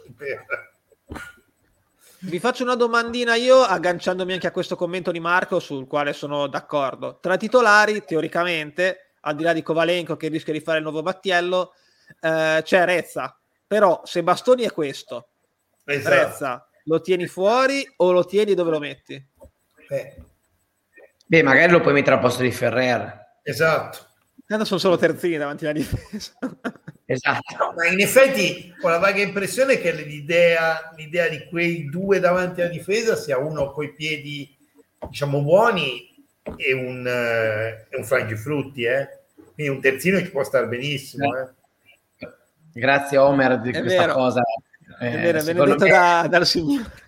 Vi 2.20 2.40
faccio 2.40 2.64
una 2.64 2.76
domandina 2.76 3.36
io, 3.36 3.62
agganciandomi 3.62 4.34
anche 4.34 4.48
a 4.48 4.52
questo 4.52 4.76
commento 4.76 5.12
di 5.12 5.20
Marco, 5.20 5.60
sul 5.60 5.88
quale 5.88 6.14
sono 6.14 6.48
d'accordo. 6.48 7.20
Tra 7.22 7.38
titolari, 7.38 8.04
teoricamente, 8.04 9.07
al 9.22 9.36
di 9.36 9.44
là 9.44 9.54
di 9.54 9.62
Kovalenko 9.62 10.16
che 10.18 10.28
rischia 10.28 10.54
di 10.54 10.60
fare 10.60 10.78
il 10.78 10.84
nuovo 10.84 11.02
Battiello, 11.02 11.74
eh, 12.22 12.62
c'è 12.64 12.86
Rezza, 12.86 13.38
però 13.66 14.02
se 14.04 14.24
Bastoni 14.24 14.64
è 14.64 14.72
questo, 14.72 15.30
esatto. 15.84 16.16
Prezza, 16.16 16.70
lo 16.86 17.02
tieni 17.02 17.28
fuori 17.28 17.86
o 17.98 18.12
lo 18.12 18.26
tieni 18.26 18.54
dove 18.54 18.72
lo 18.72 18.80
metti? 18.80 19.14
Eh. 19.90 20.16
Beh, 21.26 21.44
magari 21.44 21.72
lo 21.72 21.82
puoi 21.82 21.94
mettere 21.94 22.16
al 22.16 22.22
posto 22.22 22.42
di 22.42 22.52
Ferrer. 22.52 23.40
Esatto. 23.44 24.06
Tanto 24.46 24.64
sono 24.64 24.80
solo 24.80 24.98
terzini 24.98 25.36
davanti 25.36 25.66
alla 25.66 25.74
difesa. 25.74 26.32
esatto. 27.06 27.56
No, 27.58 27.74
ma 27.76 27.86
in 27.88 28.00
effetti 28.00 28.74
ho 28.82 28.88
la 28.88 28.98
vaga 28.98 29.22
impressione 29.22 29.78
che 29.78 29.92
l'idea, 29.92 30.94
l'idea 30.96 31.28
di 31.28 31.46
quei 31.50 31.90
due 31.90 32.22
davanti 32.22 32.62
alla 32.62 32.70
difesa 32.70 33.18
sia 33.18 33.38
uno 33.38 33.72
coi 33.72 33.94
piedi, 33.94 34.58
diciamo, 35.10 35.42
buoni 35.42 36.17
e 36.56 36.74
un, 36.74 37.06
uh, 37.06 37.98
un 37.98 38.04
frangifrutti, 38.04 38.84
eh? 38.84 39.10
Quindi 39.54 39.74
un 39.74 39.82
terzino 39.82 40.20
ci 40.20 40.30
può 40.30 40.44
stare 40.44 40.68
benissimo, 40.68 41.36
eh. 41.36 41.50
Grazie 42.74 43.18
Omer 43.18 43.60
di 43.60 43.72
è 43.72 43.80
questa 43.82 44.02
vero. 44.02 44.14
cosa. 44.14 44.42
Eh, 45.00 45.12
è 45.12 45.20
vero, 45.20 45.44
benedetto 45.44 45.84
me... 45.84 45.90
da, 45.90 46.28
dal 46.30 46.46
Signore. 46.46 47.06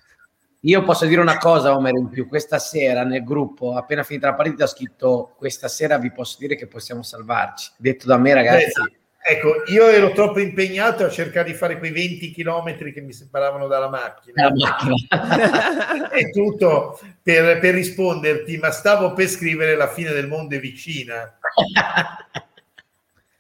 Io 0.62 0.84
posso 0.84 1.06
dire 1.06 1.22
una 1.22 1.38
cosa, 1.38 1.76
Omer, 1.76 1.96
in 1.96 2.10
più. 2.10 2.28
Questa 2.28 2.60
sera 2.60 3.04
nel 3.04 3.24
gruppo, 3.24 3.76
appena 3.76 4.04
finita 4.04 4.28
la 4.28 4.34
partita, 4.34 4.64
ho 4.64 4.68
scritto 4.68 5.34
questa 5.38 5.68
sera 5.68 5.98
vi 5.98 6.12
posso 6.12 6.38
dire 6.40 6.56
che 6.56 6.68
possiamo 6.68 7.02
salvarci. 7.02 7.72
Detto 7.78 8.08
da 8.08 8.18
me, 8.18 8.34
ragazzi. 8.34 8.66
Eh, 8.66 8.99
ecco, 9.22 9.64
io 9.68 9.88
ero 9.88 10.12
troppo 10.12 10.40
impegnato 10.40 11.04
a 11.06 11.10
cercare 11.10 11.52
di 11.52 11.58
fare 11.58 11.78
quei 11.78 11.92
20 11.92 12.32
km 12.32 12.92
che 12.92 13.02
mi 13.02 13.14
separavano 13.14 13.68
dalla 13.68 13.90
macchina. 13.90 14.50
macchina. 14.50 16.10
è 16.10 16.30
tutto 16.32 17.00
per, 17.22 17.60
per 17.60 17.74
risponderti, 17.74 18.58
ma 18.58 18.72
stavo 18.72 19.14
per 19.14 19.28
scrivere 19.28 19.76
la 19.76 19.88
fine 19.88 20.12
del 20.12 20.28
mondo 20.28 20.56
è 20.56 20.60
vicina. 20.60 21.38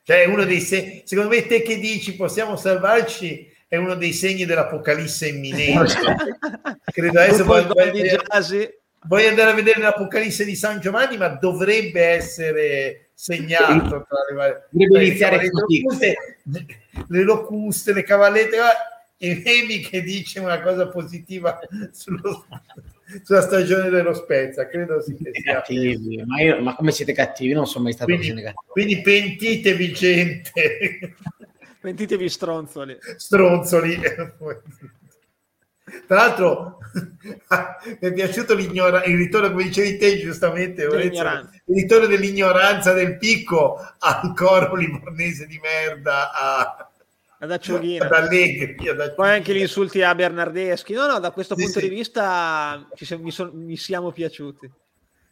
Cioè, 0.09 0.25
uno 0.25 0.43
dei 0.43 0.59
se- 0.59 1.03
secondo 1.05 1.29
me, 1.29 1.45
te 1.45 1.61
che 1.61 1.77
dici 1.77 2.15
possiamo 2.15 2.55
salvarci 2.55 3.47
è 3.67 3.75
uno 3.75 3.93
dei 3.93 4.11
segni 4.11 4.45
dell'apocalisse 4.45 5.27
imminente. 5.27 5.93
Credo 6.91 7.19
adesso 7.19 7.45
Vuoi 9.03 9.27
andare 9.27 9.51
a 9.51 9.53
vedere 9.53 9.79
l'Apocalisse 9.79 10.43
di 10.43 10.55
San 10.55 10.79
Giovanni, 10.79 11.15
ma 11.15 11.29
dovrebbe 11.29 12.03
essere 12.03 13.08
segnato 13.19 14.05
tra 14.07 14.25
le 14.29 14.35
varie. 14.35 14.67
Dovrebbe 14.69 15.05
iniziare 15.05 15.37
le 15.41 15.49
locuste, 15.51 16.15
le 17.07 17.23
locuste, 17.23 17.93
le 17.93 18.03
cavallette 18.03 18.57
e 19.17 19.41
Nemi 19.43 19.81
che 19.81 20.01
dice 20.01 20.39
una 20.39 20.61
cosa 20.61 20.87
positiva 20.87 21.59
sullo, 21.91 22.45
sulla 23.21 23.41
stagione 23.41 23.89
dello 23.89 24.13
Spezia. 24.13 24.65
Credo 24.69 25.01
sì 25.01 25.15
che 25.15 25.31
sia. 25.33 25.55
Cattivi, 25.55 26.23
ma, 26.25 26.41
io, 26.41 26.61
ma, 26.61 26.75
come 26.75 26.91
siete 26.91 27.11
cattivi? 27.11 27.51
Non 27.51 27.67
sono 27.67 27.83
mai 27.83 27.93
stato 27.93 28.05
quindi, 28.05 28.29
così 28.29 28.39
negativo. 28.39 28.71
Quindi 28.71 29.01
pentitevi, 29.01 29.91
gente. 29.91 31.15
pentitevi, 31.81 32.29
stronzoli. 32.29 32.97
Stronzoli. 33.17 33.99
Tra 36.07 36.15
l'altro 36.15 36.77
mi 38.01 38.07
è 38.07 38.13
piaciuto 38.13 38.53
il 38.53 38.69
ritorno, 39.17 39.51
come 39.51 39.63
dicevi 39.63 39.97
te 39.97 40.19
giustamente, 40.19 40.83
il 40.83 41.49
ritorno 41.65 42.07
dell'ignoranza 42.07 42.93
del 42.93 43.17
picco 43.17 43.77
al 43.99 44.33
coro 44.35 44.75
livornese 44.75 45.45
di 45.45 45.59
merda 45.61 46.31
a, 46.31 46.89
ad 47.41 47.51
Acciughina. 47.51 48.05
Ad 48.05 48.11
Allegri, 48.11 48.89
ad 48.89 49.13
Poi 49.15 49.29
anche 49.29 49.53
gli 49.53 49.61
insulti 49.61 50.01
a 50.01 50.13
Bernardeschi. 50.13 50.93
No, 50.93 51.07
no, 51.07 51.19
da 51.19 51.31
questo 51.31 51.55
sì, 51.55 51.63
punto 51.63 51.79
sì. 51.79 51.87
di 51.87 51.95
vista 51.95 52.85
ci, 52.95 53.15
mi, 53.15 53.31
son, 53.31 53.51
mi, 53.53 53.77
siamo 53.77 54.11
piaciuti. 54.11 54.69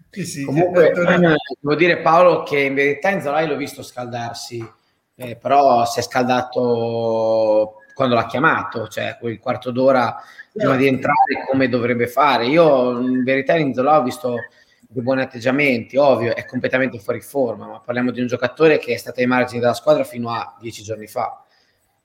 Sì, 0.10 0.26
sì, 0.26 0.44
Comunque, 0.46 0.92
eh, 0.92 0.94
devo 0.94 1.76
dire 1.76 1.98
Paolo 2.00 2.44
che 2.44 2.60
in 2.60 2.76
verità 2.76 3.10
in 3.10 3.22
Zolai 3.22 3.46
l'ho 3.46 3.58
visto 3.58 3.84
scaldarsi, 3.84 4.66
eh, 5.16 5.36
però 5.36 5.86
si 5.86 6.00
è 6.00 6.02
scaldato 6.02 7.82
quando 7.94 8.16
l'ha 8.16 8.26
chiamato, 8.26 8.88
cioè 8.88 9.18
quel 9.20 9.38
quarto 9.40 9.72
d'ora 9.72 10.16
prima 10.58 10.76
di 10.76 10.88
entrare 10.88 11.46
come 11.48 11.70
dovrebbe 11.70 12.08
fare. 12.08 12.48
Io 12.48 13.00
in 13.00 13.24
verità 13.24 13.56
in 13.56 13.74
Zola 13.74 14.00
ho 14.00 14.04
visto 14.04 14.36
dei 14.90 15.04
buoni 15.04 15.22
atteggiamenti, 15.22 15.98
ovvio, 15.98 16.36
è 16.36 16.46
completamente 16.46 17.00
fuori 17.00 17.22
forma, 17.22 17.68
ma 17.68 17.80
parliamo 17.80 18.12
di 18.12 18.22
un 18.22 18.28
giocatore 18.28 18.80
che 18.80 18.94
è 18.94 18.98
stato 18.98 19.20
ai 19.20 19.28
margini 19.28 19.60
della 19.60 19.74
squadra 19.74 20.04
fino 20.04 20.30
a 20.30 20.58
dieci 20.60 20.84
giorni 20.84 21.08
fa 21.08 21.44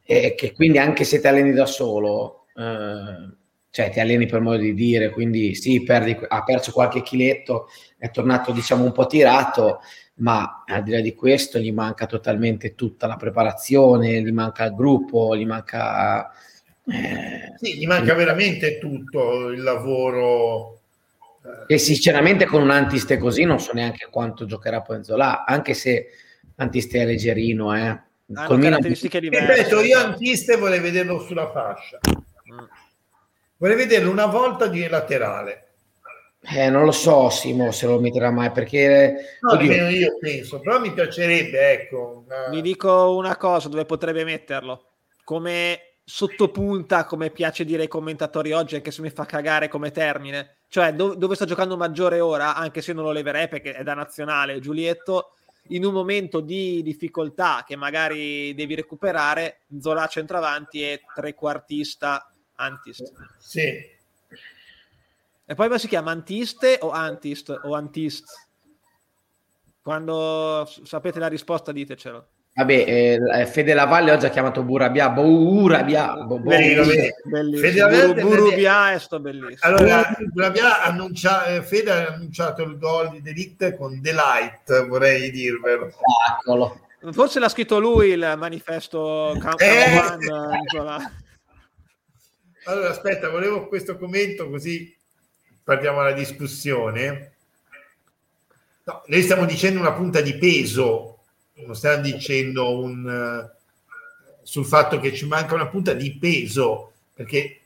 e 0.04 0.34
che 0.34 0.52
quindi 0.52 0.78
anche 0.78 1.04
se 1.04 1.20
ti 1.20 1.26
alleni 1.26 1.52
da 1.52 1.66
solo, 1.66 2.46
eh, 2.54 3.36
cioè 3.70 3.90
ti 3.90 4.00
alleni 4.00 4.26
per 4.26 4.40
modo 4.40 4.58
di 4.58 4.74
dire, 4.74 5.10
quindi 5.10 5.54
sì, 5.54 5.82
perdi, 5.82 6.18
ha 6.28 6.42
perso 6.42 6.72
qualche 6.72 7.02
chiletto, 7.02 7.68
è 7.96 8.10
tornato 8.10 8.52
diciamo 8.52 8.84
un 8.84 8.92
po' 8.92 9.06
tirato, 9.06 9.80
ma 10.16 10.64
al 10.66 10.82
di 10.82 10.90
là 10.90 11.00
di 11.00 11.14
questo 11.14 11.58
gli 11.58 11.72
manca 11.72 12.06
totalmente 12.06 12.74
tutta 12.74 13.06
la 13.06 13.16
preparazione, 13.16 14.20
gli 14.20 14.32
manca 14.32 14.64
il 14.64 14.74
gruppo, 14.74 15.36
gli 15.36 15.46
manca 15.46 16.30
eh, 16.86 17.54
sì, 17.56 17.76
gli 17.78 17.86
manca 17.86 18.14
veramente 18.14 18.78
tutto 18.78 19.48
il 19.48 19.62
lavoro. 19.62 20.80
E 21.66 21.78
sinceramente 21.78 22.46
con 22.46 22.62
un 22.62 22.70
Antiste 22.70 23.18
così 23.18 23.44
non 23.44 23.60
so 23.60 23.72
neanche 23.72 24.08
quanto 24.10 24.46
giocherà 24.46 24.80
Poenzola, 24.80 25.44
anche 25.44 25.74
se 25.74 26.08
Antiste 26.56 27.00
è 27.00 27.04
leggerino. 27.04 27.76
Eh. 27.76 28.00
Ah, 28.34 28.46
con 28.46 28.60
caratteristiche 28.60 29.20
diverse. 29.20 29.54
Ripeto, 29.54 29.80
io 29.80 29.98
Antiste 29.98 30.56
vorrei 30.56 30.80
vederlo 30.80 31.20
sulla 31.20 31.50
fascia. 31.50 31.98
Mm. 32.52 32.64
Vorrei 33.56 33.76
vederlo 33.76 34.10
una 34.10 34.26
volta 34.26 34.66
di 34.66 34.86
laterale. 34.88 35.66
Eh, 36.44 36.68
non 36.70 36.84
lo 36.84 36.90
so, 36.90 37.30
Simo, 37.30 37.70
se 37.70 37.86
lo 37.86 38.00
metterà 38.00 38.32
mai 38.32 38.50
perché. 38.50 39.38
No, 39.40 39.50
almeno 39.50 39.88
io 39.88 40.16
penso, 40.18 40.58
però 40.58 40.80
mi 40.80 40.92
piacerebbe, 40.92 41.70
ecco. 41.72 42.24
Una... 42.26 42.48
Vi 42.48 42.60
dico 42.60 43.14
una 43.14 43.36
cosa 43.36 43.68
dove 43.68 43.84
potrebbe 43.84 44.24
metterlo 44.24 44.86
come 45.22 45.91
sottopunta, 46.14 47.06
come 47.06 47.30
piace 47.30 47.64
dire 47.64 47.82
ai 47.82 47.88
commentatori 47.88 48.52
oggi, 48.52 48.74
anche 48.74 48.90
se 48.90 49.00
mi 49.00 49.08
fa 49.08 49.24
cagare 49.24 49.68
come 49.68 49.92
termine. 49.92 50.56
Cioè, 50.68 50.92
do- 50.92 51.14
dove 51.14 51.36
sta 51.36 51.46
giocando 51.46 51.78
maggiore 51.78 52.20
ora, 52.20 52.54
anche 52.54 52.82
se 52.82 52.92
non 52.92 53.04
lo 53.04 53.12
leverei 53.12 53.48
perché 53.48 53.72
è 53.72 53.82
da 53.82 53.94
nazionale, 53.94 54.60
Giulietto, 54.60 55.36
in 55.68 55.86
un 55.86 55.94
momento 55.94 56.40
di 56.40 56.82
difficoltà 56.82 57.64
che 57.66 57.76
magari 57.76 58.52
devi 58.54 58.74
recuperare, 58.74 59.60
Zola 59.80 60.06
centravanti 60.06 60.82
e 60.82 61.00
trequartista 61.14 62.30
Antist. 62.56 63.10
Sì. 63.38 63.60
E 65.46 65.54
poi 65.54 65.78
si 65.78 65.88
chiama 65.88 66.10
Antiste 66.10 66.76
o 66.82 66.90
Antist 66.90 67.58
o 67.62 67.72
Antist? 67.72 68.26
Quando 69.80 70.70
sapete 70.84 71.18
la 71.18 71.28
risposta 71.28 71.72
ditecelo. 71.72 72.31
Vabbè, 72.54 73.18
eh, 73.32 73.46
Fede 73.46 73.72
Lavalle 73.72 74.12
oggi 74.12 74.26
ha 74.26 74.30
chiamato 74.30 74.62
Burabia, 74.62 75.08
Burabia. 75.08 76.14
Burabia 76.16 76.82
è 78.92 78.98
sto 78.98 79.20
bellissimo. 79.20 79.58
Allora, 79.60 80.14
Burabia 80.30 80.82
annuncia, 80.82 81.46
eh, 81.46 81.62
Fede 81.62 81.90
ha 81.90 82.12
annunciato 82.12 82.62
il 82.62 82.76
gol 82.76 83.12
di 83.12 83.22
Delict 83.22 83.74
con 83.76 84.02
Delight, 84.02 84.86
vorrei 84.86 85.30
dirvelo. 85.30 85.90
Eccolo. 86.40 86.80
Forse 87.12 87.40
l'ha 87.40 87.48
scritto 87.48 87.80
lui 87.80 88.10
il 88.10 88.34
manifesto 88.36 89.34
Camp 89.40 89.60
eh. 89.60 90.18
Allora, 92.64 92.90
aspetta, 92.90 93.30
volevo 93.30 93.66
questo 93.66 93.96
commento 93.96 94.50
così 94.50 94.94
partiamo 95.64 96.00
alla 96.00 96.12
discussione. 96.12 97.32
No, 98.84 99.02
noi 99.06 99.22
stiamo 99.22 99.46
dicendo 99.46 99.80
una 99.80 99.92
punta 99.92 100.20
di 100.20 100.36
peso 100.36 101.11
non 101.54 101.74
stiamo 101.74 102.02
dicendo 102.02 102.78
un, 102.78 103.04
uh, 103.04 103.60
sul 104.42 104.64
fatto 104.64 104.98
che 104.98 105.14
ci 105.14 105.26
manca 105.26 105.54
una 105.54 105.68
punta 105.68 105.92
di 105.92 106.16
peso, 106.16 106.92
perché 107.14 107.60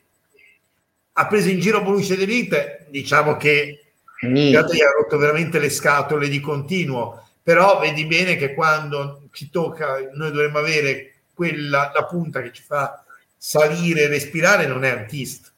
ha 1.13 1.27
preso 1.27 1.49
in 1.49 1.59
giro 1.59 1.81
Bonucci 1.81 2.15
d'Elite, 2.15 2.85
diciamo 2.89 3.37
che 3.37 3.85
gli 4.19 4.55
ha 4.55 4.61
rotto 4.61 5.17
veramente 5.17 5.59
le 5.59 5.69
scatole 5.69 6.27
di 6.27 6.39
continuo, 6.39 7.27
però 7.41 7.79
vedi 7.79 8.05
bene 8.05 8.35
che 8.35 8.53
quando 8.53 9.27
ci 9.31 9.49
tocca 9.49 9.99
noi 10.13 10.31
dovremmo 10.31 10.57
avere 10.57 11.13
quella 11.33 11.91
la 11.93 12.05
punta 12.05 12.41
che 12.41 12.51
ci 12.51 12.63
fa 12.63 13.03
salire 13.37 14.03
e 14.03 14.07
respirare 14.07 14.65
non 14.65 14.83
è 14.83 14.89
Antist. 14.89 15.53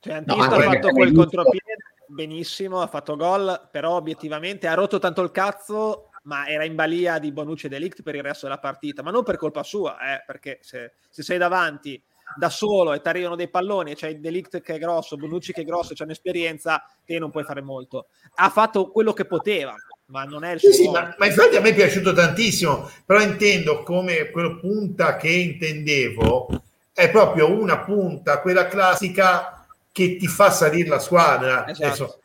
Cioè, 0.00 0.14
Antist 0.14 0.38
no, 0.38 0.44
ha 0.44 0.60
fatto 0.60 0.88
quel 0.90 1.12
contropiede 1.12 1.76
benissimo, 2.06 2.80
ha 2.80 2.86
fatto 2.86 3.16
gol, 3.16 3.68
però 3.70 3.92
obiettivamente 3.92 4.66
ha 4.66 4.74
rotto 4.74 4.98
tanto 4.98 5.22
il 5.22 5.30
cazzo 5.30 6.09
ma 6.30 6.46
era 6.46 6.64
in 6.64 6.76
balia 6.76 7.18
di 7.18 7.32
Bonucci 7.32 7.66
e 7.66 7.68
Delict 7.68 8.02
per 8.02 8.14
il 8.14 8.22
resto 8.22 8.46
della 8.46 8.60
partita, 8.60 9.02
ma 9.02 9.10
non 9.10 9.24
per 9.24 9.36
colpa 9.36 9.64
sua, 9.64 9.98
eh, 9.98 10.22
perché 10.24 10.60
se, 10.62 10.92
se, 11.10 11.24
sei 11.24 11.38
davanti 11.38 12.00
da 12.36 12.48
solo 12.48 12.92
e 12.92 13.00
ti 13.00 13.08
arrivano 13.08 13.34
dei 13.34 13.50
palloni 13.50 13.90
e 13.90 13.96
c'hai 13.96 14.20
Delict 14.20 14.60
che 14.60 14.74
è 14.74 14.78
grosso, 14.78 15.16
Bonucci 15.16 15.52
che 15.52 15.62
è 15.62 15.64
grosso, 15.64 15.92
c'è 15.92 16.04
un'esperienza, 16.04 16.86
te 17.04 17.18
non 17.18 17.32
puoi 17.32 17.42
fare 17.42 17.62
molto. 17.62 18.06
Ha 18.36 18.48
fatto 18.48 18.92
quello 18.92 19.12
che 19.12 19.24
poteva, 19.24 19.74
ma 20.06 20.22
non 20.22 20.44
è 20.44 20.52
il 20.52 20.60
suo. 20.60 20.70
Sì, 20.70 20.82
sì, 20.84 20.88
ma, 20.88 21.12
ma, 21.18 21.26
infatti 21.26 21.56
a 21.56 21.60
me 21.60 21.70
è 21.70 21.74
piaciuto 21.74 22.12
tantissimo, 22.12 22.88
però 23.04 23.20
intendo 23.20 23.82
come 23.82 24.30
quella 24.30 24.54
punta 24.54 25.16
che 25.16 25.30
intendevo 25.30 26.62
è 26.92 27.10
proprio 27.10 27.50
una 27.50 27.80
punta, 27.80 28.40
quella 28.40 28.68
classica 28.68 29.66
che 29.90 30.16
ti 30.16 30.28
fa 30.28 30.52
salire 30.52 30.90
la 30.90 31.00
squadra. 31.00 31.66
Esatto. 31.66 31.86
Adesso, 31.86 32.20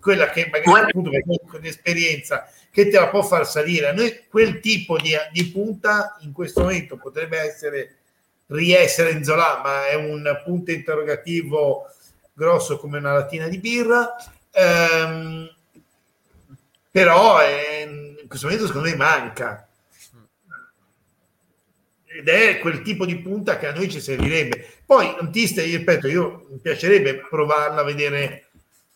quella 0.00 0.30
che 0.30 0.48
magari 0.50 0.90
appunto 0.90 1.10
con 1.46 1.60
l'esperienza 1.60 2.50
che 2.70 2.88
te 2.88 2.98
la 2.98 3.08
può 3.08 3.22
far 3.22 3.46
salire. 3.46 3.88
A 3.88 3.92
noi 3.92 4.24
quel 4.28 4.60
tipo 4.60 4.96
di, 4.98 5.12
di 5.32 5.50
punta 5.50 6.16
in 6.20 6.32
questo 6.32 6.60
momento 6.60 6.96
potrebbe 6.96 7.38
essere 7.38 7.96
riessere 8.46 9.10
in 9.10 9.24
Zola, 9.24 9.60
ma 9.62 9.88
è 9.88 9.94
un 9.94 10.40
punto 10.44 10.70
interrogativo 10.70 11.86
grosso 12.32 12.78
come 12.78 12.98
una 12.98 13.12
latina 13.12 13.48
di 13.48 13.58
birra. 13.58 14.14
Ehm, 14.52 15.54
però 16.90 17.38
è, 17.38 17.86
in 17.86 18.28
questo 18.28 18.46
momento 18.46 18.66
secondo 18.66 18.88
me 18.88 18.96
manca 18.96 19.68
ed 22.18 22.26
è 22.26 22.58
quel 22.58 22.82
tipo 22.82 23.06
di 23.06 23.16
punta 23.18 23.58
che 23.58 23.68
a 23.68 23.72
noi 23.72 23.88
ci 23.88 24.00
servirebbe. 24.00 24.66
Poi 24.84 25.14
Antista, 25.20 25.62
io 25.62 25.78
ripeto, 25.78 26.08
io 26.08 26.46
mi 26.50 26.58
piacerebbe 26.58 27.16
provarla 27.28 27.82
a 27.82 27.84
vedere 27.84 28.47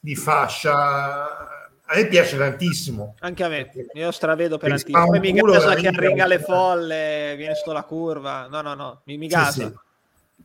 di 0.05 0.17
fascia 0.17 1.63
a 1.85 1.97
me 1.97 2.07
piace 2.07 2.37
tantissimo. 2.39 3.17
Anche 3.21 3.45
a 3.45 3.49
me, 3.49 3.71
io 3.93 4.11
stravedo 4.11 4.57
per 4.57 4.73
anticipo. 4.73 5.05
Poi 5.05 5.21
mi 5.21 5.33
gasa 5.33 5.75
che 5.75 5.89
arringa 5.89 6.27
le 6.27 6.39
folle, 6.39 7.35
viene 7.37 7.55
sotto 7.55 7.73
la 7.73 7.85
curva. 7.85 8.49
No, 8.49 8.63
no, 8.63 8.75
no, 8.75 9.03
mi, 9.05 9.19
mi 9.19 9.27
gasa. 9.27 9.51
Sì, 9.51 9.61
sì. 9.61 10.45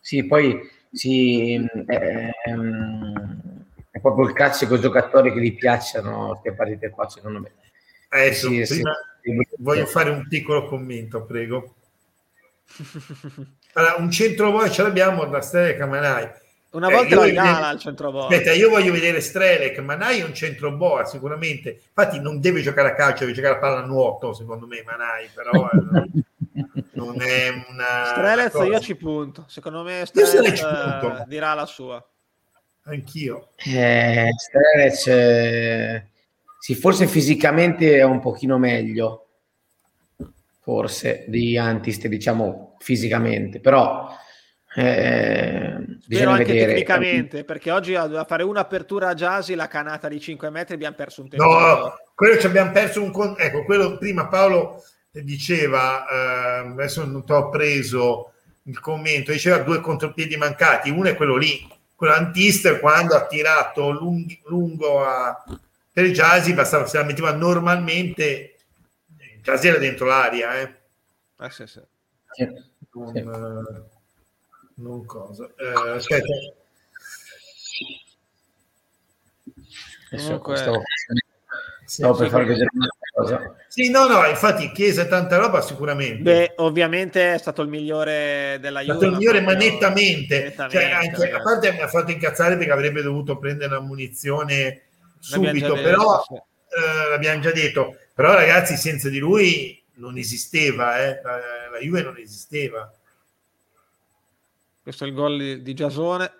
sì 0.00 0.26
poi 0.26 0.58
sì, 0.90 1.54
è, 1.86 2.30
ehm, 2.46 3.66
è, 3.90 4.00
proprio 4.00 4.26
il 4.26 4.32
classico 4.32 4.78
giocatore 4.78 5.30
che 5.30 5.40
gli 5.40 5.54
piacciono 5.54 6.38
queste 6.40 6.54
partite 6.54 6.90
qua, 6.90 7.08
secondo 7.08 7.40
me. 7.40 7.52
Adesso, 8.08 8.48
sì, 8.64 8.80
prima 9.20 9.44
voglio 9.58 9.84
fare 9.84 10.08
un 10.08 10.26
piccolo 10.26 10.64
commento, 10.64 11.24
prego. 11.24 11.74
Allora, 13.76 13.96
un 13.96 14.08
centro 14.08 14.52
voi 14.52 14.70
ce 14.70 14.82
l'abbiamo 14.82 15.24
da 15.26 15.40
Stelle 15.40 15.74
Camanai 15.74 16.30
Una 16.74 16.88
volta 16.88 17.24
eh, 17.24 17.32
la 17.32 17.42
Gala 17.42 17.68
al 17.68 17.78
centro 17.78 18.10
boa. 18.10 18.24
Aspetta, 18.24 18.52
io 18.52 18.68
voglio 18.68 18.92
vedere 18.92 19.20
Strelec, 19.20 19.78
Manai 19.78 20.20
è 20.20 20.24
un 20.24 20.34
centro 20.34 20.72
boa 20.72 21.04
sicuramente. 21.04 21.80
Infatti 21.86 22.18
non 22.20 22.40
deve 22.40 22.62
giocare 22.62 22.88
a 22.88 22.94
calcio, 22.94 23.20
deve 23.20 23.32
giocare 23.32 23.54
a 23.54 23.58
palla 23.58 23.78
a 23.78 23.86
nuoto, 23.86 24.32
secondo 24.32 24.66
me 24.66 24.82
Manai, 24.84 25.28
però 25.32 25.70
eh, 25.70 26.24
non 26.94 27.22
è 27.22 27.50
una 27.68 28.06
Strelec 28.06 28.54
io 28.66 28.80
ci 28.80 28.96
punto. 28.96 29.44
Secondo 29.46 29.84
me 29.84 30.02
Strelec 30.04 30.58
eh, 30.60 31.24
dirà 31.28 31.54
la 31.54 31.66
sua. 31.66 32.04
Anch'io. 32.86 33.50
Eh, 33.56 34.30
Strelec 34.36 35.06
eh, 35.06 36.06
sì, 36.58 36.74
forse 36.74 37.06
fisicamente 37.06 37.98
è 37.98 38.02
un 38.02 38.18
pochino 38.18 38.58
meglio 38.58 39.26
forse 40.58 41.24
di 41.28 41.56
Antiste, 41.56 42.08
diciamo 42.08 42.74
fisicamente, 42.78 43.60
però 43.60 44.22
eh, 44.76 45.76
bisogna 46.06 46.32
anche 46.32 46.44
vedere. 46.44 46.72
tecnicamente, 46.72 47.44
perché 47.44 47.70
oggi 47.70 47.92
doveva 47.92 48.24
fare 48.24 48.42
un'apertura 48.42 49.10
a 49.10 49.14
Jasi, 49.14 49.54
la 49.54 49.68
canata 49.68 50.08
di 50.08 50.18
5 50.18 50.50
metri, 50.50 50.74
abbiamo 50.74 50.96
perso 50.96 51.22
un 51.22 51.28
tempo. 51.28 51.44
No, 51.44 51.94
quello 52.14 52.38
ci 52.38 52.46
abbiamo 52.46 52.72
perso 52.72 53.00
un... 53.00 53.12
Con... 53.12 53.36
Ecco, 53.38 53.64
quello 53.64 53.96
prima 53.98 54.26
Paolo 54.26 54.82
diceva, 55.12 56.06
eh, 56.08 56.66
adesso 56.70 57.04
non 57.04 57.24
ti 57.24 57.30
ho 57.30 57.50
preso 57.50 58.32
il 58.64 58.80
commento, 58.80 59.30
diceva 59.30 59.58
due 59.58 59.80
contropiedi 59.80 60.36
mancati, 60.36 60.90
uno 60.90 61.08
è 61.08 61.14
quello 61.14 61.36
lì, 61.36 61.68
quello 61.94 62.14
Antister 62.14 62.80
quando 62.80 63.14
ha 63.14 63.26
tirato 63.26 63.90
lung- 63.90 64.40
lungo 64.46 65.04
a... 65.04 65.44
per 65.92 66.06
Jasi, 66.06 66.52
bastava 66.52 66.86
se 66.86 66.98
la 66.98 67.04
metteva 67.04 67.32
normalmente, 67.32 68.56
Jasi 69.40 69.68
era 69.68 69.78
dentro 69.78 70.06
l'aria. 70.06 70.60
Eh. 70.60 70.74
Ah, 71.36 71.50
sì, 71.50 71.64
sì. 71.64 71.80
Non, 72.90 73.12
sì. 73.14 73.20
Uh 73.20 73.93
non 74.76 75.04
cosa. 75.04 75.50
Eh, 75.56 75.90
aspetta. 75.90 76.26
Comunque... 80.10 80.56
Stavo, 80.56 80.82
stavo 81.84 82.14
per 82.16 82.28
fare 82.28 82.44
vedere 82.44 82.68
una 82.72 82.88
cosa. 83.12 83.56
Sì, 83.68 83.90
no, 83.90 84.06
no, 84.06 84.24
infatti 84.26 84.70
Chiesa 84.72 85.02
e 85.02 85.08
tanta 85.08 85.36
roba 85.36 85.60
sicuramente. 85.60 86.22
Beh, 86.22 86.52
ovviamente 86.56 87.34
è 87.34 87.38
stato 87.38 87.62
il 87.62 87.68
migliore 87.68 88.58
della 88.60 88.80
Juve. 88.80 88.92
È 88.92 88.96
stato 88.96 89.12
il 89.12 89.18
migliore, 89.18 89.40
ma 89.40 89.54
nettamente. 89.54 90.42
nettamente 90.44 90.78
cioè, 90.78 90.90
anche, 90.90 91.30
a 91.30 91.42
parte 91.42 91.72
mi 91.72 91.80
ha 91.80 91.88
fatto 91.88 92.10
incazzare 92.10 92.56
perché 92.56 92.72
avrebbe 92.72 93.02
dovuto 93.02 93.38
prendere 93.38 93.72
la 93.72 93.80
munizione 93.80 94.82
subito, 95.18 95.74
però 95.74 96.18
detto, 96.18 96.24
sì. 96.28 96.34
eh, 96.34 97.10
l'abbiamo 97.10 97.40
già 97.40 97.50
detto. 97.50 97.96
Però 98.14 98.34
ragazzi, 98.34 98.76
senza 98.76 99.08
di 99.08 99.18
lui 99.18 99.82
non 99.94 100.16
esisteva, 100.16 100.98
eh. 100.98 101.20
la, 101.22 101.38
la 101.72 101.78
Juve 101.80 102.02
non 102.02 102.16
esisteva. 102.16 102.92
Questo 104.84 105.04
è 105.04 105.06
il 105.06 105.14
gol 105.14 105.62
di 105.62 105.72
Giasone. 105.72 106.30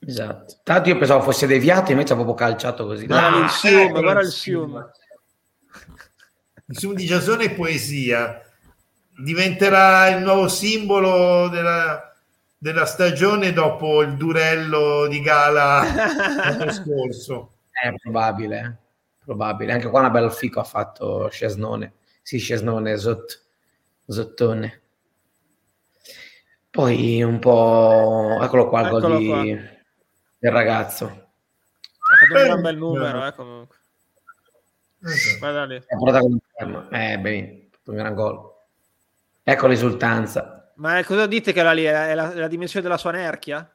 Esatto. 0.00 0.56
Tanto 0.64 0.88
io 0.88 0.98
pensavo 0.98 1.22
fosse 1.22 1.46
deviato, 1.46 1.92
invece 1.92 2.12
ha 2.12 2.16
proprio 2.16 2.34
calciato 2.34 2.86
così. 2.86 3.06
Guarda 3.06 3.38
ah, 3.38 3.44
il 3.44 3.48
Sium, 3.50 3.96
eh, 3.96 4.00
guarda 4.00 4.20
il 4.22 4.32
Sium. 4.32 4.90
Il 6.66 6.76
Sium 6.76 6.94
di 6.94 7.06
Giasone 7.06 7.44
è 7.44 7.54
poesia. 7.54 8.42
Diventerà 9.16 10.08
il 10.08 10.24
nuovo 10.24 10.48
simbolo 10.48 11.46
della, 11.46 12.12
della 12.58 12.84
stagione 12.84 13.52
dopo 13.52 14.02
il 14.02 14.16
durello 14.16 15.06
di 15.06 15.20
gala 15.20 15.84
l'anno 15.84 16.72
scorso. 16.74 17.58
È 17.70 17.94
probabile, 17.94 18.78
probabile. 19.24 19.70
Anche 19.70 19.88
qua 19.88 20.00
una 20.00 20.10
bella 20.10 20.30
fico 20.30 20.58
ha 20.58 20.64
fatto 20.64 21.28
Scesnone. 21.28 21.92
Sì, 22.22 22.38
Scesnone, 22.38 22.96
Zot, 22.96 23.40
Zottone. 24.04 24.82
Poi 26.70 27.22
un 27.22 27.38
po'... 27.38 28.38
Eccolo 28.40 28.68
qua 28.68 28.82
il 28.82 28.88
gol 28.88 29.18
di... 29.18 29.58
del 30.38 30.52
ragazzo. 30.52 31.04
Ha 31.06 32.16
fatto 32.16 32.40
un 32.40 32.44
gran 32.44 32.60
bel 32.62 32.76
numero, 32.76 33.26
eh, 33.26 33.34
comunque. 33.34 33.76
Guarda 35.38 35.64
lì. 35.64 35.76
Eh, 35.76 37.18
bene, 37.18 37.68
un 37.84 37.94
gran 37.94 38.14
gol. 38.14 38.52
Ecco 39.42 39.66
l'esultanza. 39.66 40.72
Ma 40.76 41.02
cosa 41.04 41.26
dite 41.26 41.52
che 41.52 41.60
era 41.60 41.72
lì? 41.72 41.84
È 41.84 42.14
la, 42.14 42.32
è 42.32 42.36
la 42.36 42.48
dimensione 42.48 42.84
della 42.84 42.98
sua 42.98 43.12
nerchia? 43.12 43.70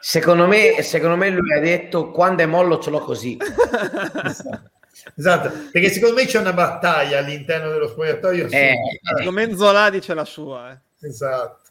Secondo 0.00 0.46
me, 0.46 0.82
secondo 0.82 1.16
me 1.16 1.30
lui 1.30 1.52
ha 1.52 1.60
detto 1.60 2.10
quando 2.10 2.42
è 2.42 2.46
mollo 2.46 2.78
ce 2.78 2.90
l'ho 2.90 2.98
così. 2.98 3.36
esatto, 5.16 5.52
perché 5.70 5.90
secondo 5.90 6.16
me 6.16 6.26
c'è 6.26 6.40
una 6.40 6.52
battaglia 6.52 7.18
all'interno 7.18 7.70
dello 7.70 7.86
spogliatoio. 7.86 8.48
Eh, 8.48 8.74
eh. 9.20 9.30
Menzola 9.30 9.88
dice 9.90 10.14
la 10.14 10.24
sua. 10.24 10.72
Eh. 10.72 11.06
Esatto. 11.06 11.67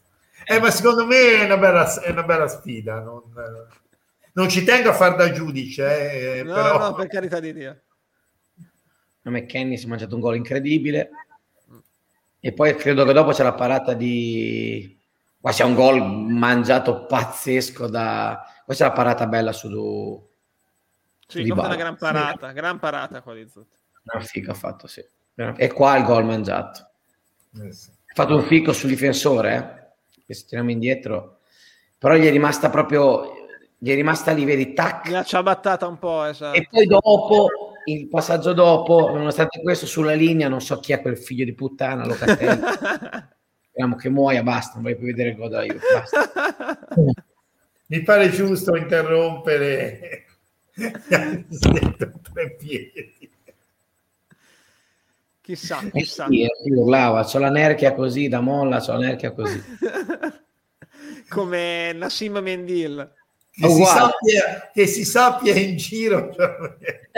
Eh, 0.50 0.60
ma 0.62 0.72
secondo 0.72 1.06
me 1.06 1.42
è 1.42 1.44
una 1.44 1.58
bella, 1.58 2.02
è 2.02 2.10
una 2.10 2.24
bella 2.24 2.48
sfida. 2.48 3.02
Non, 3.02 3.22
non, 4.32 4.48
ci 4.48 4.64
tengo 4.64 4.92
a 4.92 4.94
far 4.94 5.16
da 5.16 5.30
giudice. 5.32 6.38
Eh, 6.38 6.44
no, 6.44 6.54
però... 6.54 6.78
no, 6.80 6.94
per 6.94 7.08
carità 7.08 7.42
di 7.42 7.52
Dio. 7.52 7.82
McKenny 9.24 9.78
si 9.78 9.86
è 9.86 9.88
mangiato 9.90 10.16
un 10.16 10.22
gol 10.22 10.38
incredibile. 10.38 11.10
E 12.40 12.54
poi 12.54 12.78
credo 12.78 13.04
che 13.04 13.12
dopo 13.12 13.32
c'è 13.32 13.44
la 13.44 13.56
parata 13.56 13.92
di... 13.94 14.98
Qua 15.38 15.52
c'è 15.52 15.66
un 15.66 15.74
gol 15.74 16.02
mangiato 16.02 17.06
pazzesco 17.06 17.88
da... 17.88 18.42
Qua 18.64 18.74
c'è 18.74 18.86
la 18.86 18.94
parata 18.94 19.28
bella 19.28 19.52
su... 19.52 20.26
Sì, 21.28 21.44
di 21.44 21.52
una 21.52 21.76
gran 21.76 21.98
parata, 21.98 22.54
gran 22.54 22.80
parata 22.80 23.22
qua 23.22 23.34
di 23.34 23.50
Zut. 23.50 23.68
Una 24.14 24.24
figa 24.24 24.52
ha 24.54 24.56
fatto, 24.56 24.88
sì. 24.88 25.06
E 25.36 25.74
qua 25.74 25.98
il 25.98 26.06
gol 26.06 26.24
mangiato. 26.24 26.90
Eh 27.62 27.74
sì. 27.74 27.90
Ha 27.90 28.14
fatto 28.14 28.38
un 28.38 28.44
fico 28.44 28.72
sul 28.72 28.88
difensore, 28.88 29.56
eh? 29.56 29.77
Che 30.28 30.34
se 30.34 30.46
tiriamo 30.46 30.70
indietro, 30.70 31.40
però 31.98 32.16
gli 32.16 32.26
è 32.26 32.32
rimasta 32.32 32.70
proprio, 32.70 33.32
gli 33.78 33.90
è 33.90 33.96
rimasta 33.96 34.34
lì, 34.34 34.44
vedi, 34.44 34.74
tac. 34.74 35.08
Mi 35.08 35.16
ha 35.16 35.24
ciabattata 35.24 35.88
un 35.88 35.98
po', 35.98 36.26
esatto. 36.26 36.58
E 36.58 36.68
poi 36.70 36.86
dopo, 36.86 37.48
il 37.86 38.10
passaggio 38.10 38.52
dopo, 38.52 39.10
nonostante 39.14 39.62
questo, 39.62 39.86
sulla 39.86 40.14
linea, 40.14 40.50
non 40.50 40.60
so 40.60 40.80
chi 40.80 40.92
è 40.92 41.02
quel 41.02 41.18
figlio 41.18 41.46
di 41.46 41.54
puttana, 41.54 42.06
Locatelli. 42.06 42.62
Speriamo 43.70 43.96
che 43.96 44.10
muoia, 44.10 44.44
basta, 44.44 44.74
non 44.74 44.84
voglio 44.84 44.98
più 44.98 45.06
vedere 45.06 45.30
io, 45.30 45.80
basta. 45.94 46.88
Mi 47.90 48.04
pare 48.04 48.30
giusto 48.32 48.76
interrompere 48.76 50.26
tre 50.76 52.56
piedi. 52.58 53.32
Chissà, 55.48 55.80
eh 55.94 56.02
chissà. 56.02 56.26
Eh 56.26 56.50
sì, 56.62 56.72
urlava, 56.74 57.24
c'ho 57.24 57.40
la 57.40 57.50
nerchia 57.50 57.94
così, 57.94 58.28
da 58.28 58.42
molla, 58.42 58.82
c'ho 58.82 58.92
la 58.92 58.98
nerchia 58.98 59.32
così. 59.32 59.64
Come 61.30 61.94
Nassim 61.94 62.38
Mendil. 62.40 63.14
Che 63.50 63.70
si, 63.70 63.86
sappia, 63.86 64.70
che 64.74 64.88
si, 64.88 65.06
sappia, 65.06 65.56
in 65.56 65.78
giro. 65.78 66.36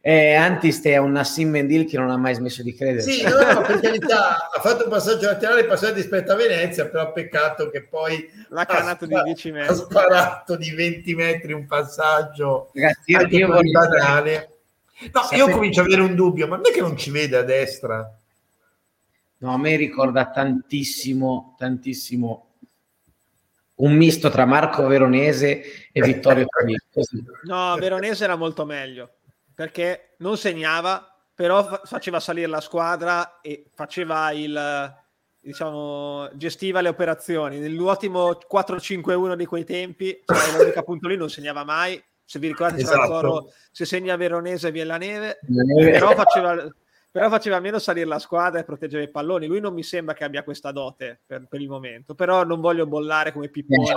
eh, 0.00 0.32
Antiste 0.32 0.92
è 0.92 0.96
un 0.96 1.12
Nassim 1.12 1.50
Mendil 1.50 1.84
che 1.84 1.98
non 1.98 2.08
ha 2.08 2.16
mai 2.16 2.32
smesso 2.32 2.62
di 2.62 2.74
credere. 2.74 3.02
Sì, 3.02 3.24
no, 3.24 3.52
no, 3.52 3.60
per 3.60 3.78
carità, 3.80 4.48
ha 4.50 4.60
fatto 4.62 4.84
un 4.84 4.90
passaggio 4.90 5.26
laterale 5.26 5.66
passato 5.66 5.96
rispetto 5.96 6.32
a 6.32 6.36
Venezia, 6.36 6.88
però 6.88 7.12
peccato 7.12 7.68
che 7.68 7.82
poi 7.82 8.26
l'ha 8.48 8.64
canato 8.64 9.04
di 9.04 9.20
10 9.22 9.52
metri. 9.52 9.68
Ha 9.68 9.74
sparato 9.74 10.56
di 10.56 10.70
20 10.70 11.14
metri 11.14 11.52
un 11.52 11.66
passaggio 11.66 12.70
Ragazzi, 12.72 13.10
io, 13.12 13.26
io 13.26 13.46
voglio, 13.48 13.80
banale. 13.80 14.54
No, 15.12 15.22
Sapete... 15.22 15.36
io 15.36 15.48
comincio 15.50 15.80
ad 15.80 15.86
avere 15.86 16.02
un 16.02 16.14
dubbio, 16.14 16.46
ma 16.46 16.56
non 16.56 16.66
è 16.66 16.72
che 16.72 16.80
non 16.80 16.96
ci 16.96 17.10
vede 17.10 17.36
a 17.36 17.42
destra? 17.42 18.14
No, 19.38 19.54
a 19.54 19.58
me 19.58 19.76
ricorda 19.76 20.30
tantissimo, 20.30 21.54
tantissimo 21.58 22.46
un 23.76 23.94
misto 23.94 24.28
tra 24.28 24.44
Marco 24.44 24.86
Veronese 24.86 25.90
e 25.90 26.02
Vittorio 26.02 26.44
Travito. 26.48 27.00
No, 27.44 27.74
Veronese 27.76 28.24
era 28.24 28.36
molto 28.36 28.66
meglio, 28.66 29.16
perché 29.54 30.14
non 30.18 30.36
segnava, 30.36 31.10
però 31.34 31.80
faceva 31.84 32.20
salire 32.20 32.48
la 32.48 32.60
squadra 32.60 33.40
e 33.40 33.64
faceva 33.74 34.30
il 34.32 34.98
diciamo 35.42 36.28
gestiva 36.34 36.82
le 36.82 36.90
operazioni 36.90 37.58
nell'ottimo 37.58 38.38
4-5-1 38.52 39.36
di 39.36 39.46
quei 39.46 39.64
tempi 39.64 40.22
cioè 40.22 40.58
l'unica 40.58 40.82
punto 40.82 41.08
lì 41.08 41.16
non 41.16 41.30
segnava 41.30 41.64
mai 41.64 41.98
se 42.30 42.38
vi 42.38 42.46
ricordate 42.46 42.82
esatto. 42.82 43.08
Coro, 43.08 43.52
se 43.72 43.84
segna 43.84 44.14
Veronese 44.14 44.70
via 44.70 44.84
la 44.84 44.98
neve, 44.98 45.40
la 45.48 45.62
neve. 45.64 45.90
Però, 45.90 46.14
faceva, 46.14 46.64
però 47.10 47.28
faceva 47.28 47.58
meno 47.58 47.80
salire 47.80 48.06
la 48.06 48.20
squadra 48.20 48.60
e 48.60 48.62
proteggere 48.62 49.02
i 49.02 49.10
palloni. 49.10 49.48
Lui 49.48 49.58
non 49.58 49.74
mi 49.74 49.82
sembra 49.82 50.14
che 50.14 50.22
abbia 50.22 50.44
questa 50.44 50.70
dote 50.70 51.22
per, 51.26 51.48
per 51.48 51.60
il 51.60 51.68
momento 51.68 52.14
però 52.14 52.44
non 52.44 52.60
voglio 52.60 52.86
bollare 52.86 53.32
come 53.32 53.48
Pippone 53.48 53.92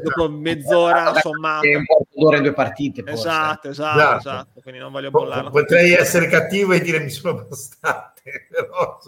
dopo 0.00 0.30
mezz'ora 0.30 1.12
sommato 1.14 1.66
un'ora 2.12 2.36
in 2.36 2.42
due 2.44 2.52
partite 2.52 3.02
esatto, 3.04 3.70
esatto, 3.70 3.98
esatto, 3.98 4.18
esatto, 4.18 4.60
quindi 4.60 4.78
non 4.78 4.92
voglio 4.92 5.10
bollare 5.10 5.50
potrei 5.50 5.92
essere 5.92 6.28
cattivo 6.28 6.72
e 6.72 6.80
dire 6.80 7.00
mi 7.00 7.10
sono 7.10 7.46
bastate 7.48 8.46
però 8.48 9.00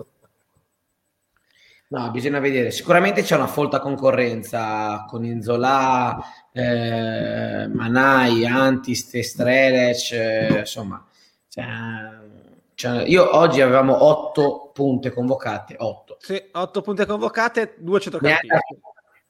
No, 1.89 2.11
bisogna 2.11 2.41
vedere. 2.41 2.73
Sicuramente 2.73 3.23
c'è 3.23 3.37
una 3.37 3.47
folta 3.47 3.79
concorrenza 3.79 5.05
con 5.09 5.25
Inzola, 5.25 6.19
eh, 6.57 7.69
Manai, 7.69 8.47
Antist, 8.47 9.19
Strelec, 9.19 10.13
eh, 10.13 10.59
insomma. 10.61 11.05
Cioè, 11.49 11.65
cioè, 12.75 13.03
io 13.03 13.37
oggi 13.37 13.61
avevamo 13.61 14.05
otto 14.05 14.71
punte 14.73 15.11
convocate, 15.11 15.77
otto. 15.79 16.17
Sì, 16.21 16.43
otto 16.53 16.81
punte 16.81 17.05
convocate, 17.05 17.75
due 17.79 18.01
centrocampisti. 18.01 18.47
Neanche, 18.47 18.81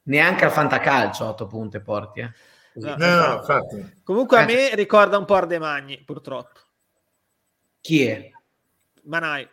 neanche 0.03 0.45
al 0.45 0.51
fantacalcio 0.51 1.25
8 1.25 1.47
punti 1.47 1.79
porti. 1.81 2.21
Eh. 2.21 2.31
No, 2.75 2.95
no, 2.95 3.33
infatti. 3.35 4.01
Comunque 4.03 4.39
a 4.39 4.45
me 4.45 4.73
ricorda 4.75 5.17
un 5.17 5.25
po' 5.25 5.35
Ardemagni, 5.35 6.03
purtroppo. 6.05 6.59
Chi 7.81 8.05
è? 8.05 8.29
Manai. 9.03 9.47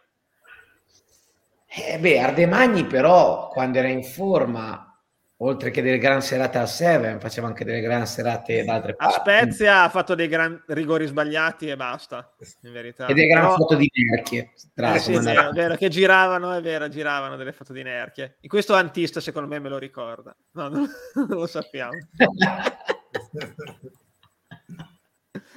Eh, 1.66 1.98
beh, 1.98 2.20
Ardemagni 2.20 2.84
però 2.84 3.48
quando 3.48 3.78
era 3.78 3.88
in 3.88 4.04
forma 4.04 4.93
oltre 5.44 5.70
che 5.70 5.82
delle 5.82 5.98
gran 5.98 6.22
serate 6.22 6.58
al 6.58 6.68
Seven, 6.68 7.20
faceva 7.20 7.46
anche 7.46 7.64
delle 7.64 7.80
gran 7.80 8.06
serate 8.06 8.64
da 8.64 8.74
altre 8.74 8.94
parti. 8.94 9.14
A 9.14 9.20
Spezia 9.20 9.82
ha 9.82 9.88
fatto 9.88 10.14
dei 10.14 10.28
gran 10.28 10.62
rigori 10.68 11.06
sbagliati 11.06 11.68
e 11.68 11.76
basta, 11.76 12.34
in 12.62 12.72
verità. 12.72 13.06
E 13.06 13.14
delle 13.14 13.26
gran 13.26 13.42
Però... 13.42 13.56
foto 13.56 13.74
di 13.76 13.90
nerchie. 13.92 14.52
Eh 14.74 14.98
sì, 14.98 15.12
è 15.12 15.50
vero, 15.52 15.76
che 15.76 15.88
giravano, 15.88 16.52
è 16.52 16.60
vero, 16.62 16.88
giravano 16.88 17.36
delle 17.36 17.52
foto 17.52 17.72
di 17.72 17.82
nerchie. 17.82 18.36
In 18.40 18.48
questo 18.48 18.74
Antista, 18.74 19.20
secondo 19.20 19.48
me, 19.48 19.58
me 19.58 19.68
lo 19.68 19.78
ricorda. 19.78 20.34
No, 20.52 20.68
non, 20.68 20.88
non 21.14 21.26
lo 21.28 21.46
sappiamo. 21.46 21.92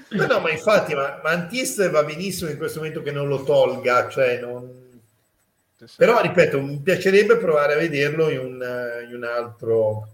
no, 0.09 0.25
no, 0.25 0.39
ma 0.39 0.51
infatti, 0.51 0.95
ma, 0.95 1.19
ma 1.23 1.29
Antista 1.29 1.89
va 1.89 2.03
benissimo 2.03 2.49
in 2.49 2.57
questo 2.57 2.79
momento 2.79 3.01
che 3.01 3.11
non 3.11 3.27
lo 3.27 3.43
tolga, 3.43 4.09
cioè 4.09 4.39
non 4.41 4.76
però, 5.95 6.21
ripeto, 6.21 6.61
mi 6.61 6.79
piacerebbe 6.79 7.37
provare 7.37 7.73
a 7.73 7.77
vederlo 7.77 8.29
in 8.29 8.39
un, 8.39 8.61
eh, 8.61 9.03
in 9.05 9.15
un 9.15 9.23
altro... 9.23 10.07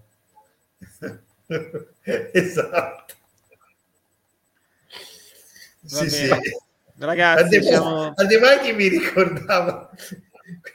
esatto. 2.32 3.14
sì, 5.86 6.10
sì. 6.10 6.30
Ragazzi, 6.98 7.44
Ademaghi, 7.44 7.66
siamo... 7.66 8.14
Ademaghi 8.16 8.74
mi 8.74 8.88
ricordava 8.88 9.90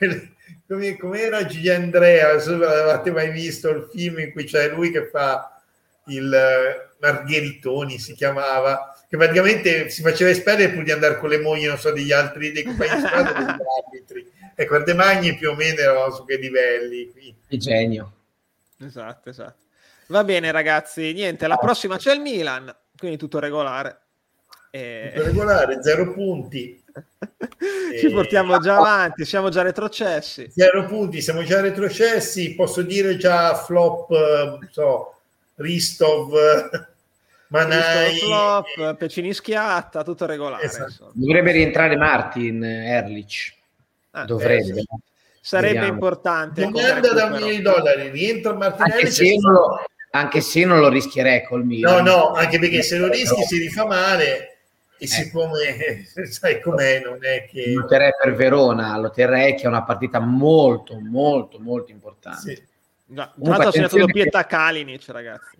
come, 0.66 0.96
come 0.96 1.20
era 1.20 1.42
G. 1.44 1.68
Andrea, 1.68 2.32
non 2.32 2.40
so 2.40 2.58
se 2.58 2.64
avete 2.64 3.10
mai 3.10 3.30
visto 3.30 3.68
il 3.70 3.88
film 3.90 4.18
in 4.18 4.32
cui 4.32 4.44
c'è 4.44 4.68
lui 4.70 4.90
che 4.90 5.06
fa 5.06 5.60
il 6.06 6.24
uh, 6.24 6.96
Margheritoni, 7.00 7.98
si 7.98 8.14
chiamava, 8.14 8.97
che 9.08 9.16
praticamente 9.16 9.88
si 9.88 10.02
faceva 10.02 10.30
espellere 10.30 10.70
pur 10.70 10.82
di 10.82 10.92
andare 10.92 11.18
con 11.18 11.28
le 11.28 11.40
mogli, 11.40 11.66
non 11.66 11.78
so, 11.78 11.90
degli 11.92 12.12
altri, 12.12 12.52
dei 12.52 12.62
compagni 12.62 13.00
di 13.00 13.06
squadra 13.06 13.32
degli 13.32 13.56
arbitri 13.84 14.36
Ecco, 14.60 14.74
Ardemagni 14.74 15.36
più 15.36 15.50
o 15.50 15.54
meno 15.54 15.78
eravamo 15.78 16.12
su 16.12 16.24
quei 16.24 16.40
livelli. 16.40 17.12
Qui. 17.12 17.32
Che 17.46 17.56
genio. 17.58 18.12
Esatto, 18.80 19.28
esatto. 19.28 19.66
Va 20.08 20.24
bene 20.24 20.50
ragazzi, 20.50 21.12
niente, 21.12 21.46
la 21.46 21.58
prossima 21.58 21.96
c'è 21.96 22.12
il 22.12 22.20
Milan, 22.20 22.74
quindi 22.96 23.16
tutto 23.16 23.38
regolare. 23.38 24.00
E... 24.72 25.12
Tutto 25.14 25.26
regolare, 25.26 25.80
zero 25.80 26.12
punti. 26.12 26.82
Ci 28.00 28.10
portiamo 28.10 28.58
già 28.58 28.78
avanti, 28.78 29.24
siamo 29.24 29.48
già 29.48 29.62
retrocessi. 29.62 30.50
Zero 30.52 30.86
punti, 30.86 31.20
siamo 31.20 31.44
già 31.44 31.60
retrocessi, 31.60 32.56
posso 32.56 32.82
dire 32.82 33.16
già 33.16 33.54
flop, 33.54 34.58
so, 34.72 35.20
Ristov, 35.54 36.34
Ristov 37.50 38.64
flop, 38.66 38.96
Pecini 38.96 39.32
schiatta, 39.32 40.02
tutto 40.04 40.26
regolare. 40.26 40.64
Esatto. 40.64 41.10
Dovrebbe 41.14 41.52
rientrare 41.52 41.96
Martin 41.96 42.62
Erlich. 42.62 43.54
Ah, 44.10 44.24
Dovrebbe. 44.24 44.80
Eh, 44.80 44.86
Sarebbe 45.40 45.74
Vediamo. 45.74 45.92
importante. 45.94 46.60
Domanda 46.62 47.12
da 47.12 47.24
un 47.24 47.32
milione 47.32 47.56
di 47.56 47.62
dollari, 47.62 48.10
rientra 48.10 48.52
Martinelli. 48.52 49.00
Anche 49.00 49.10
se, 49.10 49.36
lo, 49.40 49.82
anche 50.10 50.40
se, 50.42 50.64
non 50.64 50.80
lo, 50.80 50.88
rischierei 50.88 51.44
col 51.44 51.64
Milan. 51.64 52.04
No, 52.04 52.10
no, 52.10 52.32
anche 52.32 52.58
perché 52.58 52.82
se 52.82 52.98
lo 52.98 53.08
rischi 53.08 53.42
si 53.44 53.58
rifà 53.58 53.86
male 53.86 54.58
e 54.98 55.04
eh. 55.04 55.06
siccome 55.06 56.04
sai 56.28 56.60
com'è 56.60 57.00
non 57.00 57.18
è 57.20 57.46
che 57.48 57.72
lo 57.72 57.86
terrei 57.86 58.10
per 58.20 58.34
Verona 58.34 58.96
lo 58.98 59.10
terrei 59.10 59.54
che 59.54 59.62
è 59.62 59.66
una 59.68 59.84
partita 59.84 60.18
molto 60.18 60.98
molto 60.98 61.60
molto 61.60 61.92
importante 61.92 62.54
sì. 62.56 62.62
no, 63.06 63.32
tra 63.40 63.50
l'altro 63.50 63.68
ha 63.68 63.72
segnato 63.72 63.96
doppietta 63.96 64.42
che... 64.42 64.48
Kalinic 64.48 65.08
ragazzi 65.10 65.56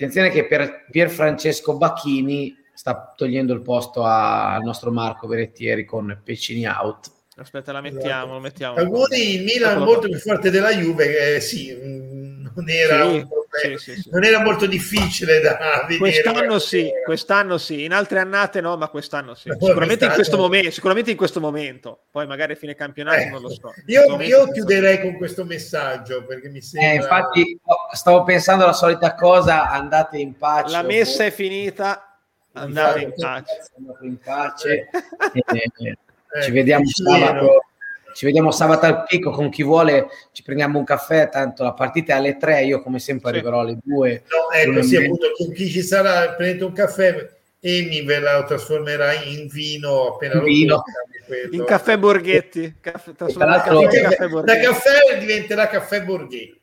attenzione 0.00 0.30
che 0.30 0.46
Pier 0.46 1.10
Francesco 1.10 1.76
Bacchini 1.76 2.56
sta 2.72 3.12
togliendo 3.14 3.52
il 3.52 3.60
posto 3.60 4.02
al 4.02 4.62
nostro 4.62 4.90
Marco 4.90 5.26
Verettieri 5.26 5.84
con 5.84 6.22
Pecini 6.24 6.64
out 6.66 7.19
Aspetta, 7.40 7.72
la 7.72 7.80
mettiamo, 7.80 8.34
lo 8.34 8.38
mettiamo. 8.38 8.76
Auguri, 8.76 9.36
il 9.36 9.44
Milan 9.44 9.78
molto 9.78 10.08
più 10.08 10.18
forte 10.18 10.50
della 10.50 10.74
Juve, 10.74 11.36
eh, 11.36 11.40
sì, 11.40 11.74
non 11.74 12.68
era, 12.68 13.08
sì, 13.08 13.78
sì, 13.78 14.02
sì, 14.02 14.10
non 14.10 14.24
era 14.24 14.42
molto 14.42 14.66
difficile 14.66 15.40
da 15.40 15.86
vedere. 15.88 15.98
Quest'anno 15.98 16.58
sì, 16.58 16.90
quest'anno 17.02 17.56
sì, 17.56 17.84
in 17.84 17.94
altre 17.94 18.18
annate 18.18 18.60
no, 18.60 18.76
ma 18.76 18.88
quest'anno 18.88 19.34
sì. 19.34 19.48
Sicuramente 19.58 20.04
in 20.04 20.12
questo 20.12 20.36
momento, 20.36 20.70
sicuramente 20.70 21.10
in 21.12 21.16
questo 21.16 21.40
momento. 21.40 22.00
Poi 22.10 22.26
magari 22.26 22.52
a 22.52 22.56
fine 22.56 22.74
campionato 22.74 23.20
eh, 23.20 23.30
non 23.30 23.40
lo 23.40 23.48
so. 23.48 23.72
Io, 23.86 24.20
io 24.20 24.50
chiuderei 24.50 25.00
con 25.00 25.16
questo 25.16 25.46
messaggio 25.46 26.22
perché 26.26 26.50
mi 26.50 26.60
sembra... 26.60 26.90
Eh, 26.90 26.94
infatti 26.96 27.58
stavo 27.92 28.22
pensando 28.22 28.66
la 28.66 28.74
solita 28.74 29.14
cosa, 29.14 29.70
andate 29.70 30.18
in 30.18 30.36
pace. 30.36 30.72
La 30.72 30.82
messa 30.82 31.24
è 31.24 31.30
finita, 31.30 32.18
andate 32.52 33.00
in 33.00 33.14
pace. 33.16 33.70
Andate 33.78 34.06
in 34.06 34.18
pace. 34.18 34.88
eh, 36.34 36.42
ci 36.42 36.50
vediamo 36.50 36.84
sabato. 36.86 37.64
Ci 38.12 38.24
vediamo 38.24 38.50
sabato 38.50 38.86
al 38.86 39.04
picco 39.04 39.30
con 39.30 39.50
chi 39.50 39.62
vuole, 39.62 40.08
ci 40.32 40.42
prendiamo 40.42 40.78
un 40.78 40.84
caffè, 40.84 41.28
tanto 41.28 41.62
la 41.62 41.72
partita 41.72 42.14
è 42.14 42.16
alle 42.16 42.36
tre, 42.38 42.64
io 42.64 42.82
come 42.82 42.98
sempre 42.98 43.30
sì. 43.30 43.36
arriverò 43.36 43.60
alle 43.60 43.78
due. 43.82 44.24
No, 44.26 44.50
ecco, 44.52 44.82
sì, 44.82 44.96
appunto, 44.96 45.28
con 45.36 45.52
chi 45.52 45.68
ci 45.70 45.80
sarà, 45.80 46.32
prendete 46.32 46.64
un 46.64 46.72
caffè 46.72 47.30
e 47.60 47.86
mi 47.88 48.02
ve 48.02 48.18
la 48.18 48.42
trasformerà 48.42 49.12
in 49.12 49.46
vino 49.46 50.14
appena 50.14 50.40
vino. 50.40 50.82
In 51.52 51.64
caffè 51.64 51.98
Borghetti. 51.98 52.78
Caffè, 52.80 53.12
caffè, 53.14 53.38
caffè 53.38 54.28
Borghetti. 54.28 54.44
Da 54.44 54.58
caffè 54.58 55.18
diventerà 55.18 55.68
caffè 55.68 56.02
Borghetti. 56.02 56.60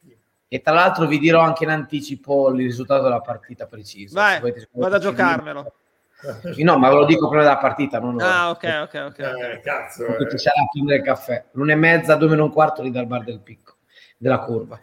E 0.50 0.62
tra 0.62 0.74
l'altro 0.74 1.08
vi 1.08 1.20
dirò 1.20 1.42
anche 1.42 1.64
in 1.66 1.70
anticipo 1.70 2.50
il 2.50 2.58
risultato 2.58 3.04
della 3.04 3.22
partita 3.22 3.68
preciso. 3.68 4.16
Vai, 4.16 4.42
vado 4.72 4.96
a 4.96 5.00
giocarmelo. 5.00 5.74
No, 6.64 6.78
ma 6.78 6.90
ve 6.90 6.96
lo 6.96 7.06
dico 7.06 7.28
prima 7.28 7.44
della 7.44 7.58
partita. 7.58 8.00
Non 8.00 8.20
ah, 8.20 8.50
ok, 8.50 8.80
ok, 8.84 9.06
ok. 9.08 9.20
Eh, 9.20 9.60
cazzo, 9.64 10.06
eh. 10.06 10.30
Ci 10.30 10.38
sarà 10.38 10.62
a 10.62 10.86
del 10.86 11.02
caffè. 11.02 11.46
L'una 11.52 11.74
e 11.74 11.76
mezza, 11.76 12.16
due 12.16 12.30
meno 12.30 12.46
un 12.46 12.52
quarto 12.52 12.82
lì 12.82 12.90
dal 12.90 13.06
bar 13.06 13.24
del 13.24 13.40
picco, 13.40 13.76
della 14.18 14.40
curva. 14.40 14.80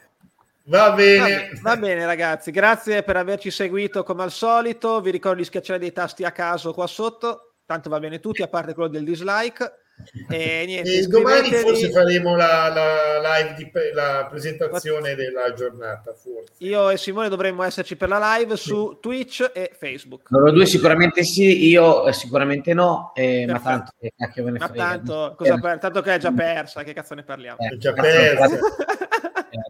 Va 0.66 0.92
bene. 0.92 1.50
va 1.60 1.70
va 1.70 1.76
bene. 1.76 2.06
ragazzi, 2.06 2.50
grazie 2.50 3.02
per 3.02 3.16
averci 3.16 3.50
seguito 3.50 4.02
come 4.02 4.22
al 4.22 4.30
solito. 4.30 5.00
Vi 5.00 5.10
ricordo 5.10 5.38
di 5.38 5.44
schiacciare 5.44 5.78
dei 5.78 5.92
tasti 5.92 6.24
a 6.24 6.30
caso 6.30 6.72
qua 6.72 6.86
sotto, 6.86 7.56
tanto 7.66 7.90
va 7.90 7.98
bene 7.98 8.20
tutti, 8.20 8.42
a 8.42 8.48
parte 8.48 8.72
quello 8.72 8.88
del 8.88 9.04
dislike. 9.04 9.83
E, 10.28 10.64
niente, 10.66 10.92
e 10.92 11.06
domani 11.06 11.50
forse 11.52 11.90
faremo 11.90 12.36
la, 12.36 12.68
la, 12.68 13.38
live 13.38 13.54
di, 13.54 13.70
la 13.92 14.26
presentazione 14.28 15.14
della 15.14 15.52
giornata. 15.52 16.12
Forse. 16.12 16.52
Io 16.58 16.90
e 16.90 16.96
Simone 16.96 17.28
dovremmo 17.28 17.62
esserci 17.62 17.96
per 17.96 18.08
la 18.08 18.36
live 18.36 18.56
su 18.56 18.98
Twitch 19.00 19.50
e 19.52 19.70
Facebook. 19.76 20.30
Loro 20.30 20.50
due 20.50 20.66
sicuramente 20.66 21.22
sì, 21.24 21.68
io 21.68 22.10
sicuramente 22.12 22.74
no, 22.74 23.12
eh, 23.14 23.46
ma 23.46 23.60
tanto 23.60 23.92
che 23.98 24.12
cacchio 24.16 24.44
me 24.44 24.50
ne 24.52 24.58
frega. 24.58 24.74
Tanto, 24.74 25.34
cosa, 25.36 25.58
per, 25.58 25.78
tanto 25.78 26.00
che 26.00 26.14
è 26.14 26.18
già 26.18 26.32
persa, 26.32 26.82
che 26.82 26.92
cazzo 26.92 27.14
ne 27.14 27.22
parliamo? 27.22 27.58
Eh, 27.58 27.74
è 27.74 27.76
già 27.76 27.92
persa. 27.92 28.58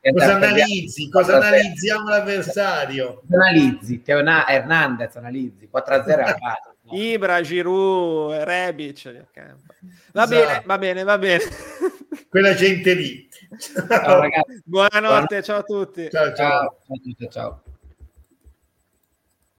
Eh, 0.01 0.13
cosa 0.13 0.37
analizzi? 0.37 1.11
Cosa 1.11 1.37
analizziamo 1.37 2.09
l'avversario? 2.09 3.23
Analizzi, 3.31 4.01
Teo 4.01 4.19
Hernandez, 4.19 5.15
analizzi 5.17 5.69
4-0 5.71 6.21
a 6.21 6.35
casa. 6.35 6.74
Ibra, 6.95 7.43
Giroud, 7.43 8.33
Rebic. 8.43 9.05
Va 10.13 10.25
esatto. 10.25 10.29
bene, 10.29 10.63
va 10.65 10.79
bene, 10.79 11.03
va 11.03 11.19
bene. 11.19 11.45
Quella 12.29 12.55
gente 12.55 12.95
lì. 12.95 13.29
Ciao, 13.59 14.21
ragazzi. 14.21 14.63
Buonanotte, 14.65 15.43
ciao 15.43 15.59
a 15.59 15.63
tutti. 15.63 16.09
Ciao, 16.11 16.35
ciao. 16.35 16.79
ciao, 16.87 16.97
ciao. 17.17 17.31
ciao. 17.31 17.63